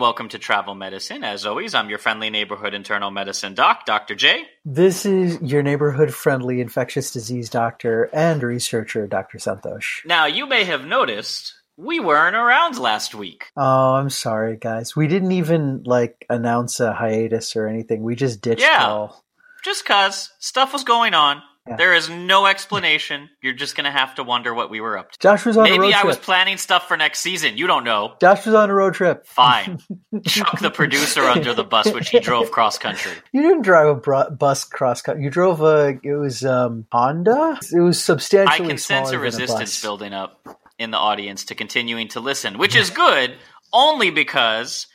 And 0.00 0.06
welcome 0.06 0.30
to 0.30 0.38
Travel 0.38 0.74
Medicine. 0.74 1.22
As 1.22 1.44
always, 1.44 1.74
I'm 1.74 1.90
your 1.90 1.98
friendly 1.98 2.30
neighborhood 2.30 2.72
internal 2.72 3.10
medicine 3.10 3.52
doc, 3.52 3.84
Dr. 3.84 4.14
J. 4.14 4.44
This 4.64 5.04
is 5.04 5.38
your 5.42 5.62
neighborhood 5.62 6.14
friendly 6.14 6.62
infectious 6.62 7.12
disease 7.12 7.50
doctor 7.50 8.04
and 8.14 8.42
researcher, 8.42 9.06
Dr. 9.06 9.36
Santosh. 9.36 10.06
Now, 10.06 10.24
you 10.24 10.46
may 10.46 10.64
have 10.64 10.86
noticed 10.86 11.52
we 11.76 12.00
weren't 12.00 12.34
around 12.34 12.78
last 12.78 13.14
week. 13.14 13.50
Oh, 13.58 13.92
I'm 13.96 14.08
sorry, 14.08 14.56
guys. 14.56 14.96
We 14.96 15.06
didn't 15.06 15.32
even 15.32 15.82
like 15.84 16.24
announce 16.30 16.80
a 16.80 16.94
hiatus 16.94 17.54
or 17.54 17.66
anything. 17.66 18.02
We 18.02 18.14
just 18.16 18.40
ditched 18.40 18.62
Yeah. 18.62 18.86
all. 18.86 19.22
Just 19.62 19.84
cause 19.84 20.30
stuff 20.38 20.72
was 20.72 20.82
going 20.84 21.12
on. 21.12 21.42
Yeah. 21.70 21.76
There 21.76 21.94
is 21.94 22.10
no 22.10 22.46
explanation. 22.46 23.30
You're 23.42 23.54
just 23.54 23.76
gonna 23.76 23.90
have 23.92 24.16
to 24.16 24.24
wonder 24.24 24.52
what 24.52 24.70
we 24.70 24.80
were 24.80 24.98
up 24.98 25.12
to. 25.12 25.18
Josh 25.20 25.46
was 25.46 25.56
on 25.56 25.66
a 25.66 25.70
road 25.70 25.78
Maybe 25.80 25.94
I 25.94 26.02
was 26.04 26.16
planning 26.16 26.56
stuff 26.56 26.88
for 26.88 26.96
next 26.96 27.20
season. 27.20 27.56
You 27.56 27.66
don't 27.68 27.84
know. 27.84 28.14
Josh 28.20 28.44
was 28.44 28.54
on 28.54 28.68
a 28.70 28.74
road 28.74 28.94
trip. 28.94 29.26
Fine. 29.26 29.78
Chuck 30.26 30.58
the 30.60 30.70
producer 30.70 31.22
under 31.22 31.54
the 31.54 31.64
bus, 31.64 31.92
which 31.92 32.10
he 32.10 32.18
drove 32.20 32.50
cross 32.50 32.76
country. 32.76 33.12
You 33.32 33.42
didn't 33.42 33.62
drive 33.62 33.88
a 33.88 33.94
br- 33.94 34.30
bus 34.36 34.64
cross 34.64 35.00
country. 35.00 35.22
You 35.24 35.30
drove 35.30 35.60
a. 35.62 35.98
It 36.02 36.14
was 36.14 36.44
um 36.44 36.86
Honda. 36.90 37.58
It 37.72 37.80
was 37.80 38.02
substantially. 38.02 38.66
I 38.66 38.68
can 38.68 38.78
sense 38.78 39.10
a 39.12 39.18
resistance 39.18 39.76
bus. 39.76 39.82
building 39.82 40.12
up 40.12 40.44
in 40.78 40.90
the 40.90 40.98
audience 40.98 41.44
to 41.46 41.54
continuing 41.54 42.08
to 42.08 42.20
listen, 42.20 42.58
which 42.58 42.74
is 42.74 42.90
good 42.90 43.34
only 43.72 44.10
because 44.10 44.86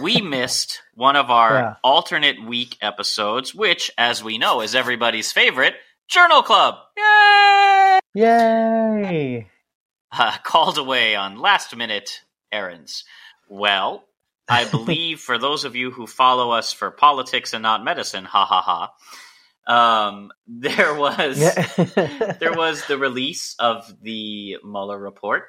we 0.00 0.20
missed 0.22 0.80
one 0.94 1.14
of 1.16 1.30
our 1.30 1.52
Yeah. 1.52 1.74
alternate 1.84 2.42
week 2.44 2.76
episodes, 2.80 3.54
which, 3.54 3.90
as 3.98 4.24
we 4.24 4.38
know, 4.38 4.62
is 4.62 4.74
everybody's 4.74 5.30
favorite 5.30 5.74
Journal 6.08 6.42
Club. 6.42 6.76
Yay! 6.96 8.00
Yay! 8.14 9.46
uh, 10.12 10.36
called 10.42 10.78
away 10.78 11.14
on 11.14 11.38
last 11.38 11.76
minute 11.76 12.22
errands. 12.50 13.04
Well, 13.48 14.04
I 14.48 14.64
believe 14.70 15.20
for 15.20 15.38
those 15.38 15.64
of 15.64 15.76
you 15.76 15.90
who 15.90 16.06
follow 16.06 16.50
us 16.50 16.72
for 16.72 16.90
politics 16.90 17.52
and 17.52 17.62
not 17.62 17.84
medicine, 17.84 18.24
ha 18.24 18.44
ha 18.44 18.90
ha. 19.66 20.08
Um, 20.08 20.30
there 20.46 20.94
was 20.94 21.38
Yeah. 21.38 22.34
there 22.40 22.54
was 22.54 22.86
the 22.86 22.98
release 22.98 23.54
of 23.58 23.84
the 24.02 24.56
Mueller 24.64 24.98
report, 24.98 25.44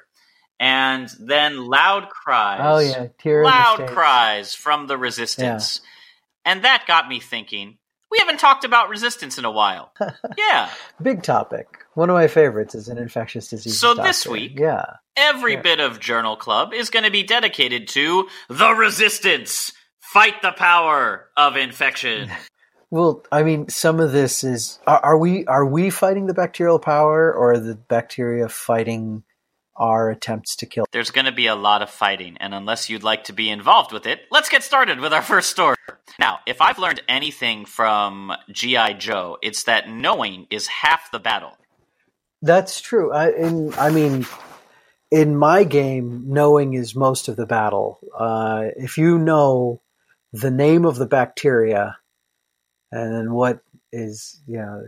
and 0.58 1.08
then 1.18 1.64
loud 1.66 2.10
cries. 2.10 2.60
Oh 2.62 2.78
yeah, 2.78 3.06
loud 3.42 3.88
cries 3.88 4.54
from 4.54 4.86
the 4.86 4.98
resistance, 4.98 5.80
and 6.44 6.64
that 6.64 6.84
got 6.86 7.08
me 7.08 7.18
thinking. 7.20 7.78
We 8.10 8.18
haven't 8.18 8.40
talked 8.40 8.64
about 8.64 8.88
resistance 8.88 9.38
in 9.38 9.44
a 9.44 9.50
while. 9.50 9.92
yeah, 10.38 10.70
Big 11.00 11.22
topic. 11.22 11.68
One 11.94 12.10
of 12.10 12.14
my 12.14 12.26
favorites 12.28 12.74
is 12.74 12.88
an 12.88 12.98
infectious 12.98 13.48
disease. 13.48 13.78
So 13.78 13.94
this 13.94 14.26
week- 14.26 14.58
yeah. 14.58 14.84
Every 15.16 15.54
Yeah. 15.54 15.60
bit 15.62 15.80
of 15.80 16.00
Journal 16.00 16.36
Club 16.36 16.72
is 16.72 16.88
going 16.90 17.04
to 17.04 17.10
be 17.10 17.22
dedicated 17.22 17.88
to 17.88 18.28
the 18.48 18.70
resistance. 18.70 19.72
Fight 20.00 20.40
the 20.42 20.52
power 20.52 21.28
of 21.36 21.56
infection. 21.56 22.30
Well, 22.92 23.24
I 23.30 23.44
mean, 23.44 23.68
some 23.68 24.00
of 24.00 24.10
this 24.10 24.42
is 24.42 24.80
are, 24.84 24.98
are 24.98 25.16
we 25.16 25.46
are 25.46 25.64
we 25.64 25.90
fighting 25.90 26.26
the 26.26 26.34
bacterial 26.34 26.80
power 26.80 27.32
or 27.32 27.52
are 27.52 27.60
the 27.60 27.76
bacteria 27.76 28.48
fighting 28.48 29.22
our 29.80 30.10
attempts 30.10 30.54
to 30.56 30.66
kill? 30.66 30.84
There's 30.92 31.10
going 31.10 31.24
to 31.24 31.32
be 31.32 31.46
a 31.46 31.56
lot 31.56 31.82
of 31.82 31.90
fighting, 31.90 32.36
and 32.38 32.54
unless 32.54 32.88
you'd 32.88 33.02
like 33.02 33.24
to 33.24 33.32
be 33.32 33.50
involved 33.50 33.92
with 33.92 34.06
it, 34.06 34.20
let's 34.30 34.48
get 34.48 34.62
started 34.62 35.00
with 35.00 35.12
our 35.12 35.22
first 35.22 35.50
story. 35.50 35.76
Now, 36.18 36.38
if 36.46 36.60
I've 36.60 36.78
learned 36.78 37.02
anything 37.08 37.64
from 37.64 38.32
G.I. 38.52 38.92
Joe, 38.94 39.38
it's 39.42 39.64
that 39.64 39.88
knowing 39.88 40.46
is 40.50 40.66
half 40.68 41.10
the 41.10 41.18
battle. 41.18 41.56
That's 42.42 42.80
true. 42.80 43.12
I 43.12 43.30
in 43.32 43.74
I 43.74 43.90
mean, 43.90 44.26
in 45.10 45.36
my 45.36 45.64
game, 45.64 46.24
knowing 46.28 46.74
is 46.74 46.94
most 46.94 47.28
of 47.28 47.36
the 47.36 47.46
battle. 47.46 48.00
Uh, 48.16 48.68
if 48.76 48.98
you 48.98 49.18
know 49.18 49.80
the 50.32 50.50
name 50.50 50.84
of 50.84 50.96
the 50.96 51.06
bacteria 51.06 51.96
and 52.92 53.32
what 53.32 53.60
is 53.92 54.40
you 54.46 54.58
know 54.58 54.84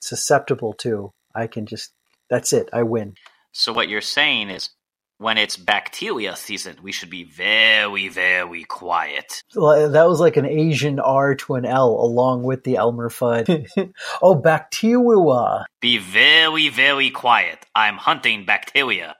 susceptible 0.00 0.72
to, 0.74 1.12
I 1.34 1.46
can 1.46 1.66
just 1.66 1.92
that's 2.30 2.52
it. 2.52 2.68
I 2.72 2.84
win. 2.84 3.14
So, 3.54 3.72
what 3.72 3.88
you're 3.88 4.02
saying 4.02 4.50
is 4.50 4.70
when 5.18 5.38
it's 5.38 5.56
bacteria 5.56 6.36
season, 6.36 6.76
we 6.82 6.92
should 6.92 7.10
be 7.10 7.24
very, 7.24 8.08
very 8.08 8.64
quiet. 8.64 9.42
That 9.54 10.06
was 10.08 10.20
like 10.20 10.36
an 10.36 10.46
Asian 10.46 11.00
R 11.00 11.36
to 11.36 11.54
an 11.54 11.64
L 11.64 11.90
along 11.90 12.44
with 12.44 12.64
the 12.64 12.76
Elmer 12.76 13.10
Fudd. 13.10 13.94
oh, 14.22 14.34
bacteria. 14.34 15.66
Be 15.80 15.98
very, 15.98 16.68
very 16.68 17.10
quiet. 17.10 17.64
I'm 17.74 17.96
hunting 17.96 18.44
bacteria. 18.44 19.16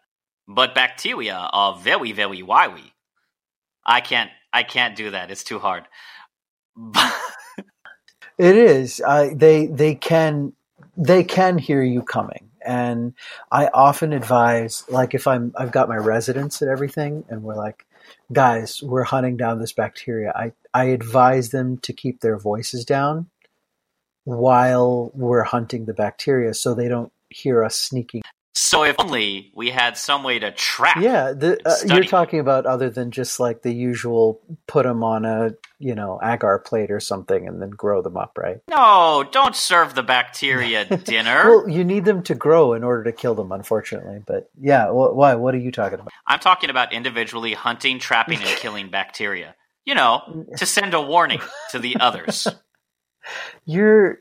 But 0.49 0.75
bacteria 0.75 1.37
are 1.37 1.77
very, 1.77 2.13
very 2.13 2.43
wiry. 2.43 2.93
I 3.87 4.03
can't 4.03 4.31
I 4.53 4.65
can't 4.65 4.97
do 4.97 5.13
that. 5.13 5.31
It's 5.31 5.45
too 5.45 5.61
hard. 5.61 5.85
It 8.39 8.57
is. 8.57 9.03
Uh, 9.05 9.31
they 9.35 9.67
they 9.67 9.95
can 9.95 10.55
they 10.97 11.25
can 11.25 11.59
hear 11.59 11.83
you 11.83 12.03
coming, 12.03 12.51
and 12.65 13.15
I 13.51 13.69
often 13.73 14.13
advise, 14.13 14.85
like 14.89 15.15
if 15.15 15.27
I'm 15.27 15.53
I've 15.57 15.73
got 15.73 15.89
my 15.89 15.97
residents 15.97 16.63
and 16.63 16.71
everything, 16.71 17.25
and 17.29 17.43
we're 17.43 17.57
like, 17.57 17.87
guys, 18.33 18.83
we're 18.83 19.05
hunting 19.05 19.37
down 19.37 19.61
this 19.61 19.73
bacteria. 19.73 20.33
I 20.35 20.53
I 20.73 20.87
advise 20.87 21.51
them 21.51 21.79
to 21.79 21.93
keep 21.93 22.21
their 22.21 22.39
voices 22.39 22.85
down 22.85 23.31
while 24.25 25.11
we're 25.15 25.43
hunting 25.43 25.85
the 25.85 25.95
bacteria, 25.95 26.55
so 26.55 26.75
they 26.75 26.89
don't 26.89 27.13
hear 27.31 27.63
us 27.63 27.77
sneaking. 27.77 28.23
So 28.56 28.85
if 28.85 28.95
only 29.01 29.51
we 29.55 29.71
had 29.71 29.97
some 29.97 30.23
way 30.23 30.39
to 30.39 30.53
track. 30.53 30.99
Yeah, 31.01 31.33
the, 31.33 31.61
uh, 31.67 31.93
you're 31.93 32.05
talking 32.05 32.39
about 32.39 32.67
other 32.67 32.89
than 32.89 33.11
just 33.11 33.41
like 33.41 33.62
the 33.62 33.75
usual 33.75 34.41
put 34.69 34.85
them 34.85 35.03
on 35.03 35.25
a 35.25 35.55
you 35.81 35.95
know 35.97 36.21
agar 36.23 36.61
plate 36.61 36.93
or 36.93 37.01
something 37.01 37.49
and 37.49 37.61
then 37.61 37.71
grow 37.71 38.01
them 38.01 38.17
up, 38.17 38.39
right? 38.39 38.61
No, 38.69 39.25
don't 39.33 39.56
serve 39.56 39.97
the 39.97 40.05
bacteria 40.05 40.85
dinner. 41.05 41.49
Well, 41.49 41.69
you 41.69 41.83
need 41.83 42.05
them 42.05 42.23
to 42.25 42.35
grow 42.37 42.75
in 42.75 42.85
order 42.85 43.05
to 43.05 43.12
kill 43.12 43.35
them, 43.35 43.51
unfortunately. 43.51 44.23
But 44.25 44.49
yeah, 44.61 44.87
wh- 44.87 45.17
why? 45.17 45.35
What 45.35 45.55
are 45.55 45.59
you 45.59 45.73
talking 45.73 45.99
about? 45.99 46.12
I'm 46.27 46.39
talking 46.39 46.71
about 46.71 46.93
individually 46.93 47.55
hunting, 47.55 47.99
trapping, 47.99 48.39
and 48.39 48.59
killing 48.59 48.89
bacteria. 48.89 49.56
You 49.85 49.97
know, 49.97 50.47
to 50.56 50.65
send 50.65 50.95
a 50.95 51.03
warning 51.03 51.41
to 51.73 51.81
the 51.81 51.97
others. 51.99 52.47
You're 53.65 54.19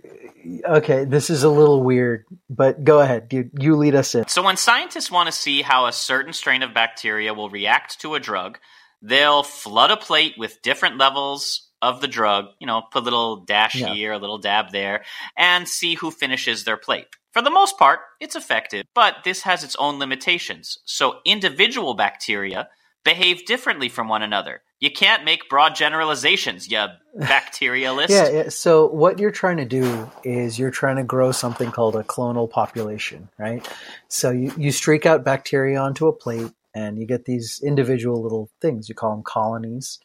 okay. 0.66 1.06
This 1.06 1.30
is 1.30 1.44
a 1.44 1.50
little 1.50 1.84
weird, 1.84 2.26
but 2.50 2.84
go 2.84 3.00
ahead. 3.00 3.32
You 3.32 3.50
you 3.60 3.76
lead 3.76 3.96
us 3.96 4.16
in. 4.16 4.28
So 4.28 4.44
when 4.44 4.58
scientists 4.58 5.12
want 5.12 5.28
to 5.28 5.32
see 5.32 5.62
how 5.62 5.86
a 5.86 5.92
certain 5.94 6.34
strain 6.34 6.64
of 6.64 6.74
bacteria 6.74 7.34
will 7.34 7.50
react 7.50 8.00
to 8.02 8.16
a 8.16 8.20
drug, 8.20 8.60
they'll 9.02 9.44
flood 9.44 9.92
a 9.92 9.98
plate 9.98 10.36
with 10.38 10.62
different 10.62 10.98
levels 10.98 11.70
of 11.82 12.00
the 12.00 12.08
drug, 12.08 12.46
you 12.60 12.68
know, 12.68 12.82
put 12.92 13.02
a 13.02 13.04
little 13.04 13.44
dash 13.44 13.76
Yeah. 13.76 13.94
here, 13.94 14.14
a 14.14 14.18
little 14.18 14.38
dab 14.38 14.72
there, 14.72 15.04
and 15.36 15.68
see 15.68 15.96
who 15.96 16.12
finishes 16.12 16.64
their 16.64 16.78
plate. 16.78 17.08
For 17.34 17.42
the 17.42 17.50
most 17.50 17.78
part, 17.78 18.00
it's 18.22 18.36
effective, 18.38 18.86
but 18.94 19.18
this 19.26 19.42
has 19.42 19.64
its 19.64 19.76
own 19.76 20.00
limitations. 20.00 20.78
So 20.86 21.20
individual 21.26 21.94
bacteria 21.94 22.70
behave 23.04 23.46
differently 23.46 23.90
from 23.90 24.08
one 24.08 24.24
another. 24.24 24.62
You 24.84 24.92
can't 24.92 25.24
make 25.24 25.48
broad 25.48 25.76
generalizations, 25.76 26.70
you 26.70 26.78
bacterialist. 27.18 28.10
Yeah, 28.10 28.30
yeah. 28.30 28.50
So 28.50 28.88
what 28.88 29.18
you're 29.18 29.32
trying 29.32 29.56
to 29.56 29.66
do 29.66 30.12
is 30.26 30.60
you're 30.60 30.72
trying 30.72 30.98
to 30.98 31.06
grow 31.06 31.32
something 31.32 31.72
called 31.72 31.96
a 31.96 32.04
clonal 32.04 32.50
population, 32.50 33.30
right? 33.40 33.66
So 34.10 34.32
you, 34.32 34.52
you 34.58 34.74
streak 34.74 35.06
out 35.06 35.24
bacteria 35.24 35.80
onto 35.80 36.08
a 36.08 36.12
plate 36.12 36.52
and 36.76 37.00
you 37.00 37.06
get 37.06 37.24
these 37.24 37.62
individual 37.64 38.22
little 38.22 38.50
things. 38.60 38.90
You 38.90 38.96
call 38.96 39.12
them 39.12 39.24
colonies. 39.24 40.00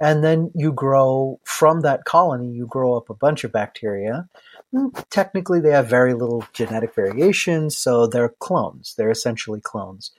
And 0.00 0.24
then 0.24 0.50
you 0.54 0.72
grow 0.72 1.38
from 1.44 1.82
that 1.82 2.06
colony, 2.06 2.50
you 2.50 2.66
grow 2.66 2.96
up 2.96 3.10
a 3.10 3.14
bunch 3.14 3.44
of 3.44 3.52
bacteria. 3.52 4.30
Mm, 4.74 5.04
Technically, 5.10 5.60
they 5.60 5.72
have 5.72 5.90
very 5.90 6.14
little 6.14 6.42
genetic 6.54 6.94
variation, 6.94 7.68
so 7.68 8.06
they're 8.06 8.32
clones. 8.40 8.94
They're 8.96 9.10
essentially 9.10 9.60
clones. 9.60 10.12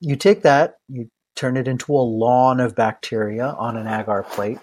You 0.00 0.16
take 0.16 0.40
that, 0.42 0.78
you 0.88 1.10
turn 1.38 1.56
it 1.56 1.68
into 1.68 1.94
a 1.94 2.02
lawn 2.02 2.58
of 2.58 2.74
bacteria 2.74 3.46
on 3.46 3.76
an 3.76 3.86
agar 3.86 4.24
plate, 4.24 4.58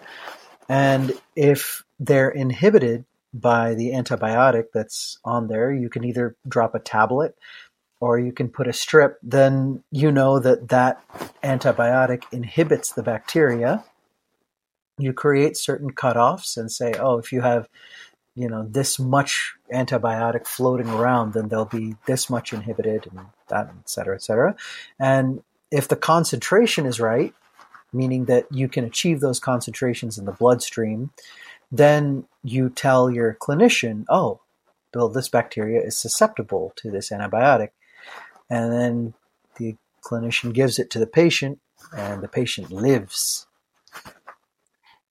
and 0.67 1.13
if 1.35 1.83
they're 1.99 2.29
inhibited 2.29 3.05
by 3.33 3.73
the 3.75 3.91
antibiotic 3.91 4.65
that's 4.73 5.19
on 5.23 5.47
there, 5.47 5.71
you 5.71 5.89
can 5.89 6.03
either 6.03 6.35
drop 6.47 6.75
a 6.75 6.79
tablet 6.79 7.35
or 8.01 8.19
you 8.19 8.33
can 8.33 8.49
put 8.49 8.67
a 8.67 8.73
strip. 8.73 9.17
Then 9.23 9.83
you 9.91 10.11
know 10.11 10.39
that 10.39 10.67
that 10.69 11.01
antibiotic 11.41 12.23
inhibits 12.31 12.91
the 12.91 13.03
bacteria. 13.03 13.83
You 14.97 15.13
create 15.13 15.57
certain 15.57 15.91
cutoffs 15.91 16.57
and 16.57 16.71
say, 16.71 16.93
oh, 16.99 17.17
if 17.17 17.31
you 17.31 17.41
have 17.41 17.69
you 18.35 18.49
know 18.49 18.67
this 18.69 18.99
much 18.99 19.55
antibiotic 19.73 20.45
floating 20.45 20.89
around, 20.89 21.33
then 21.33 21.47
there'll 21.47 21.65
be 21.65 21.95
this 22.05 22.29
much 22.29 22.51
inhibited, 22.51 23.07
and 23.07 23.27
that, 23.47 23.67
et 23.69 23.89
cetera, 23.89 24.15
et 24.15 24.23
cetera. 24.23 24.55
And 24.99 25.41
if 25.75 25.89
the 25.89 25.97
concentration 25.97 26.85
is 26.85 27.01
right, 27.01 27.33
meaning 27.91 28.25
that 28.25 28.45
you 28.49 28.69
can 28.69 28.85
achieve 28.85 29.19
those 29.19 29.41
concentrations 29.41 30.17
in 30.17 30.23
the 30.23 30.31
bloodstream, 30.31 31.11
then 31.69 32.25
you 32.43 32.69
tell 32.69 33.11
your 33.11 33.35
clinician, 33.41 34.05
oh, 34.07 34.39
Bill, 34.93 35.09
this 35.09 35.27
bacteria 35.27 35.81
is 35.81 35.97
susceptible 35.97 36.71
to 36.77 36.89
this 36.89 37.09
antibiotic. 37.09 37.71
And 38.49 38.71
then 38.71 39.13
the 39.57 39.75
clinician 40.01 40.53
gives 40.53 40.79
it 40.79 40.89
to 40.91 40.99
the 40.99 41.07
patient, 41.07 41.59
and 41.95 42.21
the 42.21 42.29
patient 42.29 42.71
lives. 42.71 43.45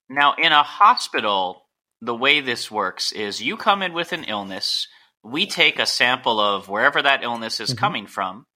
Now, 0.09 0.33
in 0.33 0.51
a 0.51 0.63
hospital, 0.63 1.65
the 2.01 2.15
way 2.15 2.41
this 2.41 2.71
works 2.71 3.11
is 3.11 3.39
you 3.39 3.55
come 3.55 3.83
in 3.83 3.93
with 3.93 4.13
an 4.13 4.23
illness, 4.23 4.87
we 5.21 5.45
take 5.45 5.77
a 5.77 5.85
sample 5.85 6.39
of 6.39 6.69
wherever 6.69 7.03
that 7.03 7.23
illness 7.23 7.59
is 7.59 7.69
mm-hmm. 7.69 7.79
coming 7.79 8.07
from, 8.07 8.47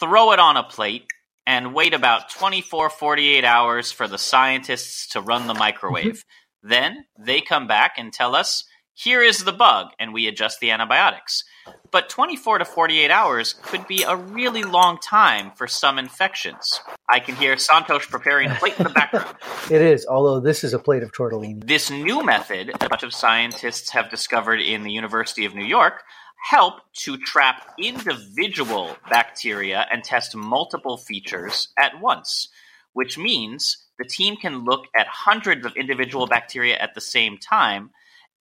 throw 0.00 0.32
it 0.32 0.40
on 0.40 0.56
a 0.56 0.64
plate, 0.64 1.06
and 1.46 1.74
wait 1.74 1.94
about 1.94 2.30
24, 2.30 2.90
48 2.90 3.44
hours 3.44 3.92
for 3.92 4.08
the 4.08 4.18
scientists 4.18 5.08
to 5.08 5.20
run 5.20 5.46
the 5.46 5.54
microwave. 5.54 6.24
Then 6.66 7.04
they 7.18 7.42
come 7.42 7.66
back 7.66 7.96
and 7.98 8.10
tell 8.10 8.34
us, 8.34 8.64
here 8.94 9.22
is 9.22 9.44
the 9.44 9.52
bug, 9.52 9.88
and 9.98 10.14
we 10.14 10.26
adjust 10.28 10.60
the 10.60 10.70
antibiotics. 10.70 11.44
But 11.90 12.08
24 12.08 12.58
to 12.58 12.64
48 12.64 13.10
hours 13.10 13.52
could 13.52 13.86
be 13.86 14.02
a 14.02 14.16
really 14.16 14.62
long 14.62 14.98
time 14.98 15.50
for 15.56 15.66
some 15.66 15.98
infections. 15.98 16.80
I 17.10 17.20
can 17.20 17.34
hear 17.34 17.56
Santosh 17.56 18.08
preparing 18.08 18.50
a 18.50 18.54
plate 18.54 18.78
in 18.78 18.84
the 18.84 18.90
background. 18.90 19.36
It 19.70 19.80
is, 19.80 20.06
although 20.06 20.40
this 20.40 20.62
is 20.62 20.74
a 20.74 20.78
plate 20.78 21.02
of 21.02 21.12
tortellini. 21.12 21.66
This 21.66 21.90
new 21.90 22.24
method 22.24 22.68
that 22.68 22.84
a 22.84 22.88
bunch 22.88 23.02
of 23.02 23.12
scientists 23.12 23.90
have 23.90 24.10
discovered 24.10 24.60
in 24.60 24.84
the 24.84 24.92
University 24.92 25.44
of 25.44 25.54
New 25.54 25.64
York 25.64 26.02
help 26.44 26.74
to 26.92 27.16
trap 27.16 27.72
individual 27.78 28.94
bacteria 29.08 29.86
and 29.90 30.04
test 30.04 30.36
multiple 30.36 30.98
features 30.98 31.68
at 31.78 31.98
once, 32.02 32.48
which 32.92 33.16
means 33.16 33.78
the 33.98 34.04
team 34.04 34.36
can 34.36 34.62
look 34.64 34.84
at 34.94 35.06
hundreds 35.06 35.64
of 35.64 35.74
individual 35.74 36.26
bacteria 36.26 36.76
at 36.76 36.94
the 36.94 37.00
same 37.00 37.38
time 37.38 37.90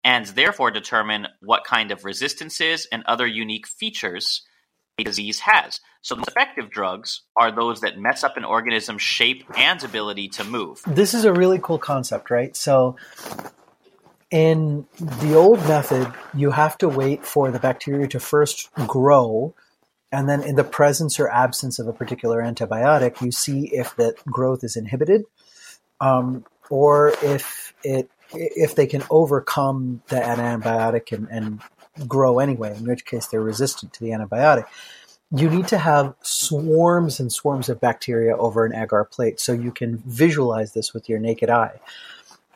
and 0.03 0.25
therefore 0.25 0.69
determine 0.69 1.27
what 1.39 1.63
kind 1.63 1.91
of 1.91 2.03
resistances 2.03 2.87
and 2.91 3.03
other 3.05 3.25
unique 3.25 3.65
features 3.65 4.41
a 4.99 5.03
disease 5.05 5.39
has. 5.39 5.79
So 6.01 6.15
the 6.15 6.19
most 6.19 6.29
effective 6.29 6.69
drugs 6.69 7.21
are 7.37 7.55
those 7.55 7.79
that 7.81 7.97
mess 7.97 8.25
up 8.25 8.35
an 8.35 8.43
organism's 8.43 9.01
shape 9.01 9.45
and 9.57 9.81
ability 9.81 10.27
to 10.29 10.43
move. 10.43 10.81
This 10.85 11.13
is 11.13 11.23
a 11.23 11.31
really 11.31 11.57
cool 11.57 11.79
concept, 11.79 12.29
right? 12.29 12.53
So, 12.53 12.97
in 14.33 14.87
the 14.99 15.35
old 15.35 15.59
method, 15.67 16.11
you 16.33 16.49
have 16.49 16.75
to 16.79 16.89
wait 16.89 17.23
for 17.23 17.51
the 17.51 17.59
bacteria 17.59 18.07
to 18.07 18.19
first 18.19 18.73
grow, 18.87 19.53
and 20.11 20.27
then 20.27 20.41
in 20.41 20.55
the 20.55 20.63
presence 20.63 21.19
or 21.19 21.29
absence 21.29 21.77
of 21.77 21.87
a 21.87 21.93
particular 21.93 22.41
antibiotic, 22.41 23.21
you 23.21 23.31
see 23.31 23.67
if 23.71 23.95
that 23.97 24.15
growth 24.25 24.63
is 24.63 24.75
inhibited, 24.75 25.25
um, 26.01 26.45
or 26.71 27.13
if 27.21 27.75
it 27.83 28.09
if 28.33 28.73
they 28.73 28.87
can 28.87 29.03
overcome 29.11 30.01
the 30.07 30.15
antibiotic 30.15 31.11
and, 31.11 31.27
and 31.29 32.07
grow 32.07 32.39
anyway, 32.39 32.75
in 32.75 32.85
which 32.85 33.05
case 33.05 33.27
they're 33.27 33.39
resistant 33.39 33.93
to 33.93 33.99
the 33.99 34.09
antibiotic. 34.09 34.65
You 35.29 35.47
need 35.47 35.67
to 35.67 35.77
have 35.77 36.15
swarms 36.23 37.19
and 37.19 37.31
swarms 37.31 37.69
of 37.69 37.79
bacteria 37.79 38.35
over 38.35 38.65
an 38.65 38.73
agar 38.73 39.05
plate 39.05 39.39
so 39.39 39.53
you 39.53 39.71
can 39.71 39.97
visualize 40.07 40.73
this 40.73 40.91
with 40.91 41.07
your 41.07 41.19
naked 41.19 41.51
eye. 41.51 41.79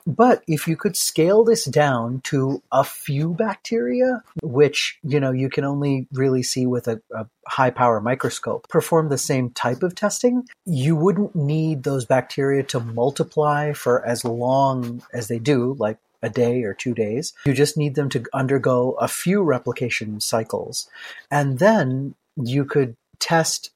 But 0.08 0.42
if 0.48 0.70
you 0.70 0.78
could 0.78 0.96
scale 0.96 1.44
this 1.44 1.66
down 1.66 2.22
to 2.26 2.64
a 2.72 2.86
few 2.86 3.34
bacteria, 3.34 4.24
which 4.42 4.98
you 5.04 5.20
know 5.20 5.32
you 5.32 5.50
can 5.50 5.66
only 5.66 6.08
really 6.14 6.44
see 6.44 6.66
with 6.66 6.88
a, 6.88 7.02
a 7.14 7.28
high 7.46 7.72
power 7.72 8.00
microscope, 8.00 8.70
perform 8.70 9.10
the 9.10 9.18
same 9.18 9.50
type 9.50 9.84
of 9.84 9.96
testing, 9.96 10.48
you 10.66 10.96
wouldn't 10.96 11.36
need 11.36 11.84
those 11.84 12.06
bacteria 12.06 12.64
to 12.64 12.80
multiply 12.80 13.74
for 13.74 14.04
as 14.06 14.24
long 14.24 15.04
as 15.12 15.28
they 15.28 15.40
do, 15.40 15.76
like 15.78 15.98
a 16.22 16.30
day 16.30 16.64
or 16.64 16.74
two 16.74 16.94
days. 16.94 17.34
You 17.46 17.54
just 17.54 17.78
need 17.78 17.96
them 17.96 18.10
to 18.10 18.24
undergo 18.34 18.94
a 18.94 19.10
few 19.10 19.44
replication 19.44 20.22
cycles. 20.22 20.90
And 21.30 21.60
then 21.60 22.16
you 22.38 22.64
could 22.64 22.96
test 23.20 23.72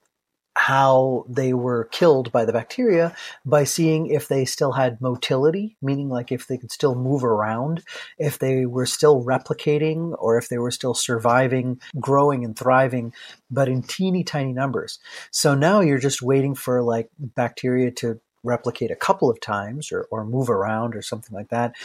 how 0.56 1.26
they 1.30 1.54
were 1.54 1.86
killed 1.86 2.32
by 2.32 2.44
the 2.44 2.52
bacteria 2.54 3.16
by 3.46 3.64
seeing 3.64 4.08
if 4.08 4.28
they 4.28 4.44
still 4.44 4.74
had 4.74 5.00
motility, 5.00 5.78
meaning 5.82 6.10
like 6.10 6.32
if 6.32 6.48
they 6.48 6.58
could 6.58 6.72
still 6.72 6.94
move 6.94 7.24
around, 7.24 7.84
if 8.18 8.38
they 8.38 8.66
were 8.66 8.86
still 8.86 9.24
replicating, 9.24 10.14
or 10.20 10.38
if 10.38 10.50
they 10.50 10.58
were 10.58 10.72
still 10.72 10.94
surviving, 10.94 11.80
growing, 12.00 12.44
and 12.44 12.58
thriving, 12.58 13.14
but 13.50 13.70
in 13.70 13.82
teeny 13.82 14.24
tiny 14.24 14.52
numbers. 14.52 15.00
So 15.32 15.56
now 15.56 15.80
you're 15.80 15.98
just 16.00 16.22
waiting 16.22 16.56
for 16.56 16.82
like 16.82 17.10
bacteria 17.18 17.92
to 17.92 18.20
replicate 18.44 18.92
a 18.92 18.96
couple 18.96 19.30
of 19.30 19.40
times 19.40 19.92
or, 19.92 20.08
or 20.12 20.26
move 20.26 20.50
around 20.50 20.96
or 20.96 21.02
something 21.02 21.34
like 21.34 21.50
that. 21.50 21.76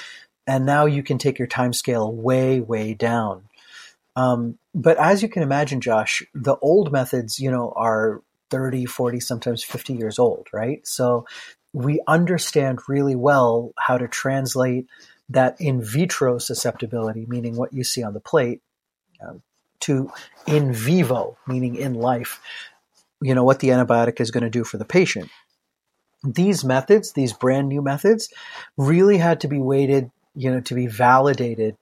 And 0.47 0.67
now 0.67 0.87
you 0.87 1.03
can 1.03 1.19
take 1.19 1.39
your 1.39 1.49
time 1.49 1.73
scale 1.73 2.13
way, 2.13 2.61
way 2.61 2.95
down. 2.95 3.45
Um, 4.17 4.59
but 4.75 4.97
as 4.97 5.23
you 5.23 5.29
can 5.29 5.43
imagine, 5.43 5.81
Josh, 5.81 6.23
the 6.35 6.57
old 6.57 6.91
methods, 6.91 7.39
you 7.39 7.51
know, 7.51 7.73
are 7.77 8.23
30, 8.51 8.87
40, 8.87 9.21
sometimes 9.21 9.65
50 9.65 9.95
years 9.95 10.19
old, 10.19 10.49
right? 10.53 10.87
So 10.87 11.27
we 11.73 12.01
understand 12.07 12.81
really 12.89 13.15
well 13.17 13.73
how 13.79 13.99
to 13.99 14.09
translate 14.09 14.87
that 15.29 15.61
in 15.61 15.83
vitro 15.83 16.39
susceptibility, 16.39 17.27
meaning 17.29 17.57
what 17.57 17.73
you 17.73 17.85
see 17.85 18.03
on 18.03 18.15
the 18.15 18.21
plate, 18.21 18.63
um, 19.27 19.43
to 19.81 20.11
in 20.47 20.73
vivo, 20.73 21.37
meaning 21.47 21.77
in 21.77 21.95
life, 21.95 22.41
you 23.21 23.35
know, 23.35 23.45
what 23.45 23.61
the 23.61 23.69
antibiotic 23.69 24.21
is 24.21 24.31
going 24.31 24.45
to 24.45 24.51
do 24.51 24.65
for 24.65 24.79
the 24.79 24.85
patient. 24.85 25.29
These 26.25 26.65
methods, 26.65 27.13
these 27.13 27.33
brand 27.33 27.69
new 27.69 27.83
methods, 27.83 28.33
really 28.77 29.19
had 29.19 29.41
to 29.41 29.49
be 29.49 29.59
weighted, 29.59 30.11
you 30.35 30.51
know, 30.51 30.61
to 30.61 30.75
be 30.75 30.87
validated 30.87 31.77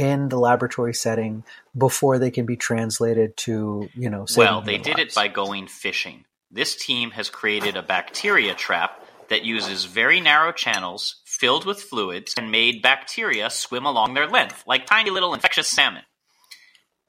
in 0.00 0.30
the 0.30 0.38
laboratory 0.38 0.94
setting 0.94 1.44
before 1.76 2.18
they 2.18 2.30
can 2.30 2.46
be 2.46 2.56
translated 2.56 3.36
to, 3.36 3.88
you 3.94 4.08
know, 4.08 4.24
well, 4.36 4.62
they 4.62 4.78
did 4.78 4.96
lives. 4.96 5.12
it 5.12 5.14
by 5.14 5.28
going 5.28 5.66
fishing. 5.66 6.24
This 6.50 6.74
team 6.74 7.10
has 7.10 7.28
created 7.28 7.76
a 7.76 7.82
bacteria 7.82 8.54
trap 8.54 9.04
that 9.28 9.44
uses 9.44 9.84
very 9.84 10.18
narrow 10.18 10.52
channels 10.52 11.16
filled 11.26 11.66
with 11.66 11.82
fluids 11.82 12.34
and 12.36 12.50
made 12.50 12.82
bacteria 12.82 13.50
swim 13.50 13.84
along 13.84 14.14
their 14.14 14.26
length, 14.26 14.64
like 14.66 14.86
tiny 14.86 15.10
little 15.10 15.34
infectious 15.34 15.68
salmon. 15.68 16.02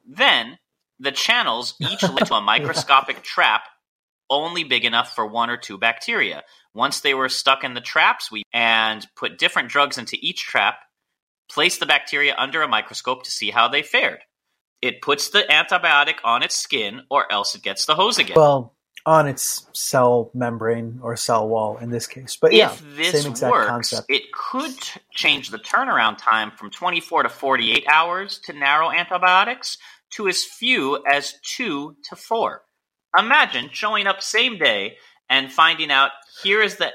Then 0.05 0.59
the 0.99 1.11
channels 1.11 1.75
each 1.79 2.03
led 2.03 2.25
to 2.27 2.35
a 2.35 2.41
microscopic 2.51 3.15
yeah. 3.17 3.23
trap 3.23 3.63
only 4.29 4.65
big 4.65 4.83
enough 4.83 5.15
for 5.15 5.25
one 5.25 5.49
or 5.49 5.57
two 5.57 5.77
bacteria. 5.77 6.43
Once 6.73 6.99
they 6.99 7.13
were 7.13 7.29
stuck 7.29 7.63
in 7.63 7.73
the 7.73 7.81
traps, 7.81 8.31
we 8.31 8.43
and 8.53 9.07
put 9.15 9.37
different 9.37 9.69
drugs 9.69 9.97
into 9.97 10.17
each 10.21 10.43
trap, 10.43 10.79
placed 11.51 11.79
the 11.79 11.85
bacteria 11.85 12.35
under 12.37 12.61
a 12.61 12.67
microscope 12.67 13.23
to 13.23 13.31
see 13.31 13.51
how 13.51 13.67
they 13.67 13.83
fared. 13.83 14.19
It 14.81 15.01
puts 15.01 15.29
the 15.29 15.43
antibiotic 15.49 16.15
on 16.23 16.41
its 16.41 16.55
skin, 16.55 17.01
or 17.09 17.31
else 17.31 17.53
it 17.53 17.61
gets 17.61 17.85
the 17.85 17.93
hose 17.93 18.17
again. 18.17 18.35
Well, 18.35 18.73
on 19.05 19.27
its 19.27 19.67
cell 19.73 20.31
membrane 20.33 20.99
or 21.01 21.15
cell 21.15 21.47
wall 21.47 21.77
in 21.77 21.89
this 21.89 22.07
case. 22.07 22.37
But 22.39 22.53
yeah, 22.53 22.71
if 22.71 22.95
this 22.95 23.41
works, 23.41 23.67
concept. 23.67 24.07
it 24.09 24.31
could 24.31 24.75
change 25.11 25.49
the 25.49 25.57
turnaround 25.57 26.17
time 26.19 26.51
from 26.51 26.69
24 26.69 27.23
to 27.23 27.29
48 27.29 27.85
hours 27.91 28.39
to 28.45 28.53
narrow 28.53 28.91
antibiotics 28.91 29.77
to 30.11 30.27
as 30.27 30.43
few 30.43 31.03
as 31.11 31.33
two 31.43 31.95
to 32.09 32.15
four. 32.15 32.63
Imagine 33.17 33.69
showing 33.71 34.07
up 34.07 34.21
same 34.21 34.57
day 34.57 34.97
and 35.29 35.51
finding 35.51 35.91
out 35.91 36.11
here 36.43 36.61
is 36.61 36.77
the 36.77 36.91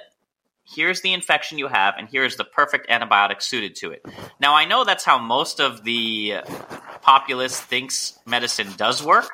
here's 0.75 1.01
the 1.03 1.13
infection 1.13 1.59
you 1.59 1.69
have 1.69 1.95
and 1.99 2.09
here's 2.09 2.37
the 2.37 2.45
perfect 2.45 2.89
antibiotic 2.89 3.43
suited 3.43 3.75
to 3.77 3.91
it. 3.91 4.05
Now 4.41 4.55
I 4.55 4.65
know 4.65 4.85
that's 4.85 5.05
how 5.05 5.19
most 5.19 5.61
of 5.61 5.85
the 5.85 6.37
populace 7.03 7.61
thinks 7.61 8.19
medicine 8.27 8.69
does 8.77 9.03
work, 9.03 9.29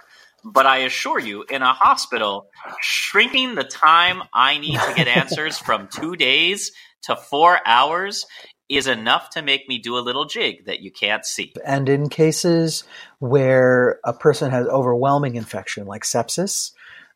but 0.45 0.67
I 0.67 0.79
assure 0.79 1.19
you 1.19 1.45
in 1.49 1.63
a 1.63 1.73
hospital 1.73 2.49
shrinking 2.81 3.55
the 3.55 3.65
time 3.65 4.23
I 4.33 4.59
need 4.59 4.79
to 4.79 4.95
get 4.95 5.09
answers 5.17 5.59
from 5.59 5.89
2 5.89 6.17
days 6.17 6.73
to 7.03 7.17
4 7.17 7.61
hours 7.65 8.27
is 8.69 8.87
enough 8.87 9.31
to 9.31 9.43
make 9.43 9.69
me 9.69 9.79
do 9.79 9.99
a 9.99 10.01
little 10.01 10.25
jig 10.25 10.65
that 10.65 10.81
you 10.81 10.91
can't 10.91 11.27
see. 11.27 11.53
And 11.65 11.89
in 11.89 12.09
cases 12.09 12.85
where 13.19 14.01
a 14.05 14.13
person 14.13 14.51
has 14.51 14.67
overwhelming 14.67 15.37
infection, 15.37 15.87
like 15.87 16.05
sepsis, 16.05 16.73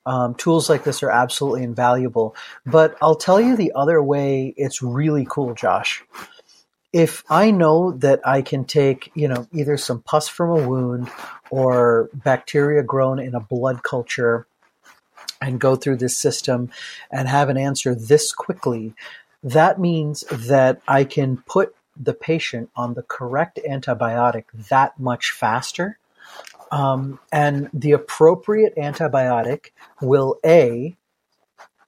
um, 0.07 0.35
tools 0.37 0.71
like 0.71 0.85
this 0.85 1.03
are 1.03 1.11
absolutely 1.11 1.65
invaluable. 1.65 2.35
But 2.65 2.97
I'll 3.03 3.17
tell 3.17 3.41
you 3.41 3.57
the 3.57 3.73
other 3.75 4.03
way 4.03 4.55
it's 4.57 4.81
really 4.81 5.27
cool, 5.29 5.53
Josh. 5.55 6.03
If 6.93 7.25
I 7.29 7.51
know 7.51 7.91
that 7.93 8.27
I 8.27 8.41
can 8.41 8.65
take, 8.65 9.11
you 9.15 9.29
know, 9.29 9.47
either 9.53 9.77
some 9.77 10.01
pus 10.01 10.29
from 10.29 10.51
a 10.51 10.67
wound 10.67 11.11
or 11.51 12.09
bacteria 12.15 12.83
grown 12.83 13.19
in 13.19 13.35
a 13.35 13.41
blood 13.41 13.83
culture 13.83 14.47
and 15.43 15.61
go 15.61 15.77
through 15.77 15.97
this 15.97 16.17
system 16.17 16.71
and 17.11 17.29
have 17.29 17.51
an 17.51 17.59
answer 17.59 17.95
this 17.95 18.33
quickly, 18.33 18.95
that 19.43 19.79
means 19.79 20.25
that 20.31 20.81
I 20.89 21.05
can 21.05 21.39
put 21.47 21.75
the 21.97 22.15
patient 22.15 22.71
on 22.77 22.95
the 22.95 23.03
correct 23.03 23.59
antibiotic 23.69 24.45
that 24.69 24.99
much 24.99 25.33
faster. 25.33 25.99
Um, 26.71 27.19
and 27.33 27.71
the 27.73 27.93
appropriate 27.93 28.77
antibiotic 28.77 29.71
will 30.01 30.39
A, 30.45 30.97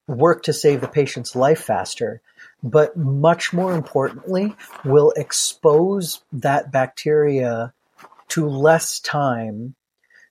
work 0.06 0.42
to 0.44 0.52
save 0.52 0.80
the 0.80 0.88
patient's 0.88 1.36
life 1.36 1.60
faster, 1.60 2.20
but 2.62 2.96
much 2.96 3.52
more 3.52 3.74
importantly, 3.74 4.56
will 4.84 5.12
expose 5.16 6.22
that 6.32 6.72
bacteria 6.72 7.72
to 8.28 8.48
less 8.48 9.00
time 9.00 9.74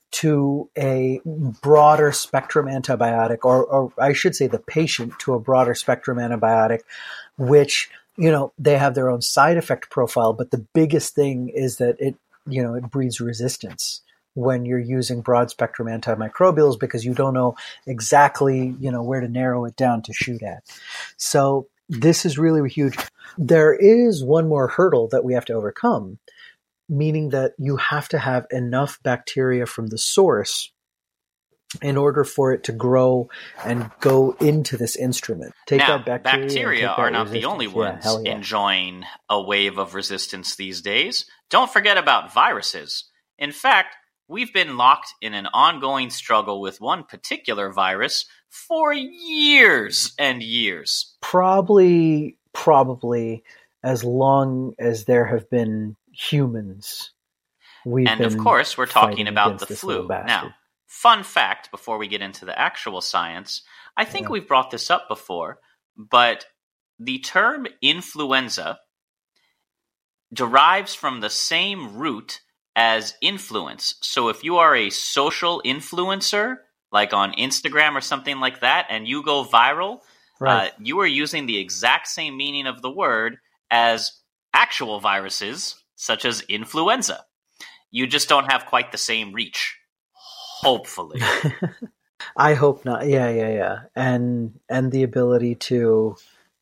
to 0.10 0.70
a 0.78 1.20
broader 1.62 2.12
spectrum 2.12 2.68
antibiotic, 2.68 3.40
or, 3.44 3.66
or 3.66 3.94
I 4.00 4.14
should 4.14 4.36
say 4.36 4.48
the 4.48 4.60
patient 4.60 5.20
to 5.20 5.34
a 5.34 5.40
broader 5.40 5.76
spectrum 5.76 6.18
antibiotic, 6.18 6.80
which, 7.38 7.90
you 8.16 8.32
know, 8.32 8.54
they 8.58 8.78
have 8.78 8.96
their 8.96 9.10
own 9.10 9.22
side 9.22 9.58
effect 9.58 9.90
profile, 9.90 10.34
but 10.34 10.52
the 10.52 10.66
biggest 10.74 11.14
thing 11.14 11.50
is 11.50 11.78
that 11.78 11.98
it, 12.00 12.16
you 12.48 12.64
know, 12.64 12.74
it 12.76 12.90
breeds 12.90 13.20
resistance 13.20 14.02
when 14.38 14.66
you're 14.66 14.78
using 14.78 15.22
broad 15.22 15.50
spectrum 15.50 15.88
antimicrobials 15.88 16.80
because 16.80 17.04
you 17.04 17.16
don't 17.16 17.34
know 17.34 17.56
exactly, 17.88 18.76
you 18.80 18.92
know, 18.92 19.02
where 19.02 19.20
to 19.20 19.28
narrow 19.28 19.66
it 19.66 19.76
down 19.76 20.04
to 20.04 20.14
shoot 20.14 20.44
at. 20.44 20.64
So 21.18 21.68
this 21.90 22.24
is 22.24 22.38
really 22.38 22.70
huge. 22.70 22.96
There 23.40 23.74
is 23.74 24.24
one 24.24 24.48
more 24.48 24.68
hurdle 24.68 25.08
that 25.08 25.24
we 25.24 25.34
have 25.34 25.46
to 25.46 25.54
overcome, 25.54 26.20
meaning 26.88 27.30
that 27.30 27.54
you 27.58 27.78
have 27.78 28.10
to 28.10 28.20
have 28.20 28.46
enough 28.52 29.00
bacteria 29.02 29.66
from 29.66 29.88
the 29.88 29.98
source 29.98 30.72
in 31.82 31.98
order 31.98 32.24
for 32.24 32.54
it 32.54 32.64
to 32.66 32.72
grow 32.72 33.30
and 33.66 33.90
go 34.02 34.36
into 34.40 34.78
this 34.78 34.96
instrument. 34.96 35.56
Take 35.66 35.80
now, 35.80 35.98
that 35.98 36.24
bacteria. 36.24 36.46
Bacteria 36.46 36.88
are 36.90 37.10
not 37.10 37.26
resistance. 37.26 37.44
the 37.44 37.50
only 37.50 37.68
ones 37.68 38.06
yeah, 38.06 38.20
yeah. 38.24 38.36
enjoying 38.36 39.04
a 39.30 39.42
wave 39.42 39.80
of 39.80 39.96
resistance 39.96 40.56
these 40.56 40.82
days. 40.82 41.26
Don't 41.50 41.74
forget 41.74 41.98
about 41.98 42.32
viruses. 42.32 43.06
In 43.40 43.52
fact, 43.52 43.96
we've 44.28 44.54
been 44.54 44.78
locked 44.78 45.14
in 45.22 45.34
an 45.34 45.48
ongoing 45.54 46.10
struggle 46.10 46.62
with 46.62 46.82
one 46.82 47.04
particular 47.04 47.72
virus 47.72 48.26
for 48.50 48.94
years 48.94 50.14
and 50.20 50.42
years. 50.42 51.16
Probably, 51.22 52.38
probably 52.54 53.44
as 53.84 54.04
long 54.04 54.74
as 54.80 55.06
there 55.06 55.26
have 55.26 55.50
been 55.50 55.96
humans. 56.12 57.12
We've 57.86 58.08
and 58.08 58.22
of 58.22 58.38
course, 58.38 58.78
we're 58.78 58.86
talking 58.86 59.28
about 59.28 59.60
the 59.60 59.68
flu. 59.68 60.08
Now, 60.08 60.54
fun 60.88 61.24
fact 61.24 61.72
before 61.72 61.98
we 61.98 62.08
get 62.08 62.22
into 62.22 62.44
the 62.44 62.58
actual 62.58 63.00
science 63.02 63.62
I 63.98 64.06
think 64.06 64.26
yeah. 64.28 64.34
we've 64.34 64.48
brought 64.48 64.70
this 64.70 64.92
up 64.92 65.10
before, 65.10 65.60
but 65.98 66.46
the 67.00 67.20
term 67.20 67.68
influenza 67.82 68.80
derives 70.32 70.94
from 70.94 71.20
the 71.20 71.30
same 71.32 71.98
root 71.98 72.42
as 72.78 73.16
influence. 73.22 73.96
So 74.02 74.30
if 74.30 74.44
you 74.44 74.58
are 74.58 74.76
a 74.76 74.92
social 74.92 75.62
influencer, 75.66 76.58
like 76.92 77.12
on 77.12 77.34
Instagram 77.34 77.96
or 77.96 78.02
something 78.02 78.40
like 78.40 78.62
that, 78.62 78.86
and 78.90 79.08
you 79.08 79.24
go 79.24 79.44
viral, 79.44 80.02
right. 80.40 80.70
uh, 80.70 80.72
you 80.80 81.00
are 81.00 81.08
using 81.08 81.48
the 81.48 81.58
exact 81.58 82.08
same 82.08 82.38
meaning 82.38 82.68
of 82.68 82.84
the 82.84 82.92
word 82.92 83.38
as 83.72 84.14
actual 84.54 85.00
viruses 85.00 85.76
such 85.96 86.24
as 86.24 86.42
influenza. 86.42 87.26
You 87.90 88.06
just 88.06 88.30
don't 88.30 88.52
have 88.52 88.68
quite 88.68 88.92
the 88.92 88.98
same 89.00 89.34
reach. 89.34 89.78
Hopefully. 90.62 91.20
I 92.38 92.54
hope 92.54 92.86
not. 92.86 93.08
Yeah, 93.08 93.30
yeah, 93.30 93.50
yeah. 93.50 93.80
And 93.96 94.60
and 94.70 94.92
the 94.92 95.04
ability 95.04 95.56
to, 95.56 96.16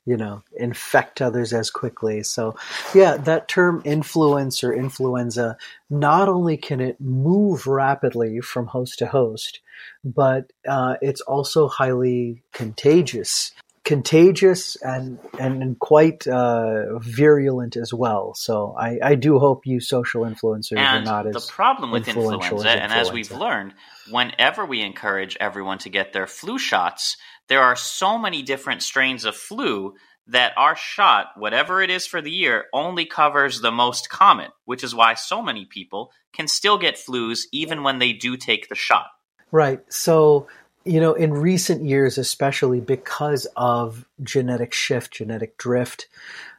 you 0.05 0.17
know, 0.17 0.43
infect 0.55 1.21
others 1.21 1.51
as 1.51 1.69
quickly. 1.69 2.23
So, 2.23 2.55
yeah, 2.93 3.17
that 3.17 3.47
term 3.47 3.81
influence 3.85 4.63
or 4.63 4.73
influenza, 4.73 5.57
not 5.89 6.29
only 6.29 6.57
can 6.57 6.79
it 6.79 7.01
move 7.01 7.65
rapidly 7.65 8.39
from 8.41 8.67
host 8.67 8.99
to 8.99 9.07
host, 9.07 9.61
but 10.03 10.53
uh, 10.67 10.95
it's 11.01 11.21
also 11.21 11.67
highly 11.67 12.43
contagious 12.53 13.51
contagious 13.85 14.75
and 14.77 15.19
and 15.39 15.79
quite 15.79 16.27
uh, 16.27 16.97
virulent 16.99 17.77
as 17.77 17.93
well. 17.93 18.33
So 18.33 18.75
I, 18.77 18.99
I 19.01 19.15
do 19.15 19.39
hope 19.39 19.65
you 19.65 19.79
social 19.79 20.23
influencers 20.23 20.77
and 20.77 20.79
are 20.79 21.01
not 21.01 21.27
as 21.27 21.33
the 21.33 21.51
problem 21.51 21.91
with 21.91 22.07
influenza, 22.07 22.67
as 22.67 22.79
and 22.79 22.91
as 22.91 23.11
we've 23.11 23.31
learned, 23.31 23.73
whenever 24.09 24.65
we 24.65 24.81
encourage 24.81 25.37
everyone 25.39 25.77
to 25.79 25.89
get 25.89 26.11
their 26.13 26.27
flu 26.27 26.57
shots, 26.57 27.17
there 27.47 27.61
are 27.61 27.75
so 27.75 28.17
many 28.17 28.41
different 28.41 28.81
strains 28.81 29.25
of 29.25 29.35
flu 29.35 29.95
that 30.27 30.53
our 30.57 30.75
shot, 30.75 31.27
whatever 31.37 31.81
it 31.81 31.89
is 31.89 32.07
for 32.07 32.21
the 32.21 32.31
year, 32.31 32.65
only 32.73 33.05
covers 33.05 33.61
the 33.61 33.71
most 33.71 34.09
common, 34.09 34.49
which 34.65 34.83
is 34.83 34.95
why 34.95 35.13
so 35.13 35.41
many 35.41 35.65
people 35.65 36.11
can 36.33 36.47
still 36.47 36.77
get 36.77 36.95
flus 36.95 37.43
even 37.51 37.83
when 37.83 37.99
they 37.99 38.13
do 38.13 38.35
take 38.35 38.67
the 38.67 38.75
shot. 38.75 39.07
Right. 39.51 39.81
So 39.93 40.47
you 40.85 40.99
know, 40.99 41.15
in 41.15 41.33
recent 41.33 41.83
years, 41.83 42.17
especially 42.19 42.79
because 42.79 43.47
of 43.55 44.05
genetic 44.21 44.71
shift, 44.71 45.11
genetic 45.11 45.57
drift, 45.57 46.07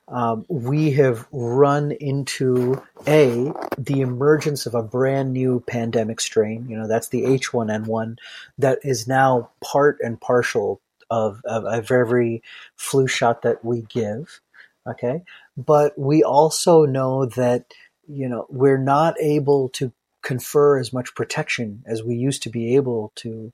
um, 0.08 0.44
we 0.48 0.92
have 0.92 1.26
run 1.32 1.90
into 1.92 2.80
a 3.06 3.52
the 3.76 4.00
emergence 4.00 4.66
of 4.66 4.75
a 4.75 4.82
brand 4.82 5.32
new 5.32 5.60
pandemic 5.66 6.20
strain. 6.20 6.66
You 6.68 6.78
know, 6.78 6.86
that's 6.86 7.08
the 7.08 7.22
H1N1 7.22 8.18
that 8.58 8.78
is 8.84 9.08
now 9.08 9.50
part 9.62 9.98
and 10.00 10.20
partial 10.20 10.80
of, 11.10 11.40
of, 11.44 11.64
of 11.64 11.90
every 11.90 12.42
flu 12.76 13.06
shot 13.08 13.42
that 13.42 13.64
we 13.64 13.82
give. 13.82 14.40
Okay, 14.88 15.22
but 15.56 15.98
we 15.98 16.22
also 16.22 16.84
know 16.84 17.26
that 17.26 17.75
you 18.06 18.28
know 18.28 18.46
we're 18.48 18.78
not 18.78 19.16
able 19.20 19.68
to 19.70 19.92
confer 20.22 20.78
as 20.78 20.92
much 20.92 21.14
protection 21.16 21.82
as 21.86 22.04
we 22.04 22.14
used 22.14 22.44
to 22.44 22.50
be 22.50 22.76
able 22.76 23.12
to 23.16 23.52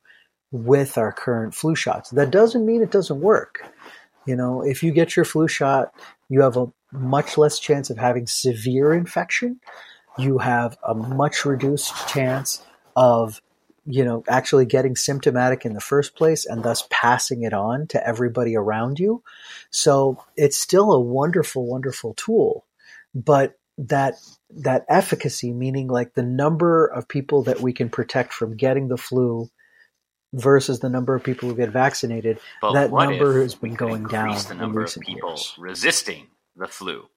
with 0.50 0.98
our 0.98 1.12
current 1.12 1.54
flu 1.54 1.74
shots. 1.74 2.10
That 2.10 2.30
doesn't 2.30 2.66
mean 2.66 2.82
it 2.82 2.90
doesn't 2.90 3.20
work. 3.20 3.64
You 4.26 4.36
know, 4.36 4.62
if 4.62 4.82
you 4.82 4.92
get 4.92 5.16
your 5.16 5.24
flu 5.24 5.48
shot, 5.48 5.92
you 6.32 6.40
have 6.40 6.56
a 6.56 6.72
much 6.92 7.36
less 7.36 7.58
chance 7.58 7.90
of 7.90 7.98
having 7.98 8.26
severe 8.26 8.94
infection. 8.94 9.60
you 10.18 10.38
have 10.38 10.76
a 10.86 10.94
much 10.94 11.44
reduced 11.44 11.94
chance 12.08 12.62
of 12.96 13.40
you 13.86 14.04
know 14.04 14.22
actually 14.28 14.64
getting 14.64 14.96
symptomatic 14.96 15.64
in 15.64 15.74
the 15.74 15.80
first 15.80 16.14
place 16.14 16.46
and 16.46 16.62
thus 16.62 16.86
passing 16.90 17.42
it 17.42 17.52
on 17.52 17.86
to 17.86 18.06
everybody 18.06 18.54
around 18.56 18.98
you 18.98 19.22
so 19.70 20.22
it's 20.36 20.58
still 20.58 20.92
a 20.92 21.00
wonderful 21.00 21.66
wonderful 21.66 22.14
tool 22.14 22.64
but 23.14 23.58
that 23.78 24.14
that 24.50 24.84
efficacy 24.88 25.52
meaning 25.52 25.88
like 25.88 26.14
the 26.14 26.22
number 26.22 26.86
of 26.86 27.08
people 27.08 27.42
that 27.42 27.60
we 27.60 27.72
can 27.72 27.88
protect 27.88 28.32
from 28.32 28.56
getting 28.56 28.88
the 28.88 28.98
flu 28.98 29.48
versus 30.32 30.80
the 30.80 30.88
number 30.88 31.14
of 31.14 31.22
people 31.22 31.48
who 31.48 31.54
get 31.54 31.70
vaccinated 31.70 32.38
But 32.60 32.72
that 32.72 32.92
number 32.92 33.42
has 33.42 33.54
been 33.54 33.74
going 33.74 34.04
down 34.04 34.36
the 34.36 34.52
in 34.52 34.58
number 34.58 34.82
of 34.82 34.96
people 35.00 35.30
years. 35.30 35.54
resisting 35.58 36.28
the 36.56 36.66
flu. 36.66 37.08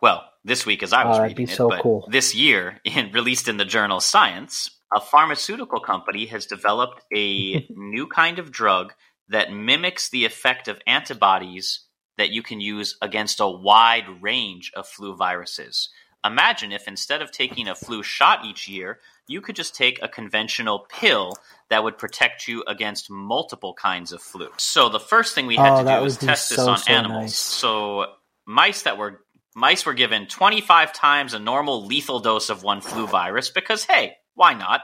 Well, 0.00 0.24
this 0.44 0.66
week 0.66 0.82
as 0.82 0.92
I 0.92 1.04
was 1.04 1.16
ah, 1.16 1.22
that'd 1.22 1.38
reading 1.38 1.54
be 1.56 1.64
it, 1.64 1.68
but 1.68 1.82
cool. 1.82 2.08
this 2.10 2.34
year, 2.34 2.80
in, 2.84 3.12
released 3.12 3.48
in 3.48 3.56
the 3.56 3.64
journal 3.64 4.00
Science, 4.00 4.70
a 4.94 5.00
pharmaceutical 5.00 5.80
company 5.80 6.26
has 6.26 6.46
developed 6.46 7.02
a 7.14 7.66
new 7.70 8.06
kind 8.06 8.38
of 8.38 8.50
drug 8.50 8.92
that 9.28 9.52
mimics 9.52 10.10
the 10.10 10.24
effect 10.24 10.68
of 10.68 10.80
antibodies 10.86 11.80
that 12.16 12.30
you 12.30 12.42
can 12.42 12.60
use 12.60 12.96
against 13.02 13.40
a 13.40 13.48
wide 13.48 14.22
range 14.22 14.72
of 14.74 14.86
flu 14.86 15.14
viruses. 15.14 15.90
Imagine 16.26 16.72
if 16.72 16.88
instead 16.88 17.22
of 17.22 17.30
taking 17.32 17.68
a 17.68 17.74
flu 17.74 18.02
shot 18.02 18.44
each 18.44 18.68
year, 18.68 19.00
you 19.28 19.40
could 19.40 19.56
just 19.56 19.74
take 19.74 20.00
a 20.02 20.08
conventional 20.08 20.86
pill 20.88 21.34
that 21.70 21.84
would 21.84 21.98
protect 21.98 22.48
you 22.48 22.64
against 22.66 23.10
multiple 23.10 23.74
kinds 23.74 24.12
of 24.12 24.22
flu. 24.22 24.48
So 24.58 24.88
the 24.88 25.00
first 25.00 25.34
thing 25.34 25.46
we 25.46 25.56
had 25.56 25.72
Oh, 25.72 25.78
to 25.78 25.84
do 25.84 26.02
was 26.02 26.16
test 26.16 26.50
this 26.50 26.56
so, 26.58 26.68
on 26.68 26.78
so 26.78 26.92
animals. 26.92 27.22
nice. 27.22 27.36
So 27.36 28.06
mice 28.46 28.82
that 28.82 28.98
were 28.98 29.20
mice 29.54 29.86
were 29.86 29.94
given 29.94 30.26
25 30.26 30.92
times 30.92 31.34
a 31.34 31.38
normal 31.38 31.86
lethal 31.86 32.20
dose 32.20 32.50
of 32.50 32.62
one 32.62 32.80
flu 32.80 33.06
virus 33.06 33.50
because 33.50 33.84
hey, 33.84 34.14
why 34.34 34.54
not? 34.54 34.82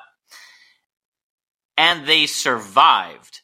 And 1.76 2.06
they 2.06 2.26
survived. 2.26 3.40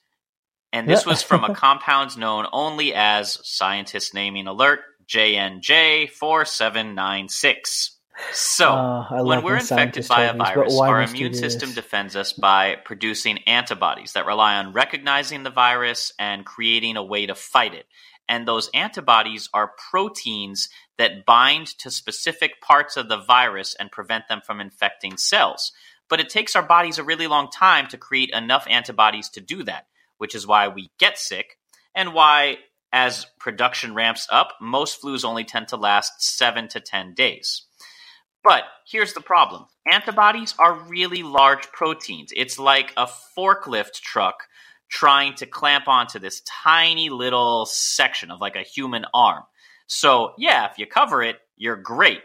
And 0.72 0.88
this 0.88 1.06
was 1.06 1.22
from 1.22 1.44
a 1.44 1.54
compound 1.54 2.16
known 2.18 2.46
only 2.52 2.94
as 2.94 3.38
scientist 3.46 4.14
naming 4.14 4.46
alert 4.46 4.80
JNJ4796. 5.08 7.90
So, 8.32 8.68
Oh, 8.68 9.06
I 9.10 9.22
when 9.22 9.44
we're 9.44 9.56
infected 9.56 10.08
by 10.08 10.24
a 10.24 10.28
tell 10.28 10.34
me, 10.34 10.38
but 10.40 10.54
virus, 10.54 10.80
our 10.80 11.02
immune 11.02 11.34
system 11.34 11.72
defends 11.72 12.16
us 12.16 12.32
by 12.32 12.74
producing 12.84 13.38
antibodies 13.46 14.14
that 14.14 14.26
rely 14.26 14.56
on 14.56 14.72
recognizing 14.72 15.44
the 15.44 15.50
virus 15.50 16.12
and 16.18 16.44
creating 16.44 16.96
a 16.96 17.04
way 17.04 17.26
to 17.26 17.36
fight 17.36 17.74
it. 17.74 17.86
And 18.28 18.46
those 18.46 18.70
antibodies 18.74 19.48
are 19.54 19.72
proteins 19.90 20.68
that 20.98 21.24
bind 21.24 21.68
to 21.78 21.90
specific 21.90 22.60
parts 22.60 22.96
of 22.96 23.08
the 23.08 23.16
virus 23.16 23.74
and 23.78 23.90
prevent 23.90 24.28
them 24.28 24.42
from 24.44 24.60
infecting 24.60 25.16
cells. 25.16 25.72
But 26.08 26.20
it 26.20 26.28
takes 26.28 26.56
our 26.56 26.62
bodies 26.62 26.98
a 26.98 27.04
really 27.04 27.28
long 27.28 27.48
time 27.50 27.86
to 27.88 27.96
create 27.96 28.30
enough 28.30 28.66
antibodies 28.68 29.30
to 29.30 29.40
do 29.40 29.62
that, 29.64 29.86
which 30.18 30.34
is 30.34 30.46
why 30.46 30.68
we 30.68 30.90
get 30.98 31.18
sick 31.18 31.58
and 31.94 32.12
why, 32.12 32.58
as 32.92 33.26
production 33.38 33.94
ramps 33.94 34.26
up, 34.30 34.54
most 34.60 35.02
flus 35.02 35.24
only 35.24 35.44
tend 35.44 35.68
to 35.68 35.76
last 35.76 36.22
seven 36.22 36.68
to 36.68 36.80
10 36.80 37.14
days. 37.14 37.66
But 38.42 38.64
here's 38.86 39.12
the 39.12 39.20
problem 39.20 39.66
antibodies 39.90 40.54
are 40.58 40.74
really 40.74 41.22
large 41.22 41.70
proteins. 41.72 42.32
It's 42.34 42.58
like 42.58 42.92
a 42.96 43.08
forklift 43.36 44.00
truck 44.00 44.44
trying 44.88 45.34
to 45.34 45.46
clamp 45.46 45.86
onto 45.88 46.18
this 46.18 46.42
tiny 46.46 47.10
little 47.10 47.66
section 47.66 48.30
of 48.30 48.40
like 48.40 48.56
a 48.56 48.62
human 48.62 49.04
arm. 49.12 49.44
So, 49.86 50.32
yeah, 50.38 50.70
if 50.70 50.78
you 50.78 50.86
cover 50.86 51.22
it, 51.22 51.36
you're 51.56 51.76
great, 51.76 52.20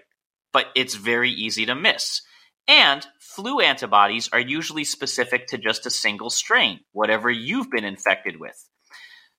but 0.51 0.67
it's 0.75 0.95
very 0.95 1.31
easy 1.31 1.65
to 1.65 1.75
miss. 1.75 2.21
And 2.67 3.05
flu 3.19 3.59
antibodies 3.59 4.29
are 4.31 4.39
usually 4.39 4.85
specific 4.85 5.47
to 5.47 5.57
just 5.57 5.85
a 5.85 5.89
single 5.89 6.29
strain, 6.29 6.79
whatever 6.91 7.29
you've 7.29 7.69
been 7.69 7.83
infected 7.83 8.39
with. 8.39 8.69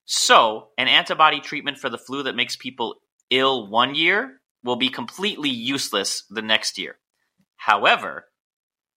So, 0.04 0.68
an 0.76 0.88
antibody 0.88 1.40
treatment 1.40 1.78
for 1.78 1.88
the 1.88 1.98
flu 1.98 2.22
that 2.24 2.36
makes 2.36 2.56
people 2.56 2.96
ill 3.30 3.68
one 3.68 3.94
year 3.94 4.40
will 4.62 4.76
be 4.76 4.88
completely 4.88 5.50
useless 5.50 6.24
the 6.30 6.42
next 6.42 6.78
year. 6.78 6.98
However, 7.56 8.26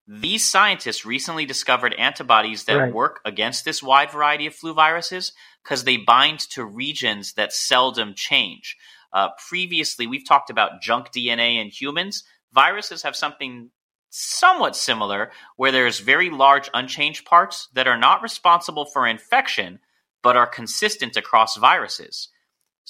these 0.08 0.50
scientists 0.50 1.06
recently 1.06 1.46
discovered 1.46 1.94
antibodies 1.96 2.64
that 2.66 2.78
Right. 2.78 2.94
work 2.94 3.20
against 3.26 3.66
this 3.66 3.84
wide 3.84 4.12
variety 4.12 4.48
of 4.48 4.56
flu 4.56 4.74
viruses 4.74 5.34
because 5.64 5.84
they 5.84 5.98
bind 5.98 6.40
to 6.52 6.64
regions 6.64 7.34
that 7.34 7.52
seldom 7.52 8.14
change. 8.16 8.78
Uh, 9.12 9.30
previously, 9.50 10.08
we've 10.08 10.26
talked 10.28 10.50
about 10.50 10.82
junk 10.82 11.12
DNA 11.12 11.58
in 11.58 11.68
humans. 11.70 12.24
Viruses 12.54 13.04
have 13.04 13.16
something 13.16 13.72
somewhat 14.10 14.76
similar 14.76 15.32
where 15.58 15.72
there's 15.72 16.00
very 16.00 16.30
large 16.30 16.70
unchanged 16.74 17.26
parts 17.26 17.68
that 17.74 17.88
are 17.88 17.98
not 17.98 18.22
responsible 18.22 18.86
for 18.86 19.06
infection 19.06 19.80
but 20.24 20.38
are 20.38 20.48
consistent 20.48 21.16
across 21.16 21.58
viruses. 21.58 22.30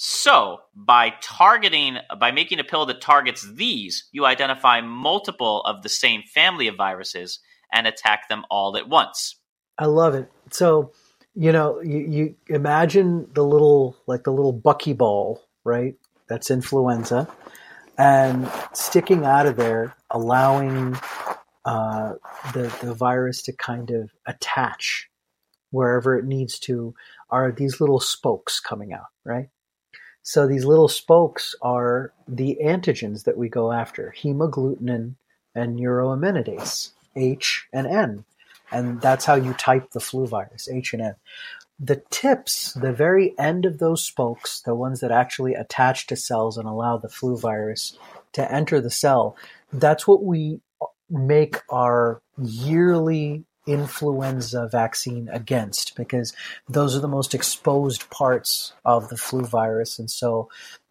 So, 0.00 0.58
by 0.76 1.14
targeting, 1.20 1.96
by 2.20 2.30
making 2.30 2.60
a 2.60 2.64
pill 2.64 2.86
that 2.86 3.00
targets 3.00 3.48
these, 3.52 4.08
you 4.12 4.24
identify 4.24 4.80
multiple 4.80 5.60
of 5.62 5.82
the 5.82 5.88
same 5.88 6.22
family 6.22 6.68
of 6.68 6.76
viruses 6.76 7.40
and 7.72 7.86
attack 7.86 8.28
them 8.28 8.44
all 8.48 8.76
at 8.76 8.88
once. 8.88 9.36
I 9.76 9.86
love 9.86 10.14
it. 10.14 10.30
So, 10.50 10.92
you 11.34 11.50
know, 11.52 11.80
you, 11.80 11.98
you 11.98 12.36
imagine 12.48 13.28
the 13.34 13.44
little, 13.44 13.96
like 14.06 14.24
the 14.24 14.32
little 14.32 14.54
buckyball, 14.54 15.38
right? 15.64 15.96
That's 16.28 16.50
influenza, 16.50 17.28
and 17.96 18.50
sticking 18.72 19.24
out 19.24 19.46
of 19.46 19.56
there, 19.56 19.96
allowing 20.10 20.96
uh, 21.64 22.14
the 22.52 22.72
the 22.82 22.94
virus 22.94 23.42
to 23.42 23.52
kind 23.52 23.90
of 23.90 24.10
attach 24.26 25.08
wherever 25.70 26.16
it 26.16 26.24
needs 26.24 26.58
to, 26.60 26.94
are 27.30 27.52
these 27.52 27.80
little 27.80 28.00
spokes 28.00 28.60
coming 28.60 28.92
out, 28.92 29.08
right? 29.24 29.48
So 30.22 30.46
these 30.46 30.64
little 30.64 30.88
spokes 30.88 31.54
are 31.62 32.12
the 32.26 32.58
antigens 32.62 33.24
that 33.24 33.36
we 33.36 33.48
go 33.48 33.72
after: 33.72 34.14
hemagglutinin 34.22 35.14
and 35.54 35.78
neuraminidase, 35.78 36.90
H 37.16 37.66
and 37.72 37.86
N 37.86 38.24
and 38.70 39.00
that's 39.00 39.24
how 39.24 39.34
you 39.34 39.52
type 39.54 39.90
the 39.90 40.00
flu 40.00 40.26
virus 40.26 40.68
H 40.68 40.92
and 40.92 41.02
N. 41.02 41.14
The 41.80 42.02
tips, 42.10 42.72
the 42.72 42.92
very 42.92 43.38
end 43.38 43.64
of 43.64 43.78
those 43.78 44.02
spokes, 44.02 44.60
the 44.60 44.74
ones 44.74 45.00
that 45.00 45.12
actually 45.12 45.54
attach 45.54 46.08
to 46.08 46.16
cells 46.16 46.58
and 46.58 46.68
allow 46.68 46.98
the 46.98 47.08
flu 47.08 47.36
virus 47.36 47.96
to 48.32 48.52
enter 48.52 48.80
the 48.80 48.90
cell, 48.90 49.36
that's 49.72 50.06
what 50.06 50.24
we 50.24 50.60
make 51.08 51.62
our 51.70 52.20
yearly 52.36 53.44
influenza 53.68 54.68
vaccine 54.70 55.28
against 55.30 55.94
because 55.94 56.32
those 56.68 56.96
are 56.96 57.00
the 57.00 57.08
most 57.08 57.34
exposed 57.34 58.08
parts 58.10 58.72
of 58.84 59.08
the 59.08 59.16
flu 59.16 59.44
virus 59.44 59.98
and 59.98 60.10
so 60.10 60.48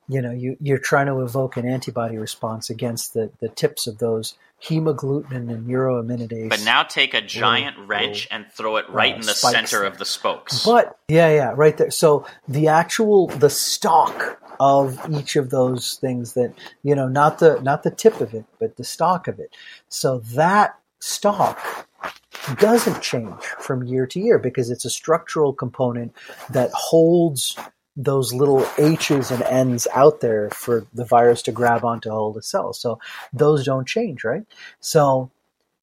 you 0.08 0.22
know 0.22 0.32
you, 0.32 0.56
you're 0.62 0.78
trying 0.78 1.08
to 1.08 1.22
evoke 1.22 1.58
an 1.58 1.68
antibody 1.68 2.18
response 2.18 2.70
against 2.70 3.14
the, 3.14 3.32
the 3.40 3.50
tips 3.50 3.88
of 3.88 3.98
those 3.98 4.36
hemagglutinin 4.64 5.52
and 5.52 5.68
neuraminidase 5.68 6.50
But 6.50 6.64
now 6.64 6.84
take 6.84 7.14
a 7.14 7.22
giant 7.22 7.78
little, 7.78 7.88
wrench 7.88 8.28
and 8.32 8.46
throw 8.52 8.78
it 8.78 8.90
right 8.90 9.14
uh, 9.14 9.18
in 9.18 9.22
the 9.22 9.34
center 9.34 9.80
there. 9.80 9.88
of 9.88 9.98
the 9.98 10.06
spokes. 10.06 10.66
But 10.66 10.98
yeah, 11.08 11.30
yeah, 11.30 11.54
right 11.56 11.78
there. 11.78 11.92
So 11.92 12.26
the 12.48 12.68
actual 12.68 13.28
the 13.28 13.50
stalk 13.50 14.42
of 14.60 15.00
each 15.12 15.36
of 15.36 15.52
those 15.52 15.98
things 15.98 16.34
that 16.34 16.54
you 16.82 16.96
know, 16.96 17.08
not 17.08 17.40
the 17.40 17.62
not 17.62 17.84
the 17.84 17.92
tip 17.92 18.20
of 18.20 18.34
it, 18.34 18.46
but 18.60 18.78
the 18.78 18.84
stalk 18.84 19.28
of 19.28 19.40
it. 19.40 19.56
So 19.90 20.20
that 20.34 20.80
stalk 21.00 21.87
doesn't 22.60 23.02
change 23.02 23.44
from 23.60 23.84
year 23.84 24.08
to 24.08 24.20
year 24.20 24.40
because 24.40 24.70
it's 24.70 24.86
a 24.86 24.90
structural 24.90 25.54
component 25.54 26.14
that 26.50 26.72
holds 26.74 27.58
those 27.96 28.34
little 28.34 28.66
H's 28.78 29.32
and 29.32 29.42
N's 29.44 29.88
out 29.94 30.22
there 30.22 30.50
for 30.52 30.86
the 30.94 31.04
virus 31.04 31.42
to 31.44 31.52
grab 31.52 31.84
onto 31.84 32.10
hold 32.10 32.38
a 32.38 32.42
cell. 32.42 32.74
So 32.74 33.00
those 33.34 33.66
don't 33.66 33.88
change, 33.88 34.24
right? 34.24 34.44
So 34.80 35.32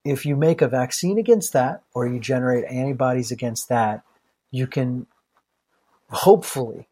if 0.04 0.24
you 0.24 0.36
make 0.36 0.62
a 0.62 0.68
vaccine 0.68 1.18
against 1.18 1.52
that 1.54 1.82
or 1.92 2.06
you 2.06 2.20
generate 2.20 2.64
antibodies 2.66 3.32
against 3.32 3.68
that, 3.68 4.04
you 4.50 4.66
can 4.66 5.06
hopefully 6.10 6.86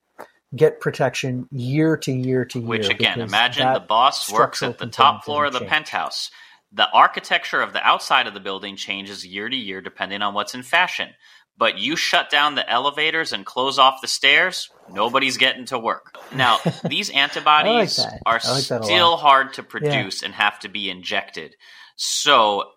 get 0.54 0.80
protection 0.80 1.48
year 1.52 1.96
to 1.98 2.12
year 2.12 2.44
to 2.44 2.58
year. 2.58 2.68
Which 2.68 2.88
again, 2.88 3.20
imagine 3.20 3.72
the 3.72 3.80
boss 3.80 4.30
works 4.30 4.62
at 4.62 4.78
the 4.78 4.87
top 4.87 5.24
floor 5.24 5.46
of 5.46 5.52
the 5.52 5.61
change. 5.61 5.70
penthouse. 5.70 6.30
The 6.74 6.90
architecture 6.90 7.61
of 7.61 7.72
the 7.72 7.87
outside 7.87 8.26
of 8.26 8.35
the 8.35 8.40
building 8.40 8.76
changes 8.76 9.26
year 9.26 9.48
to 9.48 9.56
year 9.56 9.80
depending 9.80 10.22
on 10.22 10.35
what's 10.35 10.54
in 10.54 10.62
fashion. 10.62 11.11
But 11.58 11.78
you 11.78 11.96
shut 11.96 12.30
down 12.30 12.54
the 12.54 12.68
elevators 12.68 13.32
and 13.32 13.44
close 13.44 13.78
off 13.78 14.00
the 14.00 14.08
stairs, 14.08 14.70
nobody's 14.90 15.37
getting 15.37 15.66
to 15.66 15.78
work. 15.78 16.16
Now, 16.35 16.58
these 16.88 17.11
antibodies 17.11 17.96
that. 17.96 18.22
are 18.24 18.40
like 18.44 18.62
still 18.62 19.16
hard 19.16 19.52
to 19.54 19.62
produce 19.62 20.22
and 20.22 20.32
have 20.35 20.58
to 20.61 20.68
be 20.68 20.88
injected. 20.88 21.54
So, 21.96 22.70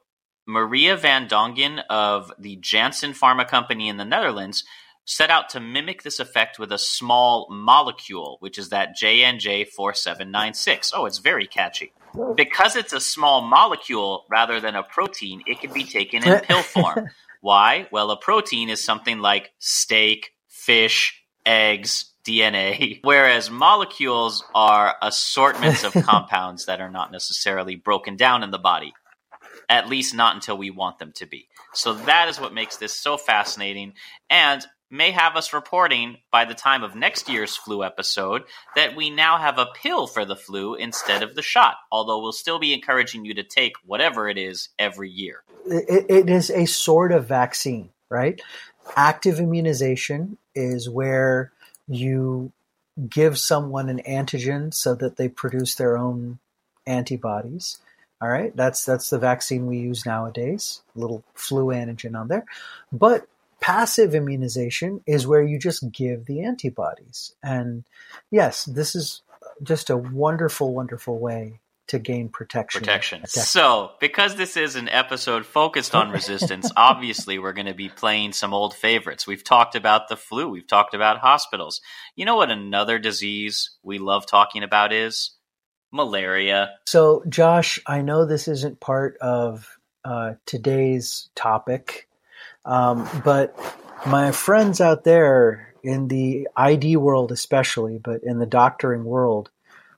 Maria 0.46 0.98
van 0.98 1.28
Dongen 1.28 1.82
of 1.90 2.32
the 2.38 2.58
Janssen 2.58 3.14
Pharma 3.14 3.48
Company 3.48 3.88
in 3.90 3.98
the 3.98 4.06
Netherlands 4.06 4.64
set 5.06 5.30
out 5.30 5.50
to 5.50 5.60
mimic 5.60 6.04
this 6.04 6.20
effect 6.20 6.60
with 6.60 6.72
a 6.72 6.78
small 6.78 7.48
molecule, 7.50 8.38
which 8.40 8.58
is 8.58 8.70
that 8.70 8.96
JNJ4796. 9.02 10.92
Oh, 10.94 11.06
it's 11.06 11.20
very 11.20 11.48
catchy. 11.48 11.94
Because 12.36 12.76
it's 12.76 12.94
a 12.94 13.00
small 13.00 13.42
molecule 13.42 14.26
rather 14.30 14.60
than 14.60 14.76
a 14.76 14.84
protein, 14.84 15.42
it 15.48 15.60
can 15.60 15.74
be 15.74 15.84
taken 15.84 16.24
in 16.26 16.40
pill 16.42 16.62
form. 16.64 17.10
Why? 17.42 17.88
Well, 17.92 18.12
a 18.12 18.18
protein 18.18 18.70
is 18.70 18.84
something 18.84 19.20
like 19.20 19.52
steak, 19.60 20.32
fish, 20.48 21.24
eggs, 21.46 22.14
DNA, 22.26 23.00
whereas 23.04 23.52
molecules 23.52 24.44
are 24.56 24.96
assortments 25.02 25.84
of 25.84 25.94
compounds 26.04 26.66
that 26.66 26.82
are 26.82 26.90
not 26.90 27.12
necessarily 27.12 27.76
broken 27.76 28.16
down 28.16 28.44
in 28.44 28.52
the 28.52 28.58
body, 28.58 28.94
at 29.70 29.88
least 29.90 30.16
not 30.16 30.36
until 30.36 30.58
we 30.58 30.72
want 30.72 30.98
them 30.98 31.12
to 31.18 31.26
be. 31.26 31.48
So 31.74 31.94
that 31.94 32.30
is 32.30 32.40
what 32.40 32.54
makes 32.54 32.78
this 32.78 33.00
so 33.00 33.18
fascinating 33.18 33.94
and 34.30 34.66
may 34.90 35.12
have 35.12 35.36
us 35.36 35.54
reporting 35.54 36.18
by 36.32 36.46
the 36.46 36.54
time 36.54 36.84
of 36.84 36.96
next 36.96 37.30
year's 37.30 37.56
flu 37.56 37.84
episode 37.84 38.44
that 38.76 38.96
we 38.96 39.10
now 39.10 39.38
have 39.38 39.58
a 39.58 39.68
pill 39.82 40.08
for 40.08 40.26
the 40.26 40.36
flu 40.36 40.76
instead 40.76 41.24
of 41.24 41.36
the 41.36 41.42
shot, 41.42 41.76
although 41.92 42.22
we'll 42.22 42.32
still 42.32 42.60
be 42.60 42.74
encouraging 42.74 43.26
you 43.26 43.34
to 43.34 43.44
take 43.44 43.74
whatever 43.86 44.30
it 44.30 44.38
is 44.38 44.70
every 44.78 45.10
year. 45.10 45.44
it, 45.66 46.06
it 46.10 46.30
is 46.30 46.50
a 46.50 46.66
sort 46.66 47.12
of 47.12 47.28
vaccine, 47.28 47.90
right? 48.10 48.42
Active 48.96 49.40
immunization 49.40 50.38
is 50.54 50.90
where 50.90 51.52
you 51.88 52.52
give 53.10 53.38
someone 53.38 53.90
an 53.90 54.02
antigen 54.08 54.74
so 54.74 54.96
that 54.96 55.18
they 55.18 55.28
produce 55.28 55.76
their 55.76 55.98
own 55.98 56.40
antibodies. 56.86 57.80
All 58.22 58.30
right, 58.30 58.56
that's 58.56 58.86
that's 58.86 59.10
the 59.10 59.20
vaccine 59.20 59.68
we 59.68 59.78
use 59.78 60.06
nowadays. 60.06 60.82
Little 60.96 61.24
flu 61.34 61.66
antigen 61.68 62.18
on 62.18 62.30
there, 62.30 62.46
but 62.92 63.28
passive 63.66 64.14
immunization 64.14 65.02
is 65.08 65.26
where 65.26 65.42
you 65.42 65.58
just 65.58 65.92
give 65.92 66.26
the 66.26 66.44
antibodies. 66.44 67.34
And 67.42 67.84
yes, 68.30 68.66
this 68.66 68.94
is 68.94 69.24
just 69.64 69.90
a 69.90 69.98
wonderful, 69.98 70.72
wonderful 70.72 71.18
way 71.18 71.62
to 71.88 71.98
gain 71.98 72.30
protection. 72.30 72.82
Protection. 72.82 73.26
So, 73.26 73.94
because 74.00 74.36
this 74.36 74.56
is 74.56 74.76
an 74.76 74.88
episode 74.88 75.48
focused 75.48 75.96
on 75.96 76.12
resistance, 76.12 76.72
obviously 76.78 77.40
we're 77.40 77.54
going 77.54 77.66
to 77.66 77.74
be 77.74 77.90
playing 77.90 78.34
some 78.34 78.54
old 78.54 78.76
favorites. 78.76 79.26
We've 79.26 79.44
talked 79.44 79.74
about 79.74 80.10
the 80.10 80.18
flu, 80.18 80.48
we've 80.48 80.68
talked 80.68 80.94
about 80.94 81.18
hospitals. 81.18 81.82
You 82.16 82.26
know 82.26 82.36
what 82.36 82.52
another 82.52 83.00
disease 83.00 83.72
we 83.82 83.98
love 83.98 84.28
talking 84.28 84.62
about 84.62 84.94
is? 84.94 85.32
Malaria. 85.92 86.76
So, 86.86 87.24
Josh, 87.28 87.80
I 87.88 88.02
know 88.02 88.26
this 88.26 88.48
isn't 88.48 88.80
part 88.80 89.18
of 89.22 89.68
uh, 90.04 90.34
today's 90.46 91.30
topic, 91.34 92.05
um, 92.66 93.08
but 93.24 93.56
my 94.06 94.32
friends 94.32 94.82
out 94.82 95.04
there 95.04 95.74
in 95.84 96.08
the 96.08 96.48
ID 96.56 96.98
world, 96.98 97.32
especially, 97.32 98.00
but 98.04 98.22
in 98.24 98.40
the 98.40 98.46
doctoring 98.46 99.06
world, 99.06 99.52